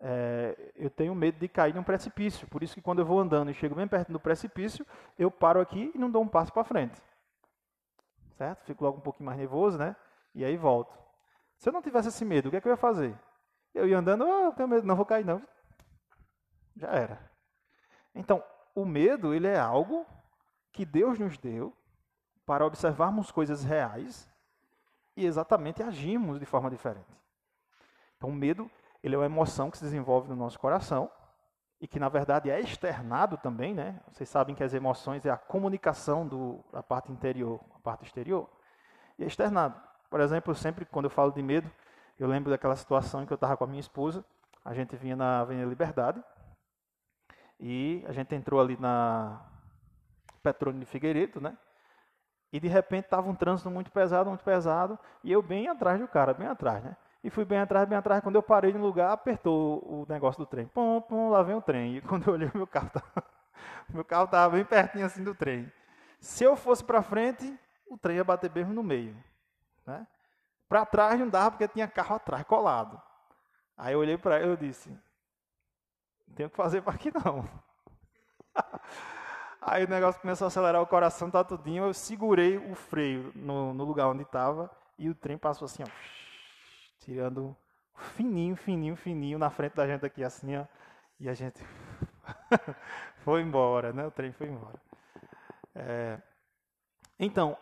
é, 0.00 0.72
eu 0.76 0.90
tenho 0.90 1.14
medo 1.14 1.38
de 1.38 1.48
cair 1.48 1.74
num 1.74 1.82
precipício, 1.82 2.46
por 2.48 2.62
isso 2.62 2.74
que 2.74 2.82
quando 2.82 2.98
eu 2.98 3.06
vou 3.06 3.18
andando 3.18 3.50
e 3.50 3.54
chego 3.54 3.74
bem 3.74 3.88
perto 3.88 4.12
do 4.12 4.20
precipício, 4.20 4.86
eu 5.18 5.30
paro 5.30 5.60
aqui 5.60 5.90
e 5.94 5.98
não 5.98 6.10
dou 6.10 6.22
um 6.22 6.28
passo 6.28 6.52
para 6.52 6.64
frente. 6.64 7.00
certo? 8.36 8.64
Fico 8.64 8.84
logo 8.84 8.98
um 8.98 9.02
pouquinho 9.02 9.26
mais 9.26 9.38
nervoso, 9.38 9.78
né? 9.78 9.96
E 10.34 10.44
aí 10.44 10.56
volto. 10.56 10.96
Se 11.56 11.68
eu 11.68 11.72
não 11.72 11.80
tivesse 11.80 12.08
esse 12.08 12.24
medo, 12.24 12.48
o 12.48 12.50
que, 12.50 12.56
é 12.56 12.60
que 12.60 12.68
eu 12.68 12.72
ia 12.72 12.76
fazer? 12.76 13.18
Eu 13.74 13.88
ia 13.88 13.98
andando, 13.98 14.24
oh, 14.26 14.52
tenho 14.52 14.68
medo, 14.68 14.86
não 14.86 14.96
vou 14.96 15.06
cair 15.06 15.24
não. 15.24 15.42
Já 16.76 16.88
era. 16.88 17.30
Então, 18.14 18.44
o 18.74 18.84
medo, 18.84 19.32
ele 19.32 19.46
é 19.46 19.58
algo 19.58 20.06
que 20.72 20.84
Deus 20.84 21.18
nos 21.18 21.38
deu 21.38 21.74
para 22.44 22.66
observarmos 22.66 23.30
coisas 23.30 23.64
reais 23.64 24.28
e 25.16 25.24
exatamente 25.24 25.82
agimos 25.82 26.38
de 26.38 26.44
forma 26.44 26.70
diferente. 26.70 27.08
Então, 28.16 28.28
o 28.28 28.34
medo, 28.34 28.70
ele 29.06 29.14
é 29.14 29.18
uma 29.18 29.26
emoção 29.26 29.70
que 29.70 29.78
se 29.78 29.84
desenvolve 29.84 30.28
no 30.28 30.36
nosso 30.36 30.58
coração 30.58 31.10
e 31.80 31.86
que, 31.86 32.00
na 32.00 32.08
verdade, 32.08 32.50
é 32.50 32.60
externado 32.60 33.36
também, 33.36 33.74
né? 33.74 34.00
Vocês 34.10 34.28
sabem 34.28 34.54
que 34.54 34.64
as 34.64 34.74
emoções 34.74 35.24
é 35.24 35.30
a 35.30 35.36
comunicação 35.36 36.26
do, 36.26 36.64
da 36.72 36.82
parte 36.82 37.12
interior 37.12 37.60
a 37.74 37.78
parte 37.78 38.04
exterior. 38.04 38.48
E 39.18 39.24
é 39.24 39.26
externado. 39.26 39.80
Por 40.10 40.20
exemplo, 40.20 40.54
sempre 40.54 40.84
quando 40.84 41.04
eu 41.06 41.10
falo 41.10 41.30
de 41.30 41.42
medo, 41.42 41.70
eu 42.18 42.26
lembro 42.26 42.50
daquela 42.50 42.74
situação 42.74 43.22
em 43.22 43.26
que 43.26 43.32
eu 43.32 43.36
estava 43.36 43.56
com 43.56 43.64
a 43.64 43.66
minha 43.66 43.80
esposa, 43.80 44.24
a 44.64 44.74
gente 44.74 44.96
vinha 44.96 45.14
na 45.14 45.40
Avenida 45.40 45.68
Liberdade, 45.68 46.22
e 47.60 48.04
a 48.08 48.12
gente 48.12 48.34
entrou 48.34 48.60
ali 48.60 48.76
na 48.78 49.40
Petrônio 50.42 50.80
de 50.80 50.86
Figueiredo, 50.86 51.40
né? 51.40 51.56
E 52.52 52.58
de 52.58 52.68
repente 52.68 53.04
estava 53.04 53.28
um 53.28 53.34
trânsito 53.34 53.70
muito 53.70 53.90
pesado, 53.90 54.28
muito 54.28 54.44
pesado, 54.44 54.98
e 55.22 55.30
eu 55.30 55.42
bem 55.42 55.68
atrás 55.68 56.00
do 56.00 56.08
cara, 56.08 56.34
bem 56.34 56.46
atrás, 56.46 56.82
né? 56.82 56.96
E 57.26 57.30
fui 57.30 57.44
bem 57.44 57.58
atrás, 57.58 57.88
bem 57.88 57.98
atrás. 57.98 58.22
Quando 58.22 58.36
eu 58.36 58.42
parei 58.42 58.72
no 58.72 58.78
lugar, 58.78 59.10
apertou 59.10 59.82
o 59.84 60.06
negócio 60.08 60.38
do 60.38 60.46
trem. 60.46 60.68
Pum, 60.68 61.00
pum, 61.00 61.28
lá 61.28 61.42
vem 61.42 61.56
o 61.56 61.60
trem. 61.60 61.96
E 61.96 62.00
quando 62.06 62.28
eu 62.28 62.34
olhei, 62.34 62.48
meu 62.54 62.68
carro 62.68 62.86
estava, 62.86 63.24
meu 63.90 64.04
carro 64.04 64.24
estava 64.26 64.54
bem 64.54 64.64
pertinho 64.64 65.04
assim 65.04 65.24
do 65.24 65.34
trem. 65.34 65.70
Se 66.20 66.44
eu 66.44 66.54
fosse 66.54 66.84
para 66.84 67.02
frente, 67.02 67.52
o 67.90 67.98
trem 67.98 68.18
ia 68.18 68.22
bater 68.22 68.48
mesmo 68.54 68.72
no 68.72 68.80
meio, 68.80 69.16
né? 69.84 70.06
Para 70.68 70.86
trás 70.86 71.18
não 71.18 71.28
dava 71.28 71.50
porque 71.50 71.66
tinha 71.66 71.88
carro 71.88 72.14
atrás 72.14 72.44
colado. 72.44 73.02
Aí 73.76 73.94
eu 73.94 73.98
olhei 73.98 74.16
para 74.16 74.40
ele 74.40 74.52
e 74.52 74.68
disse: 74.68 74.88
não 76.28 76.34
tenho 76.36 76.46
o 76.46 76.50
que 76.50 76.56
fazer 76.56 76.80
para 76.80 76.94
aqui 76.94 77.10
não. 77.12 77.48
Aí 79.60 79.84
o 79.84 79.88
negócio 79.88 80.20
começou 80.20 80.44
a 80.44 80.48
acelerar 80.48 80.80
o 80.80 80.86
coração, 80.86 81.28
tá 81.28 81.42
tudinho. 81.42 81.86
Eu 81.86 81.92
segurei 81.92 82.56
o 82.56 82.76
freio 82.76 83.32
no, 83.34 83.74
no 83.74 83.82
lugar 83.82 84.06
onde 84.06 84.22
estava 84.22 84.70
e 84.96 85.10
o 85.10 85.14
trem 85.14 85.36
passou 85.36 85.66
assim, 85.66 85.82
ó, 85.82 86.15
tirando 87.06 87.56
fininho, 87.94 88.56
fininho, 88.56 88.96
fininho 88.96 89.38
na 89.38 89.48
frente 89.48 89.74
da 89.74 89.86
gente 89.86 90.04
aqui, 90.04 90.24
assim, 90.24 90.56
ó. 90.56 90.66
E 91.20 91.28
a 91.28 91.34
gente 91.34 91.62
foi 93.22 93.40
embora, 93.40 93.92
né? 93.92 94.04
O 94.04 94.10
trem 94.10 94.32
foi 94.32 94.48
embora. 94.48 94.78
É... 95.74 96.20
Então, 97.18 97.56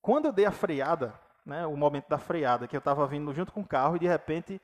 quando 0.00 0.26
eu 0.26 0.32
dei 0.32 0.46
a 0.46 0.52
freada, 0.52 1.12
né, 1.44 1.66
o 1.66 1.76
momento 1.76 2.08
da 2.08 2.18
freada, 2.18 2.68
que 2.68 2.76
eu 2.76 2.78
estava 2.78 3.06
vindo 3.06 3.34
junto 3.34 3.52
com 3.52 3.60
o 3.60 3.66
carro 3.66 3.96
e 3.96 3.98
de 3.98 4.06
repente 4.06 4.60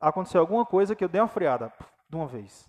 aconteceu 0.00 0.40
alguma 0.40 0.66
coisa 0.66 0.96
que 0.96 1.04
eu 1.04 1.08
dei 1.08 1.20
uma 1.20 1.28
freada 1.28 1.72
de 2.08 2.16
uma 2.16 2.26
vez. 2.26 2.68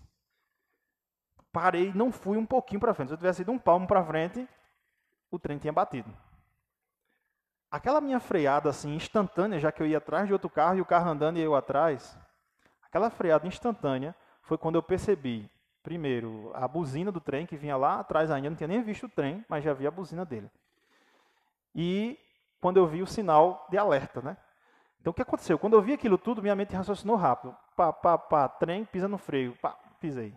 Parei, 1.52 1.92
não 1.92 2.12
fui 2.12 2.38
um 2.38 2.46
pouquinho 2.46 2.80
para 2.80 2.94
frente. 2.94 3.08
Se 3.08 3.14
eu 3.14 3.18
tivesse 3.18 3.42
ido 3.42 3.50
um 3.50 3.58
palmo 3.58 3.86
para 3.86 4.04
frente, 4.04 4.48
o 5.30 5.38
trem 5.38 5.58
tinha 5.58 5.72
batido. 5.72 6.10
Aquela 7.70 8.00
minha 8.00 8.20
freada 8.20 8.70
assim 8.70 8.94
instantânea, 8.94 9.58
já 9.58 9.72
que 9.72 9.82
eu 9.82 9.86
ia 9.86 9.98
atrás 9.98 10.26
de 10.26 10.32
outro 10.32 10.48
carro 10.48 10.76
e 10.76 10.80
o 10.80 10.84
carro 10.86 11.10
andando 11.10 11.38
e 11.38 11.42
eu 11.42 11.54
atrás, 11.54 12.16
aquela 12.82 13.10
freada 13.10 13.46
instantânea 13.46 14.14
foi 14.42 14.56
quando 14.56 14.76
eu 14.76 14.82
percebi, 14.82 15.50
primeiro, 15.82 16.52
a 16.54 16.68
buzina 16.68 17.10
do 17.10 17.20
trem 17.20 17.44
que 17.44 17.56
vinha 17.56 17.76
lá 17.76 18.00
atrás 18.00 18.30
ainda, 18.30 18.50
não 18.50 18.56
tinha 18.56 18.68
nem 18.68 18.82
visto 18.82 19.06
o 19.06 19.08
trem, 19.08 19.44
mas 19.48 19.64
já 19.64 19.72
vi 19.72 19.86
a 19.86 19.90
buzina 19.90 20.24
dele. 20.24 20.50
E 21.74 22.18
quando 22.60 22.78
eu 22.78 22.86
vi 22.86 23.02
o 23.02 23.06
sinal 23.06 23.66
de 23.68 23.76
alerta, 23.76 24.22
né? 24.22 24.36
Então 25.00 25.10
o 25.10 25.14
que 25.14 25.22
aconteceu? 25.22 25.58
Quando 25.58 25.74
eu 25.74 25.82
vi 25.82 25.92
aquilo 25.92 26.16
tudo, 26.16 26.42
minha 26.42 26.54
mente 26.54 26.74
raciocinou 26.74 27.16
rápido. 27.16 27.54
Pá, 27.76 27.92
pá, 27.92 28.16
pá, 28.16 28.48
trem, 28.48 28.84
pisa 28.84 29.06
no 29.06 29.18
freio, 29.18 29.56
pá, 29.60 29.76
pisei. 30.00 30.34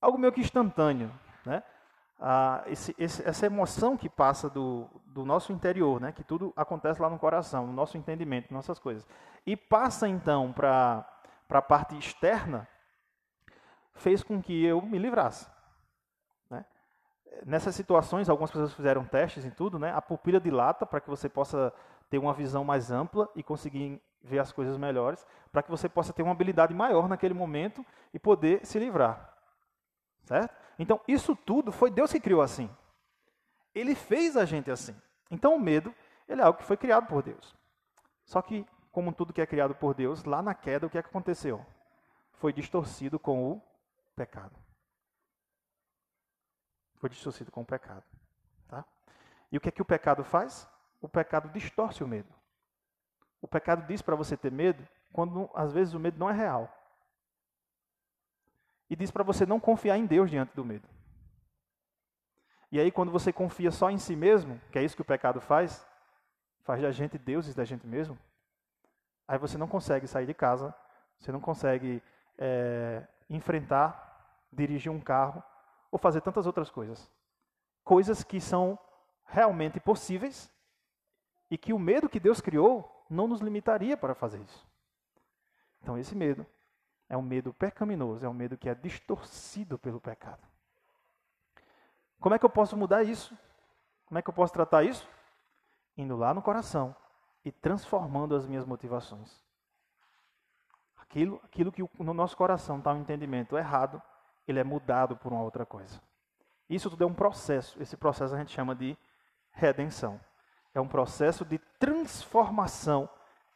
Algo 0.00 0.18
meio 0.18 0.32
que 0.32 0.40
instantâneo, 0.40 1.10
né? 1.44 1.62
Ah, 2.20 2.62
esse, 2.66 2.94
esse, 2.98 3.26
essa 3.28 3.46
emoção 3.46 3.96
que 3.96 4.08
passa 4.08 4.48
do, 4.48 4.88
do 5.16 5.24
nosso 5.24 5.50
interior, 5.50 5.98
né? 5.98 6.12
Que 6.12 6.22
tudo 6.22 6.52
acontece 6.54 7.00
lá 7.00 7.08
no 7.08 7.18
coração, 7.18 7.66
no 7.66 7.72
nosso 7.72 7.96
entendimento, 7.96 8.52
nossas 8.52 8.78
coisas. 8.78 9.08
E 9.46 9.56
passa 9.56 10.06
então 10.06 10.52
para 10.52 11.08
a 11.48 11.62
parte 11.62 11.96
externa, 11.96 12.68
fez 13.94 14.22
com 14.22 14.42
que 14.42 14.62
eu 14.62 14.82
me 14.82 14.98
livrasse. 14.98 15.48
Né? 16.50 16.66
Nessas 17.46 17.74
situações, 17.74 18.28
algumas 18.28 18.50
pessoas 18.50 18.74
fizeram 18.74 19.06
testes 19.06 19.46
em 19.46 19.50
tudo, 19.50 19.78
né? 19.78 19.90
A 19.94 20.02
pupila 20.02 20.38
dilata 20.38 20.84
para 20.84 21.00
que 21.00 21.08
você 21.08 21.30
possa 21.30 21.72
ter 22.10 22.18
uma 22.18 22.34
visão 22.34 22.62
mais 22.62 22.90
ampla 22.90 23.26
e 23.34 23.42
conseguir 23.42 24.02
ver 24.22 24.40
as 24.40 24.52
coisas 24.52 24.76
melhores, 24.76 25.26
para 25.50 25.62
que 25.62 25.70
você 25.70 25.88
possa 25.88 26.12
ter 26.12 26.22
uma 26.22 26.32
habilidade 26.32 26.74
maior 26.74 27.08
naquele 27.08 27.32
momento 27.32 27.84
e 28.12 28.18
poder 28.18 28.66
se 28.66 28.78
livrar. 28.78 29.34
Certo? 30.24 30.54
Então, 30.78 31.00
isso 31.08 31.34
tudo 31.34 31.72
foi 31.72 31.90
Deus 31.90 32.12
que 32.12 32.20
criou 32.20 32.42
assim. 32.42 32.68
Ele 33.74 33.94
fez 33.94 34.36
a 34.36 34.44
gente 34.44 34.70
assim. 34.70 34.94
Então, 35.30 35.54
o 35.54 35.60
medo, 35.60 35.94
ele 36.28 36.40
é 36.40 36.44
algo 36.44 36.58
que 36.58 36.64
foi 36.64 36.76
criado 36.76 37.06
por 37.06 37.22
Deus. 37.22 37.54
Só 38.24 38.42
que, 38.42 38.66
como 38.92 39.12
tudo 39.12 39.32
que 39.32 39.40
é 39.40 39.46
criado 39.46 39.74
por 39.74 39.94
Deus, 39.94 40.24
lá 40.24 40.42
na 40.42 40.54
queda, 40.54 40.86
o 40.86 40.90
que, 40.90 40.98
é 40.98 41.02
que 41.02 41.08
aconteceu? 41.08 41.64
Foi 42.34 42.52
distorcido 42.52 43.18
com 43.18 43.52
o 43.52 43.62
pecado. 44.14 44.56
Foi 46.96 47.08
distorcido 47.10 47.50
com 47.50 47.62
o 47.62 47.66
pecado. 47.66 48.04
Tá? 48.68 48.84
E 49.50 49.56
o 49.56 49.60
que 49.60 49.68
é 49.68 49.72
que 49.72 49.82
o 49.82 49.84
pecado 49.84 50.24
faz? 50.24 50.68
o 51.00 51.08
pecado 51.08 51.48
distorce 51.50 52.02
o 52.02 52.08
medo. 52.08 52.32
O 53.40 53.48
pecado 53.48 53.86
diz 53.86 54.02
para 54.02 54.16
você 54.16 54.36
ter 54.36 54.50
medo 54.50 54.86
quando 55.12 55.48
às 55.54 55.72
vezes 55.72 55.94
o 55.94 56.00
medo 56.00 56.18
não 56.18 56.28
é 56.28 56.32
real. 56.32 56.72
E 58.88 58.96
diz 58.96 59.10
para 59.10 59.22
você 59.22 59.46
não 59.46 59.60
confiar 59.60 59.96
em 59.96 60.06
Deus 60.06 60.30
diante 60.30 60.54
do 60.54 60.64
medo. 60.64 60.88
E 62.70 62.80
aí, 62.80 62.90
quando 62.90 63.12
você 63.12 63.32
confia 63.32 63.70
só 63.70 63.90
em 63.90 63.98
si 63.98 64.16
mesmo, 64.16 64.60
que 64.72 64.78
é 64.78 64.82
isso 64.82 64.96
que 64.96 65.02
o 65.02 65.04
pecado 65.04 65.40
faz, 65.40 65.86
faz 66.62 66.82
da 66.82 66.90
gente 66.90 67.16
deuses 67.16 67.54
da 67.54 67.64
gente 67.64 67.86
mesmo, 67.86 68.18
aí 69.26 69.38
você 69.38 69.56
não 69.56 69.68
consegue 69.68 70.06
sair 70.06 70.26
de 70.26 70.34
casa, 70.34 70.74
você 71.18 71.30
não 71.30 71.40
consegue 71.40 72.02
é, 72.36 73.06
enfrentar, 73.30 74.44
dirigir 74.52 74.90
um 74.90 75.00
carro 75.00 75.42
ou 75.90 75.98
fazer 75.98 76.20
tantas 76.20 76.46
outras 76.46 76.70
coisas. 76.70 77.10
Coisas 77.84 78.24
que 78.24 78.40
são 78.40 78.78
realmente 79.24 79.78
possíveis 79.78 80.52
e 81.50 81.56
que 81.56 81.72
o 81.72 81.78
medo 81.78 82.08
que 82.08 82.20
Deus 82.20 82.40
criou 82.40 83.06
não 83.08 83.28
nos 83.28 83.40
limitaria 83.40 83.96
para 83.96 84.14
fazer 84.14 84.40
isso. 84.40 84.66
Então, 85.80 85.96
esse 85.96 86.16
medo 86.16 86.44
é 87.08 87.16
um 87.16 87.22
medo 87.22 87.54
pecaminoso, 87.54 88.26
é 88.26 88.28
um 88.28 88.34
medo 88.34 88.58
que 88.58 88.68
é 88.68 88.74
distorcido 88.74 89.78
pelo 89.78 90.00
pecado. 90.00 90.42
Como 92.20 92.34
é 92.34 92.38
que 92.38 92.44
eu 92.44 92.50
posso 92.50 92.76
mudar 92.76 93.02
isso? 93.02 93.36
Como 94.06 94.18
é 94.18 94.22
que 94.22 94.30
eu 94.30 94.34
posso 94.34 94.52
tratar 94.52 94.82
isso? 94.82 95.08
Indo 95.96 96.16
lá 96.16 96.32
no 96.32 96.42
coração 96.42 96.94
e 97.44 97.52
transformando 97.52 98.34
as 98.34 98.46
minhas 98.46 98.64
motivações. 98.64 99.44
Aquilo, 100.96 101.40
aquilo 101.44 101.70
que 101.70 101.82
no 101.98 102.12
nosso 102.12 102.36
coração 102.36 102.78
está 102.78 102.92
um 102.92 103.00
entendimento 103.00 103.56
errado, 103.56 104.02
ele 104.46 104.58
é 104.58 104.64
mudado 104.64 105.16
por 105.16 105.32
uma 105.32 105.42
outra 105.42 105.64
coisa. 105.64 106.00
Isso 106.68 106.90
tudo 106.90 107.04
é 107.04 107.06
um 107.06 107.14
processo. 107.14 107.80
Esse 107.80 107.96
processo 107.96 108.34
a 108.34 108.38
gente 108.38 108.52
chama 108.52 108.74
de 108.74 108.96
redenção. 109.52 110.20
É 110.74 110.80
um 110.80 110.88
processo 110.88 111.44
de 111.44 111.58
transformação 111.78 113.08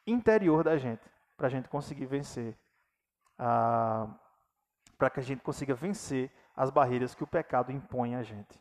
interior 0.07 0.65
da 0.65 0.77
gente, 0.77 1.03
para 1.37 1.49
a 1.49 1.51
gente 1.51 1.69
conseguir 1.69 2.07
vencer, 2.07 2.57
ah, 3.39 4.09
para 4.97 5.11
que 5.11 5.21
a 5.21 5.23
gente 5.23 5.43
consiga 5.43 5.75
vencer 5.75 6.31
as 6.61 6.71
barreiras 6.71 7.15
que 7.15 7.25
o 7.25 7.27
pecado 7.27 7.73
impõe 7.73 8.15
a 8.15 8.23
gente. 8.23 8.61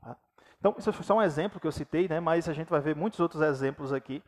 Tá? 0.00 0.16
Então, 0.58 0.74
isso 0.78 0.92
foi 0.92 1.04
só 1.04 1.16
um 1.16 1.22
exemplo 1.22 1.60
que 1.60 1.66
eu 1.66 1.72
citei, 1.72 2.08
né, 2.08 2.20
mas 2.20 2.48
a 2.48 2.52
gente 2.52 2.68
vai 2.68 2.80
ver 2.80 2.96
muitos 2.96 3.20
outros 3.20 3.42
exemplos 3.42 3.92
aqui. 3.92 4.22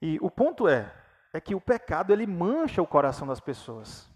E 0.00 0.18
o 0.20 0.30
ponto 0.30 0.68
é, 0.68 0.92
é 1.32 1.40
que 1.40 1.54
o 1.54 1.60
pecado 1.60 2.12
ele 2.12 2.26
mancha 2.26 2.80
o 2.80 2.86
coração 2.86 3.26
das 3.26 3.40
pessoas. 3.40 4.08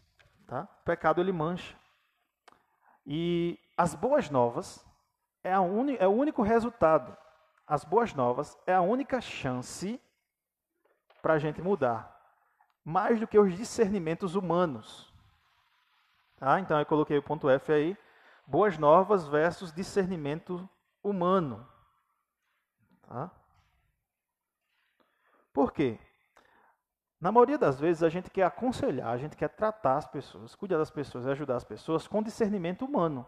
Tá? 0.46 0.62
O 0.80 0.84
pecado 0.84 1.20
ele 1.20 1.32
mancha. 1.32 1.76
E 3.06 3.58
as 3.76 3.94
boas 3.94 4.30
novas 4.30 4.84
é, 5.44 5.52
é 5.52 6.06
o 6.06 6.12
único 6.12 6.42
resultado 6.42 7.16
as 7.66 7.84
boas 7.84 8.12
novas 8.14 8.58
é 8.66 8.74
a 8.74 8.80
única 8.80 9.20
chance 9.20 10.00
para 11.20 11.34
a 11.34 11.38
gente 11.38 11.62
mudar, 11.62 12.20
mais 12.84 13.20
do 13.20 13.26
que 13.26 13.38
os 13.38 13.56
discernimentos 13.56 14.34
humanos. 14.34 15.11
Tá? 16.42 16.58
Então 16.58 16.76
eu 16.76 16.84
coloquei 16.84 17.16
o 17.16 17.22
ponto 17.22 17.48
F 17.48 17.72
aí, 17.72 17.96
boas 18.44 18.76
novas 18.76 19.28
versus 19.28 19.72
discernimento 19.72 20.68
humano. 21.00 21.64
Tá? 23.02 23.30
Por 25.52 25.72
quê? 25.72 26.00
Na 27.20 27.30
maioria 27.30 27.56
das 27.56 27.78
vezes 27.78 28.02
a 28.02 28.08
gente 28.08 28.28
quer 28.28 28.42
aconselhar, 28.42 29.10
a 29.10 29.16
gente 29.16 29.36
quer 29.36 29.50
tratar 29.50 29.98
as 29.98 30.08
pessoas, 30.08 30.56
cuidar 30.56 30.78
das 30.78 30.90
pessoas, 30.90 31.28
ajudar 31.28 31.54
as 31.54 31.62
pessoas 31.62 32.08
com 32.08 32.20
discernimento 32.20 32.84
humano, 32.84 33.24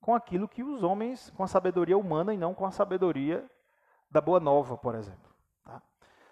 com 0.00 0.14
aquilo 0.14 0.46
que 0.46 0.62
os 0.62 0.84
homens, 0.84 1.30
com 1.30 1.42
a 1.42 1.48
sabedoria 1.48 1.98
humana 1.98 2.32
e 2.32 2.38
não 2.38 2.54
com 2.54 2.64
a 2.64 2.70
sabedoria 2.70 3.44
da 4.08 4.20
boa 4.20 4.38
nova, 4.38 4.78
por 4.78 4.94
exemplo. 4.94 5.34
Tá? 5.64 5.82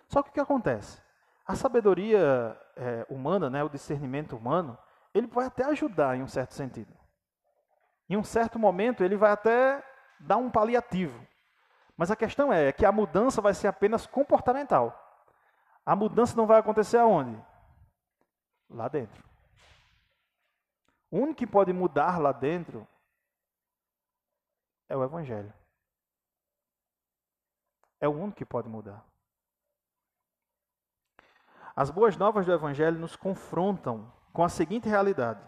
Só 0.07 0.23
que 0.23 0.31
o 0.31 0.33
que 0.33 0.39
acontece? 0.39 1.03
A 1.45 1.57
sabedoria 1.57 2.57
é, 2.77 3.05
humana, 3.11 3.51
né, 3.51 3.65
o 3.65 3.69
discernimento 3.69 4.37
humano, 4.37 4.79
ele 5.15 5.29
vai 5.29 5.47
até 5.47 5.65
ajudar 5.65 6.17
em 6.17 6.23
um 6.23 6.29
certo 6.29 6.53
sentido. 6.53 6.93
Em 8.11 8.17
um 8.17 8.25
certo 8.25 8.59
momento, 8.59 9.05
ele 9.05 9.17
vai 9.17 9.31
até 9.31 9.83
dar 10.19 10.37
um 10.37 10.51
paliativo. 10.51 11.27
Mas 11.97 12.11
a 12.11 12.17
questão 12.17 12.53
é 12.53 12.73
que 12.73 12.85
a 12.85 12.91
mudança 12.91 13.41
vai 13.41 13.55
ser 13.55 13.69
apenas 13.69 14.07
comportamental. 14.07 15.01
A 15.87 15.95
mudança 15.95 16.37
não 16.37 16.47
vai 16.47 16.59
acontecer 16.59 16.99
aonde? 16.99 17.41
Lá 18.69 18.89
dentro. 18.89 19.23
O 21.11 21.19
único 21.19 21.37
que 21.37 21.47
pode 21.47 21.73
mudar 21.73 22.19
lá 22.21 22.33
dentro 22.33 22.87
é 24.89 24.97
o 24.97 25.05
Evangelho. 25.05 25.55
É 28.01 28.09
o 28.09 28.13
único 28.13 28.39
que 28.39 28.45
pode 28.45 28.69
mudar. 28.69 29.05
As 31.77 31.91
boas 31.91 32.17
novas 32.17 32.45
do 32.45 32.53
Evangelho 32.53 32.99
nos 32.99 33.15
confrontam 33.15 34.13
com 34.35 34.45
a 34.45 34.49
seguinte 34.51 34.87
realidade: 34.87 35.41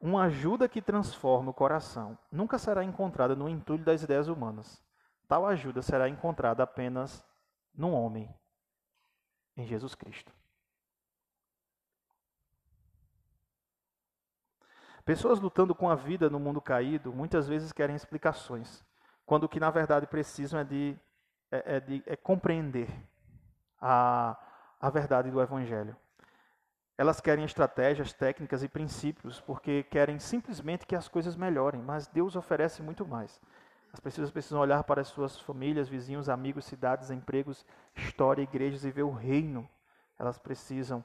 uma 0.00 0.24
ajuda 0.24 0.68
que 0.68 0.82
transforma 0.82 1.50
o 1.50 1.54
coração 1.54 2.18
nunca 2.32 2.58
será 2.58 2.82
encontrada 2.82 3.36
no 3.36 3.48
entulho 3.48 3.84
das 3.84 4.02
ideias 4.02 4.26
humanas. 4.26 4.82
Tal 5.28 5.46
ajuda 5.46 5.82
será 5.82 6.08
encontrada 6.08 6.62
apenas 6.62 7.24
num 7.74 7.92
homem, 7.92 8.34
em 9.56 9.66
Jesus 9.66 9.94
Cristo. 9.94 10.32
Pessoas 15.04 15.38
lutando 15.38 15.74
com 15.74 15.88
a 15.88 15.94
vida 15.94 16.30
no 16.30 16.40
mundo 16.40 16.60
caído 16.60 17.12
muitas 17.12 17.46
vezes 17.46 17.72
querem 17.72 17.94
explicações, 17.94 18.84
quando 19.24 19.44
o 19.44 19.48
que 19.48 19.60
na 19.60 19.70
verdade 19.70 20.06
precisam 20.06 20.58
é 20.58 20.64
de, 20.64 20.98
é, 21.50 21.76
é 21.76 21.80
de 21.80 22.02
é 22.06 22.16
compreender 22.16 22.88
a, 23.80 24.36
a 24.80 24.90
verdade 24.90 25.30
do 25.30 25.40
Evangelho. 25.40 25.96
Elas 26.98 27.20
querem 27.20 27.44
estratégias, 27.44 28.14
técnicas 28.14 28.62
e 28.62 28.68
princípios 28.68 29.38
porque 29.40 29.82
querem 29.82 30.18
simplesmente 30.18 30.86
que 30.86 30.96
as 30.96 31.08
coisas 31.08 31.36
melhorem, 31.36 31.82
mas 31.82 32.06
Deus 32.06 32.36
oferece 32.36 32.82
muito 32.82 33.06
mais. 33.06 33.38
As 33.92 34.00
pessoas 34.00 34.30
precisam 34.30 34.60
olhar 34.60 34.82
para 34.84 35.02
as 35.02 35.08
suas 35.08 35.38
famílias, 35.38 35.88
vizinhos, 35.88 36.28
amigos, 36.28 36.64
cidades, 36.64 37.10
empregos, 37.10 37.66
história, 37.94 38.42
igrejas 38.42 38.84
e 38.84 38.90
ver 38.90 39.02
o 39.02 39.10
reino. 39.10 39.68
Elas 40.18 40.38
precisam 40.38 41.04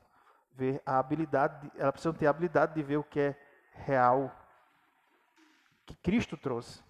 ver 0.54 0.82
a 0.86 0.98
habilidade, 0.98 1.70
elas 1.78 1.92
precisam 1.92 2.14
ter 2.14 2.28
a 2.28 2.30
habilidade 2.30 2.74
de 2.74 2.84
ver 2.84 2.98
o 2.98 3.04
que 3.04 3.20
é 3.20 3.36
real 3.74 4.34
que 5.86 5.96
Cristo 5.96 6.38
trouxe. 6.38 6.82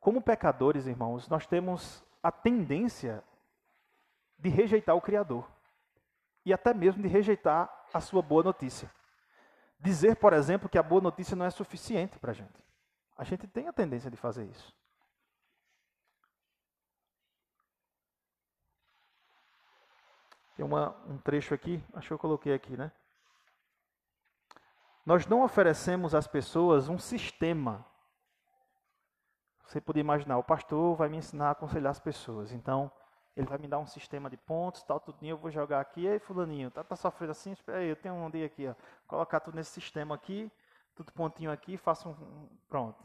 Como 0.00 0.22
pecadores, 0.22 0.86
irmãos, 0.86 1.28
nós 1.28 1.46
temos 1.46 2.02
a 2.22 2.30
tendência 2.30 3.22
de 4.38 4.48
rejeitar 4.48 4.94
o 4.94 5.00
Criador 5.00 5.55
e 6.46 6.52
até 6.52 6.72
mesmo 6.72 7.02
de 7.02 7.08
rejeitar 7.08 7.68
a 7.92 8.00
sua 8.00 8.22
boa 8.22 8.44
notícia. 8.44 8.88
Dizer, 9.80 10.14
por 10.14 10.32
exemplo, 10.32 10.68
que 10.68 10.78
a 10.78 10.82
boa 10.82 11.00
notícia 11.00 11.34
não 11.34 11.44
é 11.44 11.50
suficiente 11.50 12.20
para 12.20 12.30
a 12.30 12.34
gente. 12.34 12.64
A 13.18 13.24
gente 13.24 13.48
tem 13.48 13.66
a 13.66 13.72
tendência 13.72 14.08
de 14.08 14.16
fazer 14.16 14.44
isso. 14.44 14.72
Tem 20.54 20.64
uma, 20.64 20.96
um 21.08 21.18
trecho 21.18 21.52
aqui, 21.52 21.84
acho 21.92 22.06
que 22.06 22.14
eu 22.14 22.18
coloquei 22.18 22.54
aqui, 22.54 22.76
né? 22.76 22.92
Nós 25.04 25.26
não 25.26 25.42
oferecemos 25.42 26.14
às 26.14 26.28
pessoas 26.28 26.88
um 26.88 26.98
sistema. 26.98 27.84
Você 29.64 29.80
pode 29.80 29.98
imaginar, 29.98 30.38
o 30.38 30.44
pastor 30.44 30.94
vai 30.94 31.08
me 31.08 31.16
ensinar 31.16 31.48
a 31.48 31.50
aconselhar 31.50 31.90
as 31.90 32.00
pessoas. 32.00 32.52
Então, 32.52 32.90
ele 33.36 33.46
vai 33.46 33.58
me 33.58 33.68
dar 33.68 33.78
um 33.78 33.86
sistema 33.86 34.30
de 34.30 34.36
pontos, 34.38 34.82
tal, 34.82 34.98
tudinho, 34.98 35.34
eu 35.34 35.36
vou 35.36 35.50
jogar 35.50 35.80
aqui, 35.80 36.02
e 36.02 36.08
aí 36.08 36.18
fulaninho, 36.18 36.70
tá, 36.70 36.82
tá 36.82 36.96
sofrendo 36.96 37.32
assim, 37.32 37.52
espera 37.52 37.78
aí, 37.78 37.88
eu 37.88 37.96
tenho 37.96 38.14
um 38.14 38.30
dia 38.30 38.46
aqui, 38.46 38.66
ó, 38.66 38.74
colocar 39.06 39.40
tudo 39.40 39.56
nesse 39.56 39.72
sistema 39.72 40.14
aqui, 40.14 40.50
tudo 40.94 41.12
pontinho 41.12 41.52
aqui, 41.52 41.76
faço 41.76 42.08
um, 42.08 42.48
pronto. 42.66 43.04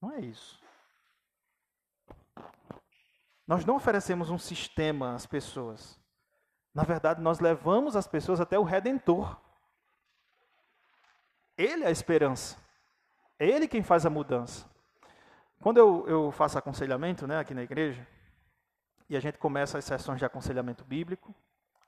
Não 0.00 0.12
é 0.12 0.20
isso. 0.20 0.58
Nós 3.46 3.64
não 3.64 3.76
oferecemos 3.76 4.30
um 4.30 4.38
sistema 4.38 5.14
às 5.14 5.26
pessoas. 5.26 6.00
Na 6.74 6.82
verdade, 6.82 7.20
nós 7.20 7.38
levamos 7.38 7.94
as 7.94 8.06
pessoas 8.06 8.40
até 8.40 8.58
o 8.58 8.64
Redentor. 8.64 9.38
Ele 11.56 11.84
é 11.84 11.88
a 11.88 11.90
esperança. 11.90 12.56
É 13.38 13.46
Ele 13.46 13.68
quem 13.68 13.82
faz 13.82 14.04
a 14.04 14.10
mudança. 14.10 14.68
Quando 15.60 15.78
eu, 15.78 16.06
eu 16.08 16.30
faço 16.32 16.58
aconselhamento 16.58 17.26
né, 17.26 17.38
aqui 17.38 17.54
na 17.54 17.62
igreja, 17.62 18.06
e 19.08 19.16
a 19.16 19.20
gente 19.20 19.38
começa 19.38 19.78
as 19.78 19.84
sessões 19.84 20.18
de 20.18 20.24
aconselhamento 20.24 20.84
bíblico, 20.84 21.34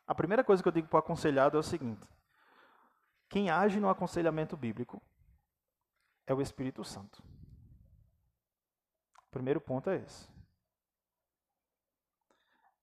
a 0.07 0.15
primeira 0.15 0.43
coisa 0.43 0.63
que 0.63 0.69
eu 0.69 0.73
digo 0.73 0.89
para 0.89 0.97
o 0.97 1.01
aconselhado 1.01 1.57
é 1.57 1.61
o 1.61 1.63
seguinte: 1.63 2.07
quem 3.29 3.51
age 3.51 3.79
no 3.79 3.89
aconselhamento 3.89 4.57
bíblico 4.57 5.03
é 6.27 6.33
o 6.33 6.41
Espírito 6.41 6.85
Santo. 6.85 7.23
O 9.27 9.31
primeiro 9.31 9.61
ponto 9.61 9.91
é 9.91 9.97
esse. 9.97 10.29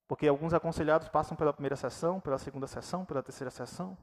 Porque 0.06 0.28
alguns 0.28 0.54
aconselhados 0.54 1.08
passam 1.08 1.36
pela 1.36 1.52
primeira 1.52 1.74
sessão, 1.74 2.20
pela 2.20 2.38
segunda 2.38 2.68
sessão, 2.68 3.04
pela 3.04 3.22
terceira 3.22 3.50
sessão, 3.50 3.98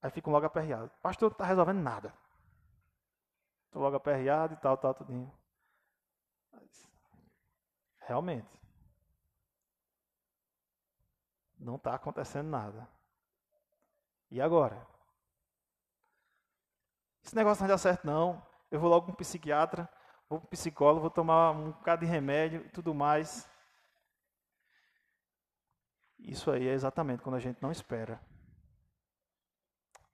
aí 0.00 0.10
ficam 0.10 0.32
logo 0.32 0.46
aperreados. 0.46 0.96
Pastor, 1.02 1.28
não 1.28 1.34
está 1.34 1.44
resolvendo 1.44 1.82
nada. 1.82 2.14
Estou 3.66 3.82
logo 3.82 3.96
aperreado 3.96 4.54
e 4.54 4.56
tal, 4.56 4.76
tal, 4.78 4.94
tudinho. 4.94 5.30
Realmente, 8.00 8.61
não 11.62 11.76
está 11.76 11.94
acontecendo 11.94 12.48
nada. 12.48 12.88
E 14.30 14.40
agora? 14.40 14.86
Esse 17.24 17.34
negócio 17.34 17.62
não 17.62 17.68
dá 17.68 17.78
certo, 17.78 18.04
não. 18.04 18.44
Eu 18.70 18.80
vou 18.80 18.90
logo 18.90 19.06
para 19.06 19.12
um 19.12 19.16
psiquiatra, 19.16 19.88
vou 20.28 20.40
para 20.40 20.46
um 20.46 20.50
psicólogo, 20.50 21.02
vou 21.02 21.10
tomar 21.10 21.52
um 21.52 21.70
bocado 21.70 22.04
de 22.04 22.10
remédio 22.10 22.64
e 22.66 22.68
tudo 22.70 22.94
mais. 22.94 23.48
Isso 26.18 26.50
aí 26.50 26.68
é 26.68 26.72
exatamente 26.72 27.22
quando 27.22 27.36
a 27.36 27.40
gente 27.40 27.60
não 27.60 27.70
espera. 27.70 28.20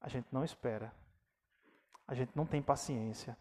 A 0.01 0.09
gente 0.09 0.29
não 0.33 0.45
espera. 0.45 0.93
A 2.07 2.15
gente 2.15 2.33
não 2.35 2.47
tem 2.47 2.63
paciência. 2.63 3.37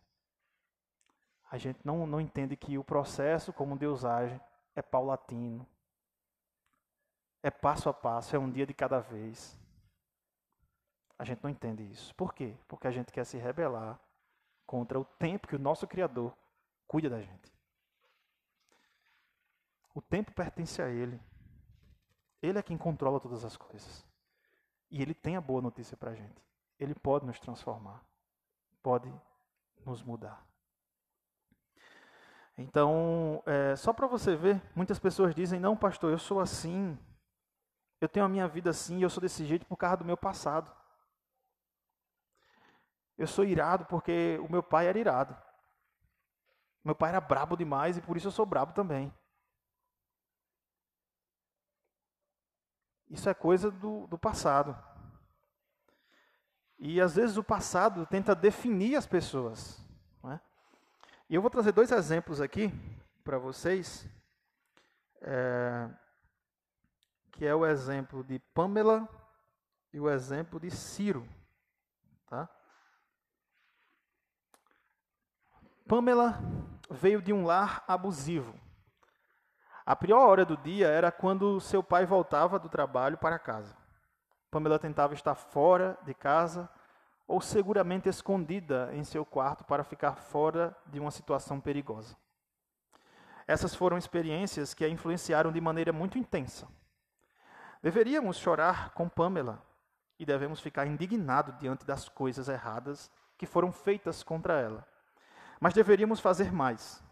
A 1.49 1.58
gente 1.58 1.80
não, 1.84 2.05
não 2.05 2.20
entende 2.20 2.58
que 2.58 2.78
o 2.78 2.84
processo, 2.84 3.53
como 3.53 3.78
Deus 3.78 4.03
age, 4.03 4.39
é 4.76 4.82
paulatino. 4.82 5.66
É 7.48 7.50
passo 7.50 7.88
a 7.88 7.93
passo, 7.93 8.36
é 8.36 8.39
um 8.39 8.52
dia 8.52 8.66
de 8.66 8.74
cada 8.74 9.00
vez. 9.00 9.58
A 11.18 11.24
gente 11.24 11.41
não 11.41 11.50
entende 11.50 11.82
isso. 11.82 12.14
Por 12.14 12.34
quê? 12.34 12.54
Porque 12.68 12.86
a 12.86 12.91
gente 12.91 13.10
quer 13.10 13.24
se 13.24 13.38
rebelar 13.38 13.98
contra 14.66 15.00
o 15.00 15.06
tempo 15.06 15.48
que 15.48 15.56
o 15.56 15.60
nosso 15.60 15.88
Criador 15.88 16.36
cuida 16.86 17.10
da 17.10 17.22
gente. 17.22 17.50
O 19.95 20.02
tempo 20.02 20.34
pertence 20.34 20.82
a 20.82 20.89
Ele. 20.89 21.18
Ele 22.41 22.60
é 22.60 22.62
quem 22.62 22.78
controla 22.78 23.18
todas 23.18 23.45
as 23.45 23.56
coisas. 23.56 24.06
E 24.91 25.02
Ele 25.02 25.14
tem 25.14 25.38
a 25.38 25.41
boa 25.41 25.62
notícia 25.62 25.95
para 25.95 26.12
a 26.12 26.16
gente. 26.16 26.43
Ele 26.78 26.93
pode 26.93 27.26
nos 27.26 27.39
transformar. 27.39 28.04
Pode 28.84 29.10
nos 29.86 30.04
mudar. 30.04 30.45
Então, 32.58 33.41
é, 33.45 33.74
só 33.78 33.93
para 33.93 34.06
você 34.06 34.36
ver, 34.36 34.62
muitas 34.76 35.00
pessoas 35.00 35.34
dizem: 35.34 35.62
não, 35.62 35.78
pastor, 35.78 36.12
eu 36.12 36.20
sou 36.20 36.41
assim, 36.41 37.00
eu 38.00 38.08
tenho 38.08 38.26
a 38.26 38.30
minha 38.30 38.48
vida 38.48 38.70
assim 38.70 39.00
e 39.00 39.02
eu 39.02 39.10
sou 39.10 39.22
desse 39.22 39.45
jeito 39.45 39.66
por 39.66 39.76
causa 39.76 39.98
do 39.98 40.06
meu 40.06 40.18
passado. 40.18 40.72
Eu 43.18 43.26
sou 43.26 43.43
irado 43.43 43.86
porque 43.86 44.38
o 44.39 44.52
meu 44.52 44.62
pai 44.62 44.88
era 44.88 45.00
irado. 45.00 45.36
Meu 46.84 46.95
pai 46.95 47.10
era 47.10 47.20
brabo 47.20 47.58
demais 47.58 47.98
e 47.98 48.02
por 48.02 48.16
isso 48.16 48.28
eu 48.28 48.32
sou 48.32 48.45
brabo 48.45 48.74
também. 48.74 49.12
Isso 53.10 53.28
é 53.28 53.34
coisa 53.34 53.72
do, 53.72 54.06
do 54.08 54.18
passado. 54.18 54.78
E 56.78 57.02
às 57.02 57.16
vezes 57.16 57.38
o 57.38 57.43
passado 57.43 58.06
tenta 58.06 58.36
definir 58.36 58.95
as 58.95 59.08
pessoas. 59.08 59.84
É? 60.26 60.39
E 61.28 61.34
eu 61.34 61.41
vou 61.41 61.50
trazer 61.50 61.72
dois 61.72 61.91
exemplos 61.91 62.39
aqui 62.39 62.72
para 63.24 63.39
vocês. 63.39 64.08
É 65.22 65.89
que 67.38 67.45
é 67.45 67.53
o 67.53 67.67
exemplo 67.67 68.23
de 68.23 68.39
Pamela 68.51 69.07
e 69.93 69.99
o 69.99 70.09
exemplo 70.09 70.59
de 70.59 70.71
Ciro. 70.71 71.23
Tá? 72.25 72.49
Pamela 75.88 76.39
veio 76.89 77.21
de 77.21 77.31
um 77.31 77.45
lar 77.45 77.83
abusivo. 77.88 78.59
A 79.85 79.95
pior 79.95 80.27
hora 80.27 80.43
do 80.43 80.57
dia 80.57 80.88
era 80.88 81.11
quando 81.11 81.61
seu 81.61 81.83
pai 81.83 82.07
voltava 82.07 82.57
do 82.57 82.67
trabalho 82.67 83.19
para 83.19 83.38
casa. 83.38 83.77
Pamela 84.49 84.79
tentava 84.79 85.13
estar 85.13 85.35
fora 85.35 85.95
de 86.03 86.15
casa 86.15 86.67
ou 87.27 87.39
seguramente 87.39 88.09
escondida 88.09 88.89
em 88.93 89.03
seu 89.03 89.23
quarto 89.23 89.63
para 89.63 89.83
ficar 89.83 90.15
fora 90.15 90.75
de 90.88 90.99
uma 90.99 91.11
situação 91.11 91.61
perigosa. 91.61 92.17
Essas 93.45 93.75
foram 93.75 93.95
experiências 93.95 94.73
que 94.73 94.83
a 94.83 94.89
influenciaram 94.89 95.51
de 95.51 95.61
maneira 95.61 95.93
muito 95.93 96.17
intensa. 96.17 96.67
Deveríamos 97.82 98.38
chorar 98.38 98.91
com 98.91 99.07
Pamela 99.07 99.61
e 100.19 100.25
devemos 100.25 100.59
ficar 100.59 100.88
indignados 100.88 101.57
diante 101.59 101.86
das 101.86 102.09
coisas 102.09 102.49
erradas 102.49 103.11
que 103.38 103.45
foram 103.45 103.71
feitas 103.71 104.23
contra 104.23 104.59
ela. 104.59 104.86
Mas 105.59 105.73
deveríamos 105.73 106.19
fazer 106.19 106.51
mais. 106.51 107.03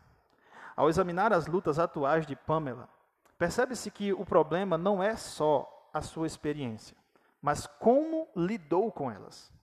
Ao 0.76 0.90
examinar 0.90 1.32
as 1.32 1.48
lutas 1.48 1.80
atuais 1.80 2.26
de 2.26 2.36
Pamela, 2.36 2.90
percebe-se 3.38 3.90
que 3.92 4.12
o 4.12 4.26
problema 4.26 4.78
não 4.78 5.02
é 5.02 5.16
só 5.16 5.90
a 5.94 6.02
sua 6.02 6.28
experiência, 6.28 6.98
mas 7.42 7.66
como 7.66 8.28
lidou 8.36 8.92
com 8.92 9.10
elas. 9.10 9.54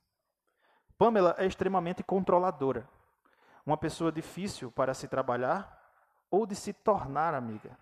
Pamela 0.96 1.34
é 1.36 1.46
extremamente 1.46 2.02
controladora, 2.02 2.88
uma 3.66 3.76
pessoa 3.76 4.10
difícil 4.10 4.70
para 4.70 4.94
se 4.94 5.08
trabalhar 5.08 5.80
ou 6.30 6.46
de 6.46 6.54
se 6.54 6.72
tornar 6.72 7.34
amiga. 7.34 7.76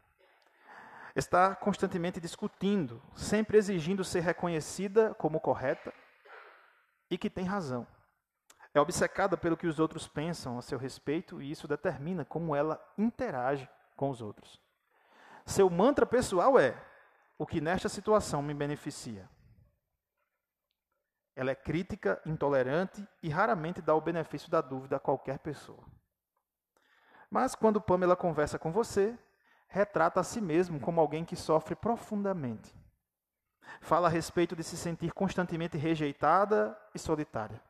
Está 1.14 1.54
constantemente 1.54 2.20
discutindo, 2.20 3.02
sempre 3.14 3.58
exigindo 3.58 4.04
ser 4.04 4.20
reconhecida 4.20 5.14
como 5.14 5.40
correta 5.40 5.92
e 7.10 7.18
que 7.18 7.28
tem 7.28 7.44
razão. 7.44 7.86
É 8.72 8.80
obcecada 8.80 9.36
pelo 9.36 9.56
que 9.56 9.66
os 9.66 9.80
outros 9.80 10.06
pensam 10.06 10.56
a 10.56 10.62
seu 10.62 10.78
respeito 10.78 11.42
e 11.42 11.50
isso 11.50 11.66
determina 11.66 12.24
como 12.24 12.54
ela 12.54 12.80
interage 12.96 13.68
com 13.96 14.10
os 14.10 14.22
outros. 14.22 14.60
Seu 15.44 15.68
mantra 15.68 16.06
pessoal 16.06 16.58
é: 16.58 16.80
o 17.36 17.46
que 17.46 17.60
nesta 17.60 17.88
situação 17.88 18.42
me 18.42 18.54
beneficia. 18.54 19.28
Ela 21.34 21.50
é 21.50 21.54
crítica, 21.54 22.20
intolerante 22.26 23.06
e 23.22 23.28
raramente 23.28 23.80
dá 23.80 23.94
o 23.94 24.00
benefício 24.00 24.50
da 24.50 24.60
dúvida 24.60 24.96
a 24.96 25.00
qualquer 25.00 25.38
pessoa. 25.38 25.82
Mas 27.30 27.54
quando 27.54 27.80
Pamela 27.80 28.14
conversa 28.14 28.58
com 28.58 28.70
você, 28.70 29.18
retrata 29.70 30.20
a 30.20 30.24
si 30.24 30.40
mesmo 30.40 30.80
como 30.80 31.00
alguém 31.00 31.24
que 31.24 31.36
sofre 31.36 31.74
profundamente. 31.74 32.74
Fala 33.80 34.08
a 34.08 34.10
respeito 34.10 34.56
de 34.56 34.64
se 34.64 34.76
sentir 34.76 35.12
constantemente 35.12 35.78
rejeitada 35.78 36.76
e 36.94 36.98
solitária. 36.98 37.62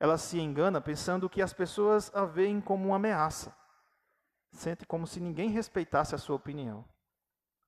Ela 0.00 0.18
se 0.18 0.40
engana 0.40 0.80
pensando 0.80 1.28
que 1.28 1.42
as 1.42 1.52
pessoas 1.52 2.10
a 2.14 2.24
veem 2.24 2.60
como 2.60 2.86
uma 2.86 2.96
ameaça. 2.96 3.54
Sente 4.50 4.86
como 4.86 5.06
se 5.06 5.20
ninguém 5.20 5.50
respeitasse 5.50 6.14
a 6.14 6.18
sua 6.18 6.36
opinião. 6.36 6.84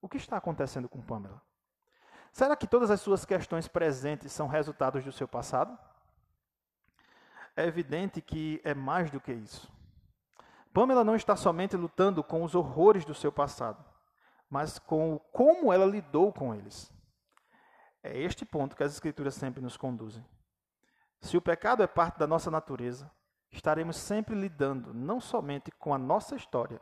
O 0.01 0.09
que 0.09 0.17
está 0.17 0.37
acontecendo 0.37 0.89
com 0.89 1.01
Pamela? 1.01 1.41
Será 2.33 2.57
que 2.57 2.67
todas 2.67 2.91
as 2.91 3.01
suas 3.01 3.25
questões 3.25 3.69
presentes 3.69 4.33
são 4.33 4.47
resultados 4.49 5.05
do 5.05 5.13
seu 5.13 5.29
passado? 5.29 5.79
É 7.55 7.65
evidente 7.65 8.21
que 8.21 8.61
é 8.65 8.75
mais 8.75 9.11
do 9.11 9.21
que 9.21 9.33
isso. 9.33 9.71
Pamela 10.77 11.03
não 11.03 11.17
está 11.17 11.35
somente 11.35 11.75
lutando 11.75 12.23
com 12.23 12.45
os 12.45 12.55
horrores 12.55 13.03
do 13.03 13.15
seu 13.15 13.33
passado, 13.33 13.83
mas 14.51 14.79
com 14.79 15.19
como 15.33 15.73
ela 15.73 15.87
lidou 15.87 16.31
com 16.35 16.55
eles. 16.55 16.93
É 18.03 18.21
este 18.21 18.45
ponto 18.45 18.77
que 18.77 18.83
as 18.83 18.93
Escrituras 18.93 19.35
sempre 19.35 19.63
nos 19.63 19.79
conduzem. 19.79 20.23
Se 21.19 21.35
o 21.35 21.41
pecado 21.41 21.83
é 21.83 21.87
parte 21.87 22.19
da 22.19 22.27
nossa 22.27 22.51
natureza, 22.51 23.11
estaremos 23.51 23.97
sempre 23.97 24.35
lidando 24.35 24.93
não 24.93 25.19
somente 25.19 25.71
com 25.71 25.95
a 25.95 25.99
nossa 25.99 26.37
história, 26.37 26.79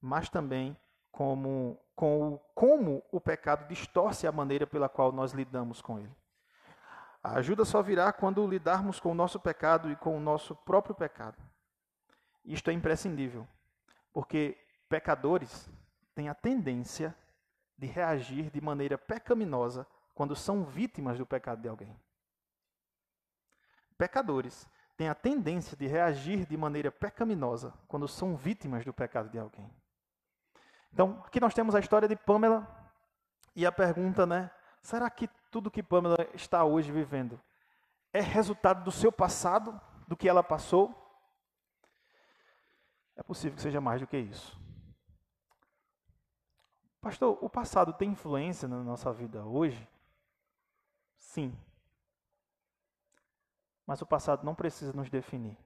mas 0.00 0.28
também 0.28 0.76
como, 1.10 1.76
com 1.96 2.34
o, 2.34 2.38
como 2.54 3.02
o 3.10 3.20
pecado 3.20 3.66
distorce 3.66 4.24
a 4.24 4.30
maneira 4.30 4.68
pela 4.68 4.88
qual 4.88 5.10
nós 5.10 5.32
lidamos 5.32 5.82
com 5.82 5.98
ele. 5.98 6.14
A 7.20 7.38
ajuda 7.38 7.64
só 7.64 7.82
virá 7.82 8.12
quando 8.12 8.46
lidarmos 8.46 9.00
com 9.00 9.10
o 9.10 9.16
nosso 9.16 9.40
pecado 9.40 9.90
e 9.90 9.96
com 9.96 10.16
o 10.16 10.20
nosso 10.20 10.54
próprio 10.54 10.94
pecado. 10.94 11.36
Isto 12.44 12.70
é 12.70 12.72
imprescindível, 12.72 13.46
porque 14.12 14.58
pecadores 14.88 15.70
têm 16.14 16.28
a 16.28 16.34
tendência 16.34 17.16
de 17.78 17.86
reagir 17.86 18.50
de 18.50 18.60
maneira 18.60 18.98
pecaminosa 18.98 19.86
quando 20.14 20.36
são 20.36 20.64
vítimas 20.64 21.18
do 21.18 21.26
pecado 21.26 21.62
de 21.62 21.68
alguém 21.68 21.96
pecadores 24.02 24.68
têm 24.96 25.08
a 25.08 25.14
tendência 25.14 25.76
de 25.76 25.86
reagir 25.86 26.44
de 26.44 26.56
maneira 26.56 26.90
pecaminosa 26.90 27.72
quando 27.86 28.08
são 28.08 28.34
vítimas 28.34 28.84
do 28.84 28.92
pecado 28.92 29.28
de 29.28 29.38
alguém. 29.38 29.70
Então, 30.92 31.22
aqui 31.24 31.38
nós 31.38 31.54
temos 31.54 31.72
a 31.76 31.78
história 31.78 32.08
de 32.08 32.16
Pamela 32.16 32.66
e 33.54 33.64
a 33.64 33.70
pergunta, 33.70 34.26
né? 34.26 34.50
Será 34.82 35.08
que 35.08 35.28
tudo 35.52 35.70
que 35.70 35.84
Pamela 35.84 36.16
está 36.34 36.64
hoje 36.64 36.90
vivendo 36.90 37.40
é 38.12 38.20
resultado 38.20 38.82
do 38.82 38.90
seu 38.90 39.12
passado, 39.12 39.80
do 40.08 40.16
que 40.16 40.28
ela 40.28 40.42
passou? 40.42 41.01
É 43.16 43.22
possível 43.22 43.56
que 43.56 43.62
seja 43.62 43.80
mais 43.80 44.00
do 44.00 44.06
que 44.06 44.16
isso. 44.16 44.60
Pastor, 47.00 47.38
o 47.42 47.50
passado 47.50 47.92
tem 47.92 48.10
influência 48.10 48.68
na 48.68 48.82
nossa 48.82 49.12
vida 49.12 49.44
hoje? 49.44 49.88
Sim, 51.16 51.56
mas 53.86 54.00
o 54.00 54.06
passado 54.06 54.44
não 54.44 54.54
precisa 54.54 54.92
nos 54.92 55.10
definir. 55.10 55.58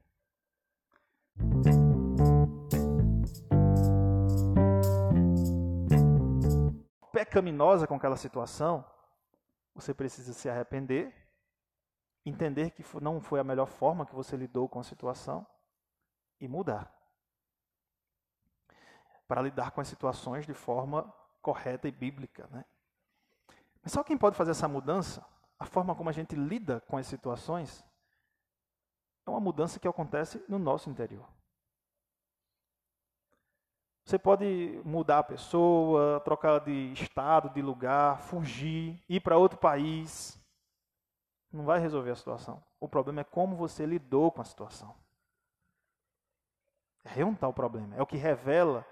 Pecaminosa 7.12 7.86
com 7.86 7.94
aquela 7.94 8.16
situação, 8.16 8.84
você 9.74 9.94
precisa 9.94 10.32
se 10.32 10.48
arrepender, 10.48 11.14
entender 12.24 12.70
que 12.70 12.84
não 13.00 13.20
foi 13.20 13.40
a 13.40 13.44
melhor 13.44 13.66
forma 13.66 14.06
que 14.06 14.14
você 14.14 14.36
lidou 14.36 14.68
com 14.68 14.80
a 14.80 14.84
situação 14.84 15.46
e 16.40 16.48
mudar. 16.48 16.95
Para 19.26 19.42
lidar 19.42 19.72
com 19.72 19.80
as 19.80 19.88
situações 19.88 20.46
de 20.46 20.54
forma 20.54 21.12
correta 21.42 21.88
e 21.88 21.92
bíblica. 21.92 22.48
Né? 22.50 22.64
Mas 23.82 23.92
só 23.92 24.02
quem 24.02 24.18
pode 24.18 24.36
fazer 24.36 24.50
essa 24.50 24.68
mudança, 24.68 25.24
a 25.58 25.64
forma 25.64 25.94
como 25.94 26.08
a 26.08 26.12
gente 26.12 26.34
lida 26.34 26.80
com 26.82 26.96
as 26.96 27.06
situações, 27.06 27.84
é 29.26 29.30
uma 29.30 29.40
mudança 29.40 29.80
que 29.80 29.88
acontece 29.88 30.44
no 30.48 30.58
nosso 30.58 30.88
interior. 30.88 31.28
Você 34.04 34.20
pode 34.20 34.80
mudar 34.84 35.18
a 35.18 35.24
pessoa, 35.24 36.20
trocar 36.20 36.60
de 36.60 36.92
estado, 36.92 37.50
de 37.50 37.60
lugar, 37.60 38.20
fugir, 38.20 39.02
ir 39.08 39.20
para 39.20 39.36
outro 39.36 39.58
país. 39.58 40.40
Não 41.52 41.64
vai 41.64 41.80
resolver 41.80 42.12
a 42.12 42.16
situação. 42.16 42.62
O 42.78 42.88
problema 42.88 43.22
é 43.22 43.24
como 43.24 43.56
você 43.56 43.84
lidou 43.84 44.30
com 44.30 44.40
a 44.40 44.44
situação. 44.44 44.94
É 47.04 47.20
está 47.20 47.48
o 47.48 47.52
problema. 47.52 47.96
É 47.96 48.02
o 48.02 48.06
que 48.06 48.16
revela 48.16 48.86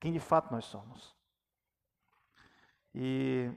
quem 0.00 0.12
de 0.12 0.20
fato 0.20 0.52
nós 0.52 0.64
somos. 0.64 1.16
E 2.94 3.50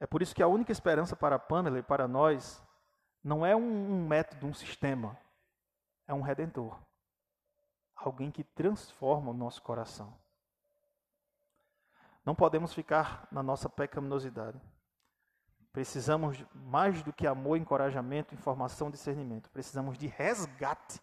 é 0.00 0.06
por 0.06 0.22
isso 0.22 0.34
que 0.34 0.42
a 0.42 0.48
única 0.48 0.72
esperança 0.72 1.16
para 1.16 1.38
Pamela 1.38 1.78
e 1.78 1.82
para 1.82 2.06
nós 2.06 2.62
não 3.22 3.44
é 3.44 3.54
um, 3.54 3.92
um 3.92 4.06
método, 4.06 4.46
um 4.46 4.54
sistema. 4.54 5.18
É 6.06 6.14
um 6.14 6.22
redentor. 6.22 6.80
Alguém 7.94 8.30
que 8.30 8.44
transforma 8.44 9.30
o 9.30 9.34
nosso 9.34 9.60
coração. 9.62 10.16
Não 12.24 12.34
podemos 12.34 12.72
ficar 12.72 13.26
na 13.32 13.42
nossa 13.42 13.68
pecaminosidade. 13.68 14.60
Precisamos 15.72 16.44
mais 16.54 17.02
do 17.02 17.12
que 17.12 17.26
amor, 17.26 17.56
encorajamento, 17.56 18.34
informação, 18.34 18.90
discernimento. 18.90 19.50
Precisamos 19.50 19.98
de 19.98 20.06
resgate. 20.06 21.00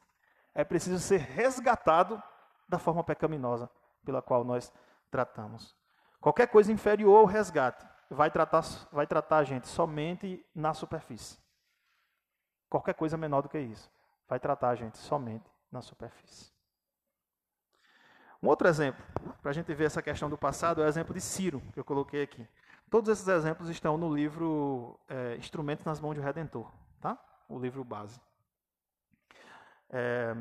É 0.53 0.63
preciso 0.63 0.99
ser 0.99 1.19
resgatado 1.19 2.21
da 2.68 2.80
forma 2.80 3.03
pecaminosa 3.03 3.70
pela 4.03 4.22
qual 4.22 4.43
nós 4.43 4.72
tratamos. 5.09 5.76
Qualquer 6.20 6.47
coisa 6.47 6.72
inferior 6.72 7.18
ao 7.18 7.26
resgate 7.26 7.86
vai 8.09 8.32
tratar, 8.32 8.63
vai 8.91 9.05
tratar 9.05 9.38
a 9.38 9.43
gente 9.43 9.68
somente 9.68 10.45
na 10.53 10.74
superfície. 10.74 11.38
Qualquer 12.70 12.93
coisa 12.93 13.18
menor 13.18 13.41
do 13.41 13.49
que 13.49 13.59
isso 13.59 13.91
vai 14.28 14.39
tratar 14.39 14.70
a 14.70 14.76
gente 14.76 14.97
somente 14.97 15.49
na 15.72 15.82
superfície. 15.82 16.51
Um 18.41 18.47
outro 18.47 18.68
exemplo, 18.68 19.03
para 19.41 19.51
a 19.51 19.53
gente 19.53 19.74
ver 19.74 19.86
essa 19.86 20.01
questão 20.01 20.30
do 20.30 20.38
passado, 20.38 20.82
é 20.82 20.86
o 20.86 20.88
exemplo 20.88 21.13
de 21.13 21.22
Ciro, 21.22 21.61
que 21.74 21.80
eu 21.80 21.84
coloquei 21.84 22.24
aqui. 22.24 22.47
Todos 22.89 23.09
esses 23.09 23.28
exemplos 23.28 23.70
estão 23.70 23.97
no 23.97 24.13
livro 24.13 24.99
é, 25.07 25.36
Instrumentos 25.38 25.86
nas 25.86 25.99
Mãos 25.99 26.16
do 26.16 26.22
Redentor, 26.22 26.72
tá? 27.01 27.18
o 27.47 27.59
livro 27.59 27.84
base. 27.84 28.20
É, 29.89 30.36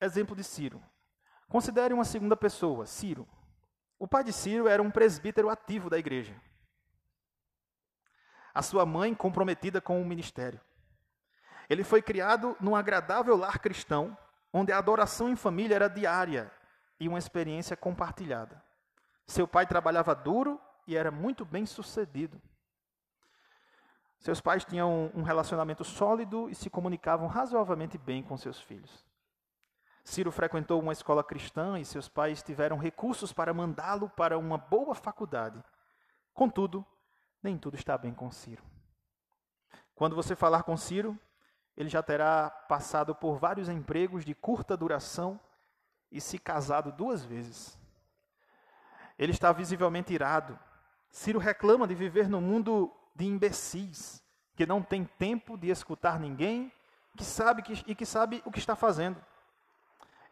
exemplo 0.00 0.34
de 0.34 0.44
Ciro. 0.44 0.82
Considere 1.48 1.94
uma 1.94 2.04
segunda 2.04 2.36
pessoa, 2.36 2.84
Ciro. 2.84 3.26
O 3.98 4.06
pai 4.06 4.22
de 4.22 4.32
Ciro 4.32 4.68
era 4.68 4.82
um 4.82 4.90
presbítero 4.90 5.48
ativo 5.48 5.88
da 5.88 5.98
igreja. 5.98 6.38
A 8.54 8.62
sua 8.62 8.84
mãe 8.84 9.14
comprometida 9.14 9.80
com 9.80 10.00
o 10.00 10.04
ministério. 10.04 10.60
Ele 11.68 11.82
foi 11.82 12.02
criado 12.02 12.56
num 12.60 12.76
agradável 12.76 13.36
lar 13.36 13.58
cristão, 13.58 14.16
onde 14.52 14.72
a 14.72 14.78
adoração 14.78 15.28
em 15.28 15.36
família 15.36 15.74
era 15.74 15.88
diária 15.88 16.52
e 17.00 17.08
uma 17.08 17.18
experiência 17.18 17.76
compartilhada. 17.76 18.62
Seu 19.26 19.48
pai 19.48 19.66
trabalhava 19.66 20.14
duro 20.14 20.60
e 20.86 20.96
era 20.96 21.10
muito 21.10 21.44
bem 21.44 21.64
sucedido. 21.64 22.40
Seus 24.18 24.40
pais 24.40 24.64
tinham 24.64 25.10
um 25.14 25.22
relacionamento 25.22 25.84
sólido 25.84 26.50
e 26.50 26.54
se 26.54 26.68
comunicavam 26.68 27.26
razoavelmente 27.26 27.96
bem 27.96 28.22
com 28.22 28.36
seus 28.36 28.60
filhos. 28.60 29.07
Ciro 30.08 30.32
frequentou 30.32 30.80
uma 30.80 30.94
escola 30.94 31.22
cristã 31.22 31.78
e 31.78 31.84
seus 31.84 32.08
pais 32.08 32.42
tiveram 32.42 32.78
recursos 32.78 33.30
para 33.30 33.52
mandá-lo 33.52 34.08
para 34.08 34.38
uma 34.38 34.56
boa 34.56 34.94
faculdade. 34.94 35.62
Contudo, 36.32 36.84
nem 37.42 37.58
tudo 37.58 37.76
está 37.76 37.98
bem 37.98 38.14
com 38.14 38.30
Ciro. 38.30 38.62
Quando 39.94 40.16
você 40.16 40.34
falar 40.34 40.62
com 40.62 40.78
Ciro, 40.78 41.16
ele 41.76 41.90
já 41.90 42.02
terá 42.02 42.48
passado 42.48 43.14
por 43.14 43.36
vários 43.36 43.68
empregos 43.68 44.24
de 44.24 44.34
curta 44.34 44.78
duração 44.78 45.38
e 46.10 46.22
se 46.22 46.38
casado 46.38 46.90
duas 46.90 47.22
vezes. 47.22 47.78
Ele 49.18 49.32
está 49.32 49.52
visivelmente 49.52 50.14
irado. 50.14 50.58
Ciro 51.10 51.38
reclama 51.38 51.86
de 51.86 51.94
viver 51.94 52.30
no 52.30 52.40
mundo 52.40 52.90
de 53.14 53.26
imbecis, 53.26 54.24
que 54.56 54.64
não 54.64 54.82
tem 54.82 55.04
tempo 55.04 55.58
de 55.58 55.68
escutar 55.68 56.18
ninguém, 56.18 56.72
que 57.14 57.24
sabe 57.24 57.60
que, 57.60 57.84
e 57.86 57.94
que 57.94 58.06
sabe 58.06 58.42
o 58.46 58.50
que 58.50 58.58
está 58.58 58.74
fazendo. 58.74 59.22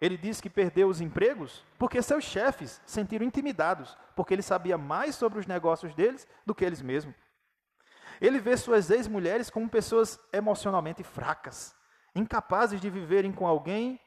Ele 0.00 0.16
diz 0.16 0.40
que 0.40 0.50
perdeu 0.50 0.88
os 0.88 1.00
empregos 1.00 1.64
porque 1.78 2.02
seus 2.02 2.24
chefes 2.24 2.80
sentiram 2.84 3.24
intimidados, 3.24 3.96
porque 4.14 4.34
ele 4.34 4.42
sabia 4.42 4.76
mais 4.76 5.14
sobre 5.14 5.38
os 5.38 5.46
negócios 5.46 5.94
deles 5.94 6.26
do 6.44 6.54
que 6.54 6.64
eles 6.64 6.82
mesmos. 6.82 7.14
Ele 8.20 8.38
vê 8.38 8.56
suas 8.56 8.90
ex-mulheres 8.90 9.50
como 9.50 9.68
pessoas 9.68 10.18
emocionalmente 10.32 11.02
fracas, 11.02 11.74
incapazes 12.14 12.80
de 12.80 12.90
viverem 12.90 13.32
com 13.32 13.46
alguém 13.46 14.00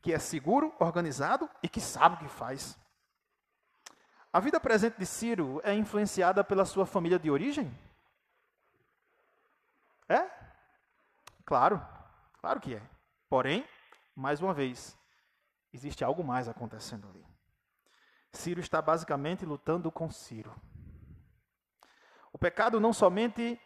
que 0.00 0.12
é 0.12 0.18
seguro, 0.18 0.74
organizado 0.80 1.48
e 1.62 1.68
que 1.68 1.80
sabe 1.80 2.16
o 2.16 2.18
que 2.18 2.28
faz. 2.28 2.76
A 4.32 4.40
vida 4.40 4.58
presente 4.58 4.98
de 4.98 5.06
Ciro 5.06 5.60
é 5.62 5.74
influenciada 5.74 6.42
pela 6.42 6.64
sua 6.64 6.86
família 6.86 7.18
de 7.18 7.30
origem? 7.30 7.72
É? 10.08 10.28
Claro, 11.44 11.80
claro 12.40 12.60
que 12.60 12.74
é. 12.74 12.82
Porém, 13.28 13.64
mais 14.16 14.40
uma 14.40 14.52
vez, 14.52 14.96
existe 15.72 16.04
algo 16.04 16.22
mais 16.22 16.48
acontecendo 16.48 17.08
ali. 17.08 17.26
Ciro 18.32 18.60
está 18.60 18.80
basicamente 18.80 19.44
lutando 19.44 19.90
com 19.90 20.10
Ciro. 20.10 20.54
O 22.32 22.38
pecado 22.38 22.80
não 22.80 22.92
somente 22.92 23.60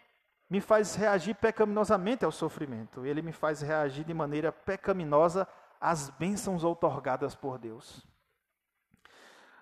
me 0.49 0.61
faz 0.61 0.95
reagir 0.95 1.35
pecaminosamente 1.35 2.25
ao 2.25 2.33
sofrimento, 2.33 3.05
ele 3.05 3.23
me 3.23 3.33
faz 3.33 3.61
reagir 3.61 4.05
de 4.05 4.15
maneira 4.15 4.53
pecaminosa 4.53 5.47
às 5.81 6.09
bênçãos 6.11 6.65
outorgadas 6.65 7.35
por 7.35 7.59
Deus. 7.59 8.07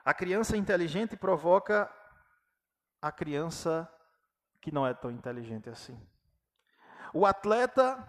A 0.04 0.12
criança 0.12 0.56
inteligente 0.56 1.16
provoca 1.16 1.90
a 3.00 3.10
criança 3.10 3.90
que 4.60 4.72
não 4.72 4.86
é 4.86 4.92
tão 4.92 5.10
inteligente 5.10 5.68
assim. 5.70 5.98
O 7.12 7.24
atleta 7.24 8.06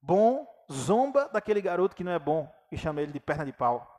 bom 0.00 0.46
zomba 0.70 1.28
daquele 1.28 1.60
garoto 1.60 1.96
que 1.96 2.04
não 2.04 2.12
é 2.12 2.18
bom 2.18 2.57
e 2.70 2.76
chama 2.76 3.00
ele 3.00 3.12
de 3.12 3.20
perna 3.20 3.44
de 3.44 3.52
pau. 3.52 3.94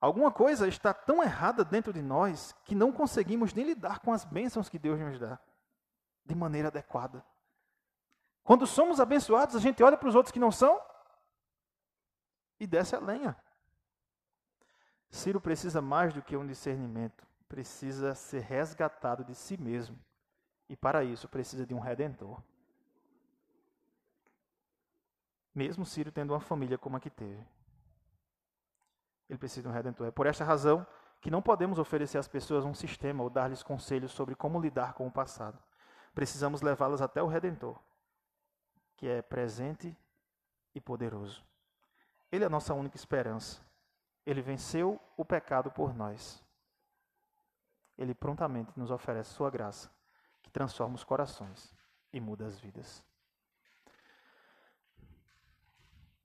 Alguma 0.00 0.30
coisa 0.30 0.68
está 0.68 0.94
tão 0.94 1.22
errada 1.22 1.64
dentro 1.64 1.92
de 1.92 2.00
nós 2.00 2.54
que 2.64 2.74
não 2.74 2.92
conseguimos 2.92 3.52
nem 3.52 3.64
lidar 3.64 3.98
com 3.98 4.12
as 4.12 4.24
bênçãos 4.24 4.68
que 4.68 4.78
Deus 4.78 4.98
nos 4.98 5.18
dá 5.18 5.38
de 6.24 6.34
maneira 6.34 6.68
adequada. 6.68 7.24
Quando 8.44 8.66
somos 8.66 9.00
abençoados, 9.00 9.56
a 9.56 9.58
gente 9.58 9.82
olha 9.82 9.96
para 9.96 10.08
os 10.08 10.14
outros 10.14 10.30
que 10.30 10.38
não 10.38 10.52
são 10.52 10.80
e 12.60 12.66
desce 12.66 12.94
a 12.94 13.00
lenha. 13.00 13.36
Ciro 15.10 15.40
precisa 15.40 15.80
mais 15.80 16.12
do 16.12 16.22
que 16.22 16.36
um 16.36 16.46
discernimento, 16.46 17.26
precisa 17.48 18.14
ser 18.14 18.42
resgatado 18.42 19.24
de 19.24 19.34
si 19.34 19.56
mesmo. 19.56 19.98
E 20.68 20.76
para 20.76 21.02
isso 21.02 21.28
precisa 21.28 21.66
de 21.66 21.74
um 21.74 21.80
redentor. 21.80 22.42
Mesmo 25.54 25.84
Ciro 25.84 26.12
tendo 26.12 26.32
uma 26.32 26.40
família 26.40 26.78
como 26.78 26.96
a 26.96 27.00
que 27.00 27.10
teve. 27.10 27.46
Ele 29.28 29.38
precisa 29.38 29.62
de 29.62 29.68
um 29.68 29.72
redentor. 29.72 30.06
É 30.06 30.10
por 30.10 30.26
esta 30.26 30.44
razão 30.44 30.86
que 31.20 31.30
não 31.30 31.42
podemos 31.42 31.78
oferecer 31.78 32.18
às 32.18 32.28
pessoas 32.28 32.64
um 32.64 32.74
sistema 32.74 33.22
ou 33.22 33.30
dar-lhes 33.30 33.62
conselhos 33.62 34.12
sobre 34.12 34.34
como 34.34 34.60
lidar 34.60 34.94
com 34.94 35.06
o 35.06 35.12
passado. 35.12 35.58
Precisamos 36.14 36.62
levá-las 36.62 37.02
até 37.02 37.22
o 37.22 37.26
redentor, 37.26 37.78
que 38.96 39.06
é 39.06 39.20
presente 39.20 39.96
e 40.74 40.80
poderoso. 40.80 41.44
Ele 42.30 42.44
é 42.44 42.46
a 42.46 42.50
nossa 42.50 42.74
única 42.74 42.96
esperança. 42.96 43.60
Ele 44.24 44.42
venceu 44.42 45.00
o 45.16 45.24
pecado 45.24 45.70
por 45.70 45.94
nós. 45.94 46.44
Ele 47.96 48.14
prontamente 48.14 48.72
nos 48.76 48.90
oferece 48.90 49.30
sua 49.30 49.50
graça, 49.50 49.90
que 50.42 50.50
transforma 50.50 50.94
os 50.94 51.04
corações 51.04 51.74
e 52.12 52.20
muda 52.20 52.46
as 52.46 52.58
vidas. 52.58 53.04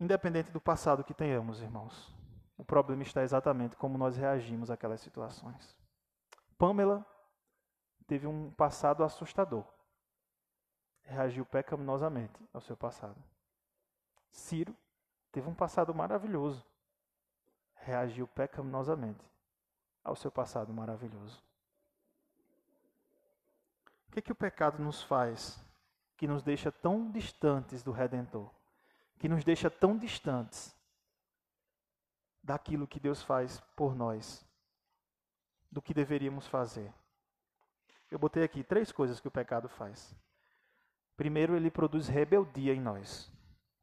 Independente 0.04 0.51
do 0.51 0.60
passado 0.60 1.01
que 1.01 1.14
tenhamos, 1.14 1.62
irmãos, 1.62 2.14
o 2.58 2.66
problema 2.66 3.04
está 3.04 3.24
exatamente 3.24 3.78
como 3.78 3.97
nós 3.97 4.18
reagimos 4.18 4.70
àquelas 4.70 4.99
situações. 4.99 5.78
Pamela 6.58 7.06
teve 8.06 8.28
um 8.28 8.51
passado 8.51 9.01
assustador. 9.01 9.64
Reagiu 11.04 11.45
pecaminosamente 11.45 12.38
ao 12.51 12.60
seu 12.60 12.76
passado. 12.76 13.16
Ciro 14.30 14.76
teve 15.32 15.47
um 15.47 15.56
passado 15.56 15.95
maravilhoso. 15.95 16.66
Reagiu 17.76 18.28
pecaminosamente 18.28 19.26
ao 20.04 20.18
seu 20.18 20.30
passado 20.30 20.74
maravilhoso. 20.74 21.41
O 24.10 24.12
que, 24.12 24.20
é 24.20 24.22
que 24.22 24.34
o 24.34 24.36
pecado 24.36 24.84
nos 24.84 25.01
faz 25.01 25.66
que 26.18 26.28
nos 26.28 26.43
deixa 26.43 26.74
tão 26.74 27.10
distantes 27.10 27.82
do 27.82 27.93
Redentor? 27.93 28.51
Que 29.24 29.30
nos 29.30 29.45
deixa 29.45 29.69
tão 29.69 29.97
distantes 29.97 30.76
daquilo 32.43 32.86
que 32.86 32.99
Deus 32.99 33.24
faz 33.24 33.61
por 33.74 33.95
nós, 33.95 34.45
do 35.71 35.82
que 35.82 35.93
deveríamos 35.93 36.45
fazer. 36.45 36.93
Eu 38.11 38.19
botei 38.19 38.43
aqui 38.43 38.65
três 38.65 38.91
coisas 38.91 39.21
que 39.21 39.28
o 39.30 39.32
pecado 39.32 39.69
faz. 39.69 40.13
Primeiro, 41.15 41.55
ele 41.55 41.71
produz 41.71 42.09
rebeldia 42.09 42.74
em 42.74 42.82
nós. 42.82 43.32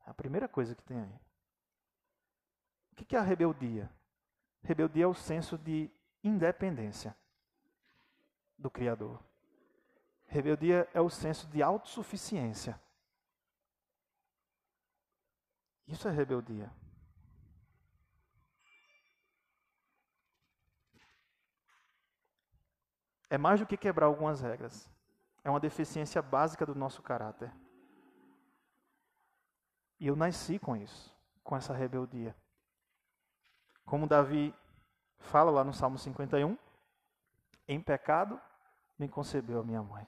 É 0.07 0.11
a 0.11 0.13
primeira 0.13 0.47
coisa 0.47 0.75
que 0.75 0.83
tem 0.83 1.01
aí. 1.01 1.21
O 2.93 2.97
que 2.97 3.17
é 3.17 3.19
a 3.19 3.23
rebeldia? 3.23 3.91
Rebeldia 4.63 5.05
é 5.05 5.09
o 5.09 5.15
senso 5.15 5.57
de 5.57 5.91
independência 6.23 7.17
do 8.59 8.69
Criador. 8.71 9.19
Rebeldia 10.27 10.87
é 10.93 11.01
o 11.01 11.09
senso 11.09 11.47
de 11.47 11.63
autossuficiência. 11.63 12.79
Isso 15.91 16.09
é 16.09 16.11
rebeldia. 16.11 16.71
é 23.31 23.39
mais 23.39 23.61
do 23.61 23.67
que 23.67 23.77
quebrar 23.77 24.07
algumas 24.07 24.41
regras. 24.41 24.91
É 25.45 25.49
uma 25.49 25.61
deficiência 25.61 26.21
básica 26.21 26.67
do 26.67 26.75
nosso 26.75 27.01
caráter. 27.01 27.51
E 30.01 30.09
eu 30.09 30.17
nasci 30.17 30.59
com 30.59 30.77
isso, 30.77 31.17
com 31.45 31.57
essa 31.57 31.73
rebeldia. 31.73 32.35
Como 33.87 34.07
Davi 34.07 34.53
fala 35.19 35.51
lá 35.51 35.63
no 35.63 35.73
Salmo 35.73 35.97
51, 35.97 36.59
em 37.69 37.81
pecado 37.81 38.41
me 38.99 39.09
concebeu 39.09 39.61
a 39.61 39.65
minha 39.65 39.83
mãe. 39.83 40.07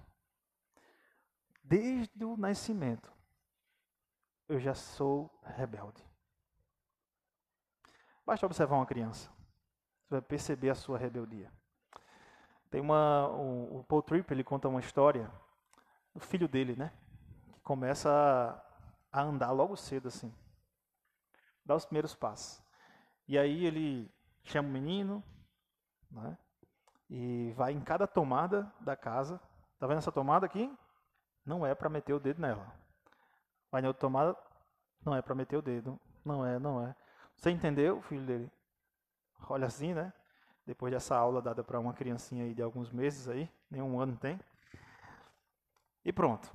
Desde 1.62 2.24
o 2.24 2.36
nascimento, 2.36 3.12
eu 4.53 4.61
já 4.61 4.74
sou 4.74 5.30
rebelde. 5.42 6.07
Basta 8.24 8.44
observar 8.44 8.76
uma 8.76 8.86
criança, 8.86 9.30
você 10.05 10.14
vai 10.14 10.20
perceber 10.20 10.68
a 10.68 10.74
sua 10.74 10.98
rebeldia. 10.98 11.50
Tem 12.70 12.80
uma. 12.80 13.28
O, 13.28 13.78
o 13.78 13.84
Paul 13.84 14.03
Tripp 14.03 14.32
ele 14.32 14.44
conta 14.44 14.68
uma 14.68 14.80
história 14.80 15.30
do 16.14 16.20
filho 16.20 16.46
dele, 16.46 16.76
né? 16.76 16.92
Que 17.55 17.61
começa 17.61 18.11
a, 19.11 19.20
a 19.20 19.22
andar 19.22 19.50
logo 19.53 19.76
cedo, 19.76 20.09
assim. 20.09 20.32
Dá 21.64 21.74
os 21.74 21.86
primeiros 21.86 22.14
passos. 22.14 22.62
E 23.26 23.38
aí 23.38 23.64
ele 23.64 24.12
chama 24.44 24.68
o 24.68 24.72
menino, 24.72 25.24
né? 26.11 26.36
E 27.09 27.53
vai 27.57 27.72
em 27.72 27.80
cada 27.80 28.07
tomada 28.07 28.70
da 28.80 28.96
casa. 28.96 29.40
Tá 29.78 29.86
vendo 29.86 29.98
essa 29.98 30.12
tomada 30.12 30.46
aqui? 30.46 30.70
Não 31.44 31.66
é 31.66 31.74
para 31.74 31.88
meter 31.88 32.12
o 32.12 32.20
dedo 32.20 32.40
nela. 32.40 32.81
Na 33.80 33.88
outra 33.88 34.00
tomada, 34.00 34.36
não 35.04 35.14
é 35.14 35.22
para 35.22 35.34
meter 35.34 35.56
o 35.56 35.62
dedo. 35.62 35.98
Não 36.24 36.44
é, 36.46 36.58
não 36.58 36.86
é. 36.86 36.94
Você 37.36 37.50
entendeu, 37.50 38.00
filho 38.02 38.24
dele? 38.24 38.52
Olha 39.48 39.66
assim, 39.66 39.94
né? 39.94 40.12
depois 40.64 40.92
dessa 40.92 41.16
aula 41.16 41.42
dada 41.42 41.62
para 41.64 41.78
uma 41.78 41.92
criancinha 41.92 42.44
aí 42.44 42.54
de 42.54 42.62
alguns 42.62 42.90
meses 42.90 43.28
aí, 43.28 43.50
nenhum 43.70 44.00
ano 44.00 44.16
tem. 44.16 44.38
E 46.04 46.12
pronto. 46.12 46.52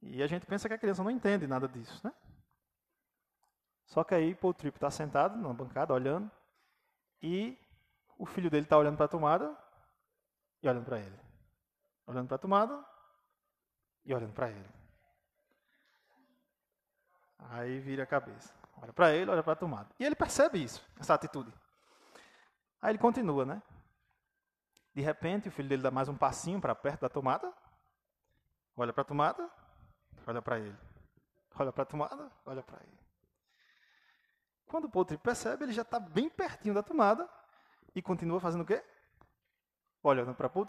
E 0.00 0.22
a 0.22 0.26
gente 0.26 0.46
pensa 0.46 0.68
que 0.68 0.74
a 0.74 0.78
criança 0.78 1.02
não 1.02 1.10
entende 1.10 1.46
nada 1.46 1.68
disso, 1.68 2.00
né? 2.04 2.12
Só 3.86 4.02
que 4.02 4.14
aí 4.14 4.34
Paul 4.34 4.54
Tripp 4.54 4.76
está 4.76 4.90
sentado 4.90 5.36
na 5.36 5.52
bancada 5.52 5.92
olhando 5.92 6.30
e 7.20 7.58
o 8.18 8.24
filho 8.24 8.50
dele 8.50 8.64
está 8.64 8.76
olhando 8.76 8.96
para 8.96 9.06
a 9.06 9.08
tomada 9.08 9.56
e 10.62 10.68
olhando 10.68 10.84
para 10.84 10.98
ele. 10.98 11.18
Olhando 12.06 12.26
para 12.26 12.36
a 12.36 12.38
tomada 12.38 12.84
e 14.04 14.14
olhando 14.14 14.32
para 14.32 14.50
ele. 14.50 14.81
Aí 17.50 17.80
vira 17.80 18.02
a 18.02 18.06
cabeça. 18.06 18.54
Olha 18.80 18.92
para 18.92 19.12
ele, 19.12 19.30
olha 19.30 19.42
para 19.42 19.52
a 19.52 19.56
tomada. 19.56 19.88
E 19.98 20.04
ele 20.04 20.14
percebe 20.14 20.62
isso, 20.62 20.84
essa 20.98 21.14
atitude. 21.14 21.52
Aí 22.80 22.90
ele 22.90 22.98
continua, 22.98 23.44
né? 23.44 23.62
De 24.94 25.00
repente, 25.00 25.48
o 25.48 25.52
filho 25.52 25.68
dele 25.68 25.82
dá 25.82 25.90
mais 25.90 26.08
um 26.08 26.16
passinho 26.16 26.60
para 26.60 26.74
perto 26.74 27.02
da 27.02 27.08
tomada. 27.08 27.52
Olha 28.76 28.92
para 28.92 29.02
a 29.02 29.04
tomada, 29.04 29.50
olha 30.26 30.42
para 30.42 30.58
ele. 30.58 30.76
Olha 31.54 31.72
para 31.72 31.82
a 31.82 31.86
tomada, 31.86 32.30
olha 32.44 32.62
para 32.62 32.78
ele. 32.82 32.98
Quando 34.66 34.86
o 34.86 34.90
Paul 34.90 35.04
percebe, 35.04 35.64
ele 35.64 35.72
já 35.72 35.82
está 35.82 36.00
bem 36.00 36.28
pertinho 36.30 36.74
da 36.74 36.82
tomada 36.82 37.28
e 37.94 38.00
continua 38.00 38.40
fazendo 38.40 38.62
o 38.62 38.66
quê? 38.66 38.82
Olhando 40.02 40.34
para 40.34 40.48
Paul 40.48 40.66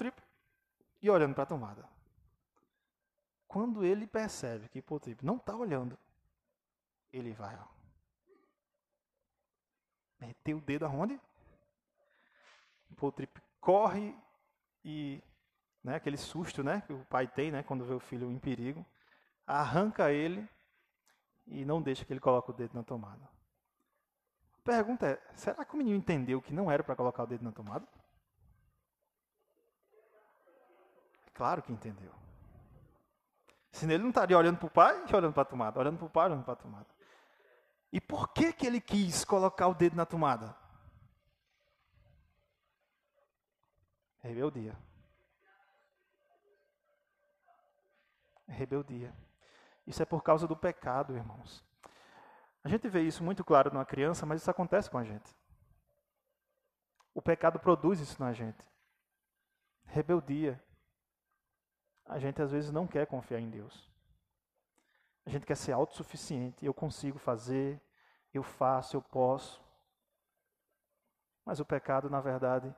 e 1.01 1.09
olhando 1.09 1.34
para 1.34 1.43
a 1.43 1.47
tomada. 1.47 1.89
Quando 3.47 3.86
ele 3.86 4.05
percebe 4.05 4.67
que 4.67 4.82
Paul 4.82 4.99
não 5.21 5.38
está 5.38 5.55
olhando, 5.55 5.97
ele 7.14 7.32
vai, 7.34 7.55
ó. 7.55 7.68
Meter 10.20 10.55
o 10.55 10.61
dedo 10.61 10.86
aonde? 10.86 11.20
Paul 12.95 13.11
Trip 13.11 13.41
corre 13.59 14.16
e 14.84 15.22
né, 15.84 15.95
aquele 15.95 16.18
susto 16.18 16.64
né, 16.64 16.82
que 16.82 16.93
o 16.93 17.05
pai 17.05 17.28
tem 17.28 17.51
né, 17.51 17.61
quando 17.64 17.84
vê 17.84 17.93
o 17.93 17.99
filho 17.99 18.32
em 18.32 18.39
perigo, 18.39 18.86
arranca 19.45 20.11
ele 20.11 20.47
e 21.45 21.66
não 21.66 21.82
deixa 21.82 22.05
que 22.05 22.14
ele 22.14 22.20
coloque 22.20 22.51
o 22.51 22.53
dedo 22.53 22.74
na 22.74 22.84
tomada. 22.84 23.30
A 24.59 24.64
pergunta 24.64 25.07
é: 25.07 25.22
será 25.36 25.66
que 25.66 25.74
o 25.74 25.78
menino 25.78 25.97
entendeu 25.97 26.41
que 26.41 26.53
não 26.53 26.72
era 26.72 26.84
para 26.84 26.95
colocar 26.95 27.24
o 27.24 27.28
dedo 27.28 27.43
na 27.43 27.51
tomada? 27.51 27.86
Claro 31.34 31.61
que 31.61 31.74
entendeu. 31.74 32.14
Senão 33.72 33.95
ele 33.95 34.03
não 34.03 34.11
estaria 34.11 34.38
olhando 34.38 34.59
para 34.59 34.68
o 34.68 34.72
pai 34.72 35.03
e 35.05 35.16
olhando 35.16 35.34
para 35.34 35.41
a 35.41 35.45
tomada, 35.45 35.80
olhando 35.80 35.97
para 35.97 36.05
o 36.05 36.09
pai 36.09 36.24
e 36.24 36.32
olhando 36.32 36.45
para 36.45 36.53
a 36.53 36.55
tomada. 36.55 36.92
E 37.93 38.01
por 38.01 38.29
que, 38.29 38.51
que 38.51 38.65
ele 38.65 38.81
quis 38.81 39.23
colocar 39.23 39.67
o 39.67 39.75
dedo 39.75 39.95
na 39.95 40.03
tomada? 40.03 40.57
Rebeldia. 44.19 44.75
Rebeldia. 48.47 49.15
Isso 49.85 50.01
é 50.01 50.05
por 50.05 50.23
causa 50.23 50.47
do 50.47 50.57
pecado, 50.57 51.15
irmãos. 51.15 51.63
A 52.63 52.69
gente 52.69 52.89
vê 52.89 53.03
isso 53.03 53.23
muito 53.23 53.45
claro 53.45 53.71
numa 53.71 53.85
criança, 53.85 54.25
mas 54.25 54.41
isso 54.41 54.49
acontece 54.49 54.89
com 54.89 54.97
a 54.97 55.03
gente. 55.03 55.31
O 57.13 57.21
pecado 57.21 57.59
produz 57.59 57.99
isso 57.99 58.19
na 58.19 58.33
gente. 58.33 58.67
Rebeldia. 59.85 60.59
A 62.05 62.17
gente 62.17 62.41
às 62.41 62.51
vezes 62.51 62.71
não 62.71 62.87
quer 62.87 63.05
confiar 63.05 63.39
em 63.39 63.51
Deus. 63.51 63.92
A 65.26 65.30
gente 65.30 65.45
quer 65.45 65.55
ser 65.55 65.71
autossuficiente. 65.71 66.65
Eu 66.65 66.74
consigo 66.74 67.17
fazer, 67.17 67.82
eu 68.34 68.43
faço, 68.43 68.97
eu 68.97 69.01
posso. 69.01 69.63
Mas 71.45 71.59
o 71.59 71.65
pecado, 71.65 72.09
na 72.09 72.21
verdade, 72.21 72.74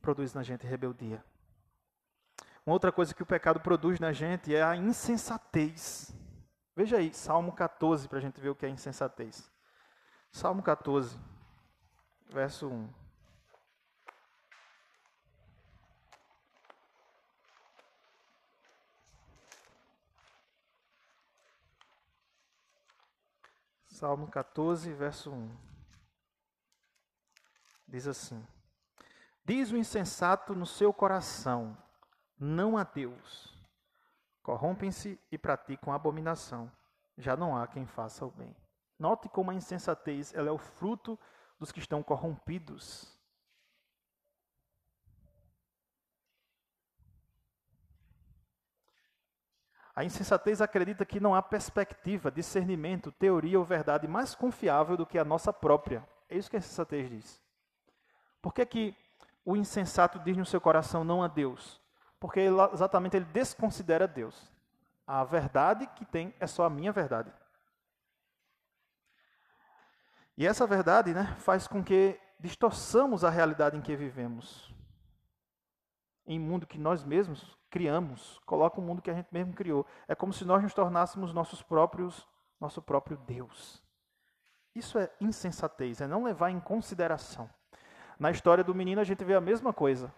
produz 0.00 0.34
na 0.34 0.42
gente 0.42 0.66
rebeldia. 0.66 1.24
Uma 2.66 2.74
outra 2.74 2.90
coisa 2.90 3.14
que 3.14 3.22
o 3.22 3.26
pecado 3.26 3.60
produz 3.60 4.00
na 4.00 4.12
gente 4.12 4.54
é 4.54 4.62
a 4.62 4.74
insensatez. 4.74 6.14
Veja 6.74 6.96
aí, 6.96 7.12
Salmo 7.12 7.52
14, 7.52 8.08
para 8.08 8.18
a 8.18 8.20
gente 8.20 8.40
ver 8.40 8.48
o 8.48 8.54
que 8.54 8.66
é 8.66 8.68
insensatez. 8.68 9.50
Salmo 10.32 10.62
14, 10.62 11.18
verso 12.30 12.68
1. 12.68 13.03
Salmo 23.94 24.26
14, 24.26 24.92
verso 24.92 25.30
1. 25.30 25.56
Diz 27.86 28.08
assim: 28.08 28.44
Diz 29.44 29.70
o 29.70 29.76
insensato 29.76 30.52
no 30.52 30.66
seu 30.66 30.92
coração: 30.92 31.78
Não 32.36 32.76
há 32.76 32.82
Deus 32.82 33.54
corrompem-se 34.42 35.16
e 35.30 35.38
praticam 35.38 35.92
abominação. 35.92 36.70
Já 37.16 37.36
não 37.36 37.56
há 37.56 37.68
quem 37.68 37.86
faça 37.86 38.26
o 38.26 38.32
bem. 38.32 38.54
Note 38.98 39.28
como 39.28 39.52
a 39.52 39.54
insensatez 39.54 40.34
ela 40.34 40.48
é 40.48 40.52
o 40.52 40.58
fruto 40.58 41.16
dos 41.56 41.70
que 41.70 41.78
estão 41.78 42.02
corrompidos. 42.02 43.13
A 49.94 50.02
insensatez 50.02 50.60
acredita 50.60 51.04
que 51.04 51.20
não 51.20 51.34
há 51.34 51.42
perspectiva, 51.42 52.30
discernimento, 52.30 53.12
teoria 53.12 53.58
ou 53.58 53.64
verdade 53.64 54.08
mais 54.08 54.34
confiável 54.34 54.96
do 54.96 55.06
que 55.06 55.18
a 55.18 55.24
nossa 55.24 55.52
própria. 55.52 56.06
É 56.28 56.36
isso 56.36 56.50
que 56.50 56.56
a 56.56 56.58
insensatez 56.58 57.08
diz. 57.08 57.42
Por 58.42 58.52
que, 58.52 58.66
que 58.66 58.96
o 59.44 59.56
insensato 59.56 60.18
diz 60.18 60.36
no 60.36 60.44
seu 60.44 60.60
coração 60.60 61.04
não 61.04 61.22
a 61.22 61.28
Deus? 61.28 61.80
Porque 62.18 62.40
ele, 62.40 62.56
exatamente 62.72 63.16
ele 63.16 63.26
desconsidera 63.26 64.08
Deus. 64.08 64.50
A 65.06 65.22
verdade 65.22 65.86
que 65.94 66.04
tem 66.04 66.34
é 66.40 66.46
só 66.46 66.64
a 66.64 66.70
minha 66.70 66.90
verdade. 66.90 67.32
E 70.36 70.46
essa 70.46 70.66
verdade 70.66 71.14
né, 71.14 71.36
faz 71.38 71.68
com 71.68 71.84
que 71.84 72.18
distorçamos 72.40 73.22
a 73.22 73.30
realidade 73.30 73.76
em 73.76 73.80
que 73.80 73.94
vivemos. 73.94 74.74
Em 76.26 76.40
um 76.40 76.42
mundo 76.42 76.66
que 76.66 76.78
nós 76.78 77.04
mesmos 77.04 77.56
criamos, 77.74 78.40
coloca 78.46 78.80
um 78.80 78.84
mundo 78.84 79.02
que 79.02 79.10
a 79.10 79.14
gente 79.14 79.26
mesmo 79.32 79.52
criou. 79.52 79.84
É 80.06 80.14
como 80.14 80.32
se 80.32 80.44
nós 80.44 80.62
nos 80.62 80.72
tornássemos 80.72 81.34
nossos 81.34 81.60
próprios, 81.60 82.24
nosso 82.60 82.80
próprio 82.80 83.16
Deus. 83.26 83.82
Isso 84.72 84.96
é 84.96 85.10
insensatez, 85.20 86.00
é 86.00 86.06
não 86.06 86.22
levar 86.22 86.50
em 86.50 86.60
consideração. 86.60 87.50
Na 88.16 88.30
história 88.30 88.62
do 88.62 88.72
menino 88.72 89.00
a 89.00 89.04
gente 89.04 89.24
vê 89.24 89.34
a 89.34 89.40
mesma 89.40 89.72
coisa 89.72 90.14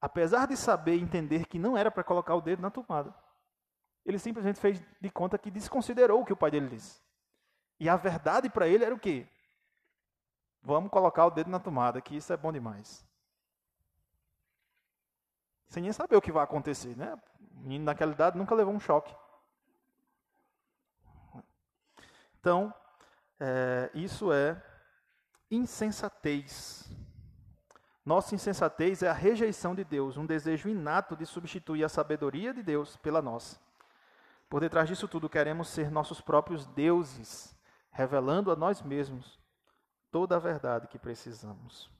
apesar 0.00 0.46
de 0.46 0.56
saber 0.56 0.96
e 0.96 1.02
entender 1.02 1.46
que 1.46 1.58
não 1.58 1.76
era 1.76 1.90
para 1.90 2.04
colocar 2.04 2.34
o 2.34 2.40
dedo 2.40 2.62
na 2.62 2.70
tomada, 2.70 3.14
ele 4.04 4.18
simplesmente 4.18 4.60
fez 4.60 4.80
de 5.00 5.10
conta 5.10 5.38
que 5.38 5.50
desconsiderou 5.50 6.22
o 6.22 6.24
que 6.24 6.32
o 6.32 6.36
pai 6.36 6.50
dele 6.50 6.68
disse. 6.68 7.00
E 7.78 7.88
a 7.88 7.96
verdade 7.96 8.48
para 8.48 8.66
ele 8.66 8.84
era 8.84 8.94
o 8.94 8.98
quê? 8.98 9.26
Vamos 10.62 10.90
colocar 10.90 11.26
o 11.26 11.30
dedo 11.30 11.50
na 11.50 11.60
tomada, 11.60 12.00
que 12.00 12.16
isso 12.16 12.32
é 12.32 12.36
bom 12.36 12.52
demais. 12.52 13.06
Sem 15.68 15.82
nem 15.82 15.92
saber 15.92 16.16
o 16.16 16.20
que 16.20 16.32
vai 16.32 16.42
acontecer, 16.42 16.96
né? 16.96 17.16
O 17.56 17.60
menino 17.60 17.84
naquela 17.84 18.12
idade 18.12 18.38
nunca 18.38 18.54
levou 18.54 18.74
um 18.74 18.80
choque. 18.80 19.14
Então, 22.40 22.72
é, 23.38 23.90
isso 23.94 24.32
é 24.32 24.60
insensatez. 25.50 26.88
Nossa 28.04 28.34
insensatez 28.34 29.02
é 29.02 29.08
a 29.08 29.12
rejeição 29.12 29.74
de 29.74 29.84
Deus, 29.84 30.16
um 30.16 30.24
desejo 30.24 30.68
inato 30.68 31.14
de 31.14 31.26
substituir 31.26 31.84
a 31.84 31.88
sabedoria 31.88 32.54
de 32.54 32.62
Deus 32.62 32.96
pela 32.96 33.20
nossa. 33.20 33.60
Por 34.48 34.60
detrás 34.60 34.88
disso 34.88 35.06
tudo, 35.06 35.28
queremos 35.28 35.68
ser 35.68 35.90
nossos 35.90 36.20
próprios 36.20 36.66
deuses, 36.68 37.54
revelando 37.90 38.50
a 38.50 38.56
nós 38.56 38.80
mesmos 38.80 39.38
toda 40.10 40.36
a 40.36 40.38
verdade 40.38 40.88
que 40.88 40.98
precisamos. 40.98 41.97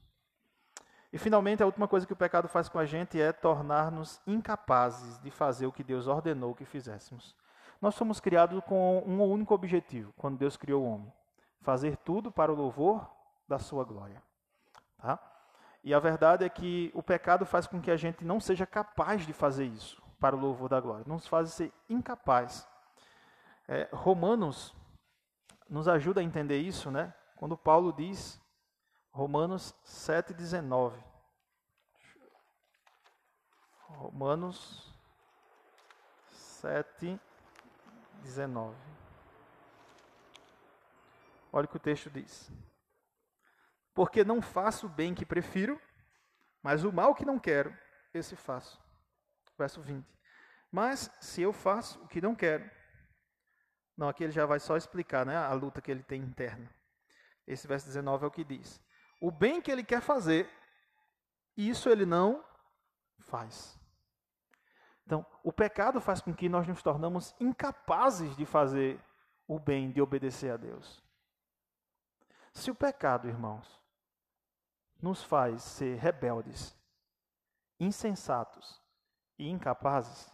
E 1.11 1.17
finalmente, 1.17 1.63
a 1.63 1.65
última 1.65 1.87
coisa 1.87 2.05
que 2.05 2.13
o 2.13 2.15
pecado 2.15 2.47
faz 2.47 2.69
com 2.69 2.77
a 2.77 2.85
gente 2.85 3.19
é 3.19 3.31
tornar-nos 3.31 4.21
incapazes 4.27 5.19
de 5.21 5.31
fazer 5.31 5.65
o 5.65 5.71
que 5.71 5.83
Deus 5.83 6.07
ordenou 6.07 6.53
que 6.53 6.65
fizéssemos. 6.65 7.35
Nós 7.81 7.95
somos 7.95 8.19
criados 8.19 8.61
com 8.65 8.99
um 8.99 9.23
único 9.23 9.53
objetivo, 9.53 10.13
quando 10.17 10.37
Deus 10.37 10.55
criou 10.55 10.83
o 10.83 10.87
homem: 10.87 11.11
fazer 11.61 11.97
tudo 11.97 12.31
para 12.31 12.51
o 12.51 12.55
louvor 12.55 13.09
da 13.47 13.57
sua 13.57 13.83
glória. 13.83 14.21
Tá? 14.97 15.17
E 15.83 15.93
a 15.93 15.99
verdade 15.99 16.45
é 16.45 16.49
que 16.49 16.91
o 16.93 17.01
pecado 17.01 17.45
faz 17.45 17.65
com 17.65 17.81
que 17.81 17.89
a 17.89 17.97
gente 17.97 18.23
não 18.23 18.39
seja 18.39 18.65
capaz 18.65 19.25
de 19.25 19.33
fazer 19.33 19.65
isso 19.65 20.01
para 20.19 20.35
o 20.35 20.39
louvor 20.39 20.69
da 20.69 20.79
glória. 20.79 21.05
Nos 21.07 21.25
faz 21.25 21.51
ser 21.53 21.71
incapaz. 21.89 22.67
É, 23.67 23.87
Romanos 23.93 24.75
nos 25.69 25.87
ajuda 25.87 26.19
a 26.19 26.23
entender 26.23 26.57
isso, 26.57 26.91
né? 26.91 27.13
Quando 27.37 27.57
Paulo 27.57 27.93
diz, 27.93 28.41
Romanos 29.19 29.75
7,19. 29.85 30.93
Romanos 33.89 34.95
7, 36.29 37.19
19. 38.23 38.77
Olha 41.51 41.65
o 41.65 41.67
que 41.67 41.75
o 41.75 41.81
texto 41.81 42.09
diz. 42.09 42.49
Porque 43.93 44.23
não 44.23 44.41
faço 44.41 44.85
o 44.85 44.89
bem 44.89 45.13
que 45.13 45.25
prefiro, 45.25 45.77
mas 46.63 46.85
o 46.85 46.93
mal 46.93 47.13
que 47.13 47.25
não 47.25 47.37
quero, 47.37 47.77
esse 48.13 48.37
faço. 48.37 48.81
Verso 49.57 49.81
20. 49.81 50.07
Mas 50.71 51.11
se 51.19 51.41
eu 51.41 51.51
faço 51.51 52.01
o 52.03 52.07
que 52.07 52.21
não 52.21 52.33
quero, 52.33 52.71
não, 53.97 54.07
aqui 54.07 54.23
ele 54.23 54.31
já 54.31 54.45
vai 54.45 54.61
só 54.61 54.77
explicar 54.77 55.25
né, 55.25 55.35
a 55.35 55.51
luta 55.51 55.81
que 55.81 55.91
ele 55.91 56.03
tem 56.03 56.21
interna. 56.21 56.73
Esse 57.45 57.67
verso 57.67 57.85
19 57.85 58.23
é 58.23 58.27
o 58.29 58.31
que 58.31 58.45
diz: 58.45 58.81
O 59.19 59.31
bem 59.31 59.61
que 59.61 59.71
ele 59.71 59.83
quer 59.83 60.01
fazer, 60.01 60.49
isso 61.55 61.89
ele 61.89 62.05
não 62.05 62.43
faz. 63.19 63.77
Então, 65.05 65.25
o 65.43 65.51
pecado 65.51 65.99
faz 65.99 66.21
com 66.21 66.33
que 66.33 66.47
nós 66.47 66.67
nos 66.67 66.81
tornamos 66.83 67.35
incapazes 67.39 68.35
de 68.37 68.45
fazer 68.45 69.03
o 69.47 69.59
bem, 69.59 69.91
de 69.91 70.01
obedecer 70.01 70.51
a 70.51 70.57
Deus. 70.57 71.03
Se 72.53 72.69
o 72.69 72.75
pecado, 72.75 73.27
irmãos, 73.27 73.81
nos 75.01 75.23
faz 75.23 75.63
ser 75.63 75.97
rebeldes, 75.97 76.75
insensatos 77.79 78.81
e 79.37 79.49
incapazes, 79.49 80.31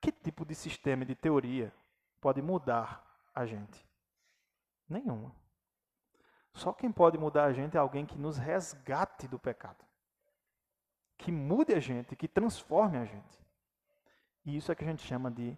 que 0.00 0.12
tipo 0.12 0.44
de 0.44 0.54
sistema 0.54 1.04
de 1.04 1.14
teoria 1.14 1.72
pode 2.20 2.42
mudar 2.42 3.04
a 3.34 3.46
gente? 3.46 3.88
Nenhuma. 4.88 5.34
Só 6.56 6.72
quem 6.72 6.90
pode 6.90 7.16
mudar 7.16 7.44
a 7.44 7.52
gente 7.52 7.76
é 7.76 7.80
alguém 7.80 8.04
que 8.04 8.18
nos 8.18 8.36
resgate 8.36 9.28
do 9.28 9.38
pecado 9.38 9.86
que 11.16 11.32
mude 11.32 11.74
a 11.74 11.80
gente, 11.80 12.14
que 12.14 12.28
transforme 12.28 12.98
a 12.98 13.04
gente. 13.04 13.40
E 14.44 14.56
isso 14.56 14.70
é 14.70 14.74
que 14.74 14.84
a 14.84 14.86
gente 14.86 15.02
chama 15.02 15.30
de 15.30 15.56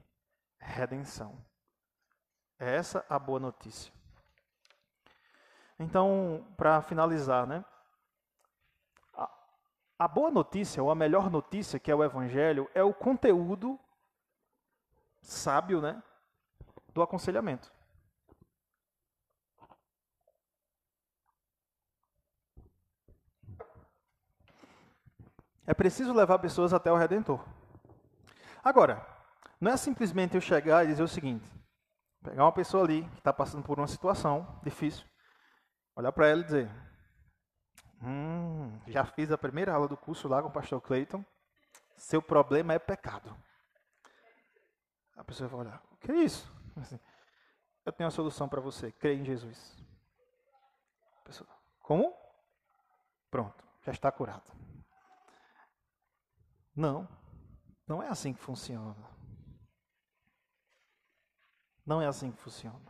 redenção. 0.58 1.36
É 2.58 2.76
essa 2.76 3.04
a 3.08 3.18
boa 3.18 3.38
notícia. 3.38 3.92
Então, 5.78 6.46
para 6.56 6.80
finalizar, 6.82 7.46
né? 7.46 7.64
A, 9.14 9.30
a 9.98 10.08
boa 10.08 10.30
notícia, 10.30 10.82
ou 10.82 10.90
a 10.90 10.94
melhor 10.94 11.30
notícia, 11.30 11.78
que 11.78 11.90
é 11.90 11.94
o 11.94 12.02
Evangelho, 12.02 12.68
é 12.74 12.82
o 12.82 12.94
conteúdo 12.94 13.78
sábio, 15.20 15.80
né? 15.80 16.02
Do 16.92 17.02
aconselhamento. 17.02 17.72
É 25.68 25.74
preciso 25.74 26.14
levar 26.14 26.38
pessoas 26.38 26.72
até 26.72 26.90
o 26.90 26.96
Redentor. 26.96 27.46
Agora, 28.64 29.06
não 29.60 29.70
é 29.70 29.76
simplesmente 29.76 30.34
eu 30.34 30.40
chegar 30.40 30.82
e 30.82 30.86
dizer 30.86 31.02
o 31.02 31.08
seguinte: 31.08 31.46
pegar 32.24 32.44
uma 32.44 32.52
pessoa 32.52 32.84
ali 32.84 33.06
que 33.10 33.18
está 33.18 33.34
passando 33.34 33.62
por 33.62 33.78
uma 33.78 33.86
situação 33.86 34.58
difícil, 34.64 35.06
olhar 35.94 36.10
para 36.10 36.26
ela 36.26 36.40
e 36.40 36.44
dizer: 36.44 36.70
Hum, 38.02 38.80
já 38.86 39.04
fiz 39.04 39.30
a 39.30 39.36
primeira 39.36 39.74
aula 39.74 39.86
do 39.86 39.94
curso 39.94 40.26
lá 40.26 40.40
com 40.40 40.48
o 40.48 40.50
pastor 40.52 40.80
Clayton. 40.80 41.22
Seu 41.98 42.22
problema 42.22 42.72
é 42.72 42.78
pecado. 42.78 43.36
A 45.18 45.22
pessoa 45.22 45.50
vai 45.50 45.60
olhar: 45.60 45.82
O 45.92 45.98
que 45.98 46.10
é 46.10 46.16
isso? 46.16 46.50
Assim, 46.80 46.98
eu 47.84 47.92
tenho 47.92 48.08
a 48.08 48.10
solução 48.10 48.48
para 48.48 48.62
você: 48.62 48.90
crê 48.90 49.16
em 49.16 49.24
Jesus. 49.26 49.76
A 51.20 51.24
pessoa: 51.26 51.50
Como? 51.82 52.16
Pronto, 53.30 53.62
já 53.84 53.92
está 53.92 54.10
curado. 54.10 54.50
Não, 56.78 57.08
não 57.88 58.00
é 58.00 58.06
assim 58.06 58.32
que 58.32 58.38
funciona. 58.38 58.94
Não 61.84 62.00
é 62.00 62.06
assim 62.06 62.30
que 62.30 62.40
funciona. 62.40 62.80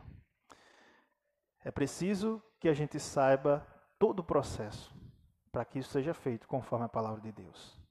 É 1.63 1.71
preciso 1.71 2.39
que 2.59 2.69
a 2.69 2.73
gente 2.75 2.99
saiba 2.99 3.65
todo 3.97 4.19
o 4.19 4.23
processo 4.23 4.93
para 5.51 5.65
que 5.65 5.79
isso 5.79 5.89
seja 5.89 6.13
feito 6.13 6.47
conforme 6.47 6.85
a 6.85 6.89
palavra 6.89 7.19
de 7.19 7.31
Deus. 7.31 7.81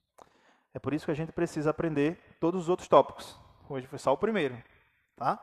É 0.73 0.79
por 0.79 0.93
isso 0.93 1.03
que 1.03 1.11
a 1.11 1.15
gente 1.15 1.33
precisa 1.33 1.71
aprender 1.71 2.37
todos 2.39 2.61
os 2.61 2.69
outros 2.69 2.87
tópicos. 2.87 3.37
Hoje 3.67 3.85
foi 3.85 3.99
só 3.99 4.13
o 4.13 4.17
primeiro, 4.17 4.57
tá? 5.17 5.37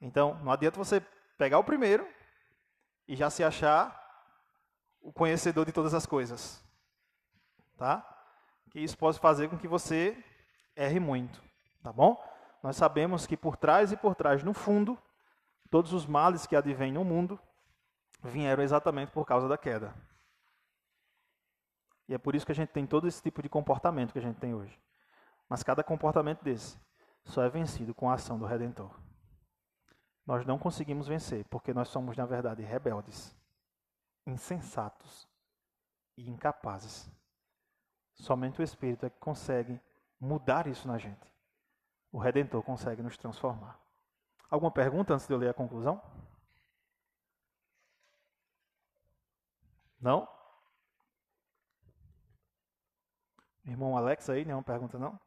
Então, 0.00 0.34
não 0.42 0.50
adianta 0.50 0.76
você 0.76 1.00
pegar 1.38 1.60
o 1.60 1.64
primeiro 1.64 2.08
e 3.06 3.14
já 3.14 3.30
se 3.30 3.44
achar 3.44 3.94
o 5.00 5.12
conhecedor 5.12 5.64
de 5.64 5.70
todas 5.70 5.94
as 5.94 6.06
coisas, 6.06 6.60
tá? 7.76 8.15
Que 8.76 8.80
isso 8.82 8.98
pode 8.98 9.18
fazer 9.18 9.48
com 9.48 9.56
que 9.56 9.66
você 9.66 10.22
erre 10.76 11.00
muito, 11.00 11.42
tá 11.82 11.90
bom? 11.90 12.22
Nós 12.62 12.76
sabemos 12.76 13.26
que 13.26 13.34
por 13.34 13.56
trás 13.56 13.90
e 13.90 13.96
por 13.96 14.14
trás, 14.14 14.42
no 14.42 14.52
fundo, 14.52 14.98
todos 15.70 15.94
os 15.94 16.04
males 16.04 16.46
que 16.46 16.54
advêm 16.54 16.92
no 16.92 17.02
mundo 17.02 17.40
vieram 18.22 18.62
exatamente 18.62 19.10
por 19.12 19.24
causa 19.24 19.48
da 19.48 19.56
queda. 19.56 19.94
E 22.06 22.12
é 22.12 22.18
por 22.18 22.34
isso 22.34 22.44
que 22.44 22.52
a 22.52 22.54
gente 22.54 22.68
tem 22.68 22.86
todo 22.86 23.08
esse 23.08 23.22
tipo 23.22 23.40
de 23.40 23.48
comportamento 23.48 24.12
que 24.12 24.18
a 24.18 24.22
gente 24.22 24.38
tem 24.38 24.54
hoje. 24.54 24.78
Mas 25.48 25.62
cada 25.62 25.82
comportamento 25.82 26.44
desse 26.44 26.78
só 27.24 27.42
é 27.42 27.48
vencido 27.48 27.94
com 27.94 28.10
a 28.10 28.14
ação 28.14 28.38
do 28.38 28.44
Redentor. 28.44 28.94
Nós 30.26 30.44
não 30.44 30.58
conseguimos 30.58 31.08
vencer 31.08 31.46
porque 31.46 31.72
nós 31.72 31.88
somos, 31.88 32.14
na 32.14 32.26
verdade, 32.26 32.62
rebeldes, 32.62 33.34
insensatos 34.26 35.26
e 36.14 36.28
incapazes 36.28 37.15
Somente 38.16 38.60
o 38.60 38.64
Espírito 38.64 39.06
é 39.06 39.10
que 39.10 39.18
consegue 39.18 39.80
mudar 40.20 40.66
isso 40.66 40.88
na 40.88 40.98
gente. 40.98 41.32
O 42.10 42.18
Redentor 42.18 42.62
consegue 42.62 43.02
nos 43.02 43.16
transformar. 43.16 43.78
Alguma 44.50 44.70
pergunta 44.70 45.14
antes 45.14 45.26
de 45.26 45.34
eu 45.34 45.38
ler 45.38 45.50
a 45.50 45.54
conclusão? 45.54 46.00
Não? 50.00 50.28
Irmão 53.64 53.96
Alex 53.96 54.30
aí, 54.30 54.44
nenhuma 54.44 54.62
pergunta 54.62 54.98
não? 54.98 55.18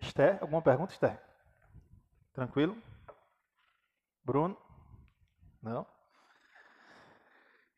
Esther, 0.00 0.38
alguma 0.42 0.60
pergunta, 0.60 0.92
Esther? 0.92 1.22
Tranquilo? 2.32 2.76
Bruno? 4.24 4.56
Não? 5.62 5.86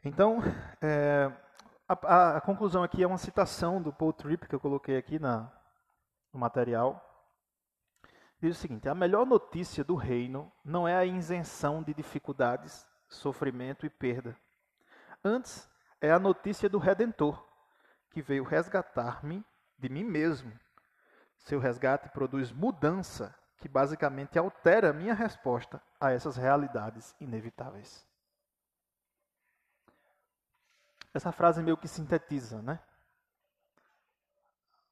Então, 0.03 0.39
é, 0.81 1.31
a, 1.87 2.37
a, 2.37 2.41
conclusão 2.41 2.83
aqui 2.83 3.03
é 3.03 3.07
uma 3.07 3.19
citação 3.19 3.81
do 3.81 3.93
Paul 3.93 4.13
Tripp 4.13 4.49
que 4.49 4.55
eu 4.55 4.61
coloquei 4.61 4.97
aqui 4.97 5.19
na, 5.19 5.53
no 6.33 6.41
material. 6.41 7.03
Diz 8.41 8.57
o 8.57 8.61
seguinte: 8.61 8.89
a 8.89 8.95
melhor 8.95 9.27
notícia 9.27 9.85
do 9.85 9.95
reino 9.95 10.51
não 10.65 10.89
é 10.89 10.97
a 10.97 11.05
isenção 11.05 11.83
de 11.83 11.93
dificuldades, 11.93 12.87
sofrimento 13.09 13.85
e 13.85 13.91
perda. 13.91 14.37
Antes, 15.23 15.69
é 16.01 16.11
a 16.11 16.19
notícia 16.19 16.69
do 16.69 16.79
Redentor, 16.79 17.43
que 18.11 18.23
veio 18.23 18.45
resgatar-me 18.45 19.45
de 19.79 19.89
mim 19.89 20.05
mesmo. 20.05 20.53
Seu 21.39 21.59
resgate 21.59 22.09
produz 22.11 22.51
mudança 22.51 23.35
que 23.65 23.69
basicamente 23.69 24.39
altera 24.39 24.91
a 24.91 24.93
minha 24.93 25.15
resposta 25.15 25.83
a 25.99 26.13
essas 26.13 26.37
realidades 26.37 27.17
inevitáveis. 27.19 28.07
Essa 31.15 31.33
frase 31.33 31.63
meio 31.63 31.79
que 31.79 31.89
sintetiza, 31.89 32.61
né? 32.61 32.79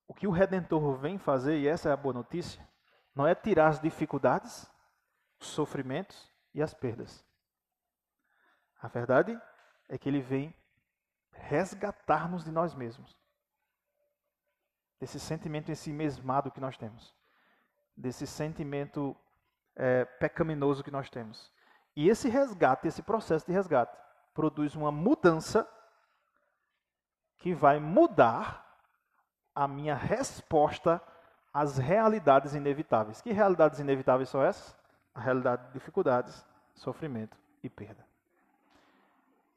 O 0.09 0.15
que 0.15 0.27
o 0.27 0.31
Redentor 0.31 0.97
vem 0.97 1.19
fazer, 1.19 1.59
e 1.59 1.69
essa 1.69 1.90
é 1.90 1.93
a 1.93 1.97
boa 1.99 2.15
notícia, 2.15 2.66
não 3.15 3.27
é 3.27 3.35
tirar 3.35 3.69
as 3.69 3.78
dificuldades, 3.78 4.66
os 5.39 5.49
sofrimentos 5.49 6.32
e 6.55 6.62
as 6.62 6.73
perdas. 6.73 7.23
A 8.81 8.89
verdade 8.89 9.39
é 9.86 9.99
que 9.99 10.09
ele 10.09 10.23
vem 10.23 10.57
resgatar-nos 11.31 12.43
de 12.43 12.51
nós 12.51 12.74
mesmos. 12.74 13.15
Desse 14.99 15.20
sentimento 15.20 15.70
em 15.70 15.74
si 15.74 15.93
mesmado 15.93 16.51
que 16.51 16.59
nós 16.59 16.78
temos 16.78 17.15
desse 17.97 18.27
sentimento 18.27 19.16
é, 19.77 20.05
pecaminoso 20.05 20.82
que 20.82 20.90
nós 20.90 21.09
temos. 21.10 21.51
E 21.94 22.09
esse 22.09 22.28
resgate, 22.28 22.89
esse 22.89 23.02
processo 23.02 23.47
de 23.47 23.52
resgate, 23.52 23.97
produz 24.35 24.74
uma 24.74 24.90
mudança 24.90 25.69
que 27.39 27.55
vai 27.55 27.78
mudar 27.78 28.62
a 29.55 29.66
minha 29.69 29.94
resposta 29.94 31.02
às 31.52 31.77
realidades 31.77 32.55
inevitáveis. 32.55 33.20
Que 33.20 33.32
realidades 33.32 33.78
inevitáveis 33.78 34.28
são 34.28 34.43
essas? 34.43 34.77
A 35.14 35.20
realidade 35.20 35.66
de 35.66 35.73
dificuldades, 35.73 36.44
sofrimento 36.74 37.36
e 37.62 37.69
perda. 37.69 38.06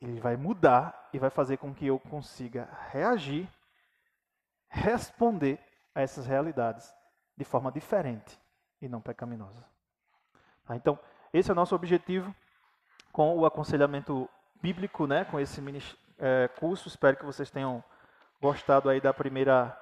Ele 0.01 0.19
vai 0.19 0.35
mudar 0.35 1.09
e 1.13 1.19
vai 1.19 1.29
fazer 1.29 1.57
com 1.57 1.73
que 1.73 1.87
eu 1.87 1.97
consiga 1.97 2.67
reagir, 2.91 3.49
responder 4.67 5.59
a 5.93 6.01
essas 6.01 6.25
realidades 6.25 6.93
de 7.37 7.43
forma 7.43 7.71
diferente 7.71 8.39
e 8.81 8.87
não 8.87 9.01
pecaminosa. 9.01 9.65
Tá? 10.65 10.75
Então, 10.75 10.97
esse 11.33 11.49
é 11.49 11.53
o 11.53 11.55
nosso 11.55 11.75
objetivo 11.75 12.33
com 13.11 13.37
o 13.37 13.45
aconselhamento 13.45 14.29
bíblico, 14.61 15.07
né, 15.07 15.25
com 15.25 15.39
esse 15.39 15.61
mini 15.61 15.81
é, 16.17 16.47
curso. 16.59 16.87
Espero 16.87 17.17
que 17.17 17.25
vocês 17.25 17.51
tenham 17.51 17.83
gostado 18.41 18.89
aí 18.89 18.99
da 18.99 19.13
primeira 19.13 19.77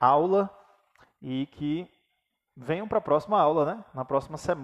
aula 0.00 0.50
e 1.20 1.46
que 1.46 1.88
venham 2.56 2.88
para 2.88 2.98
a 2.98 3.02
próxima 3.02 3.40
aula, 3.40 3.74
né, 3.74 3.84
na 3.94 4.04
próxima 4.04 4.36
semana. 4.36 4.60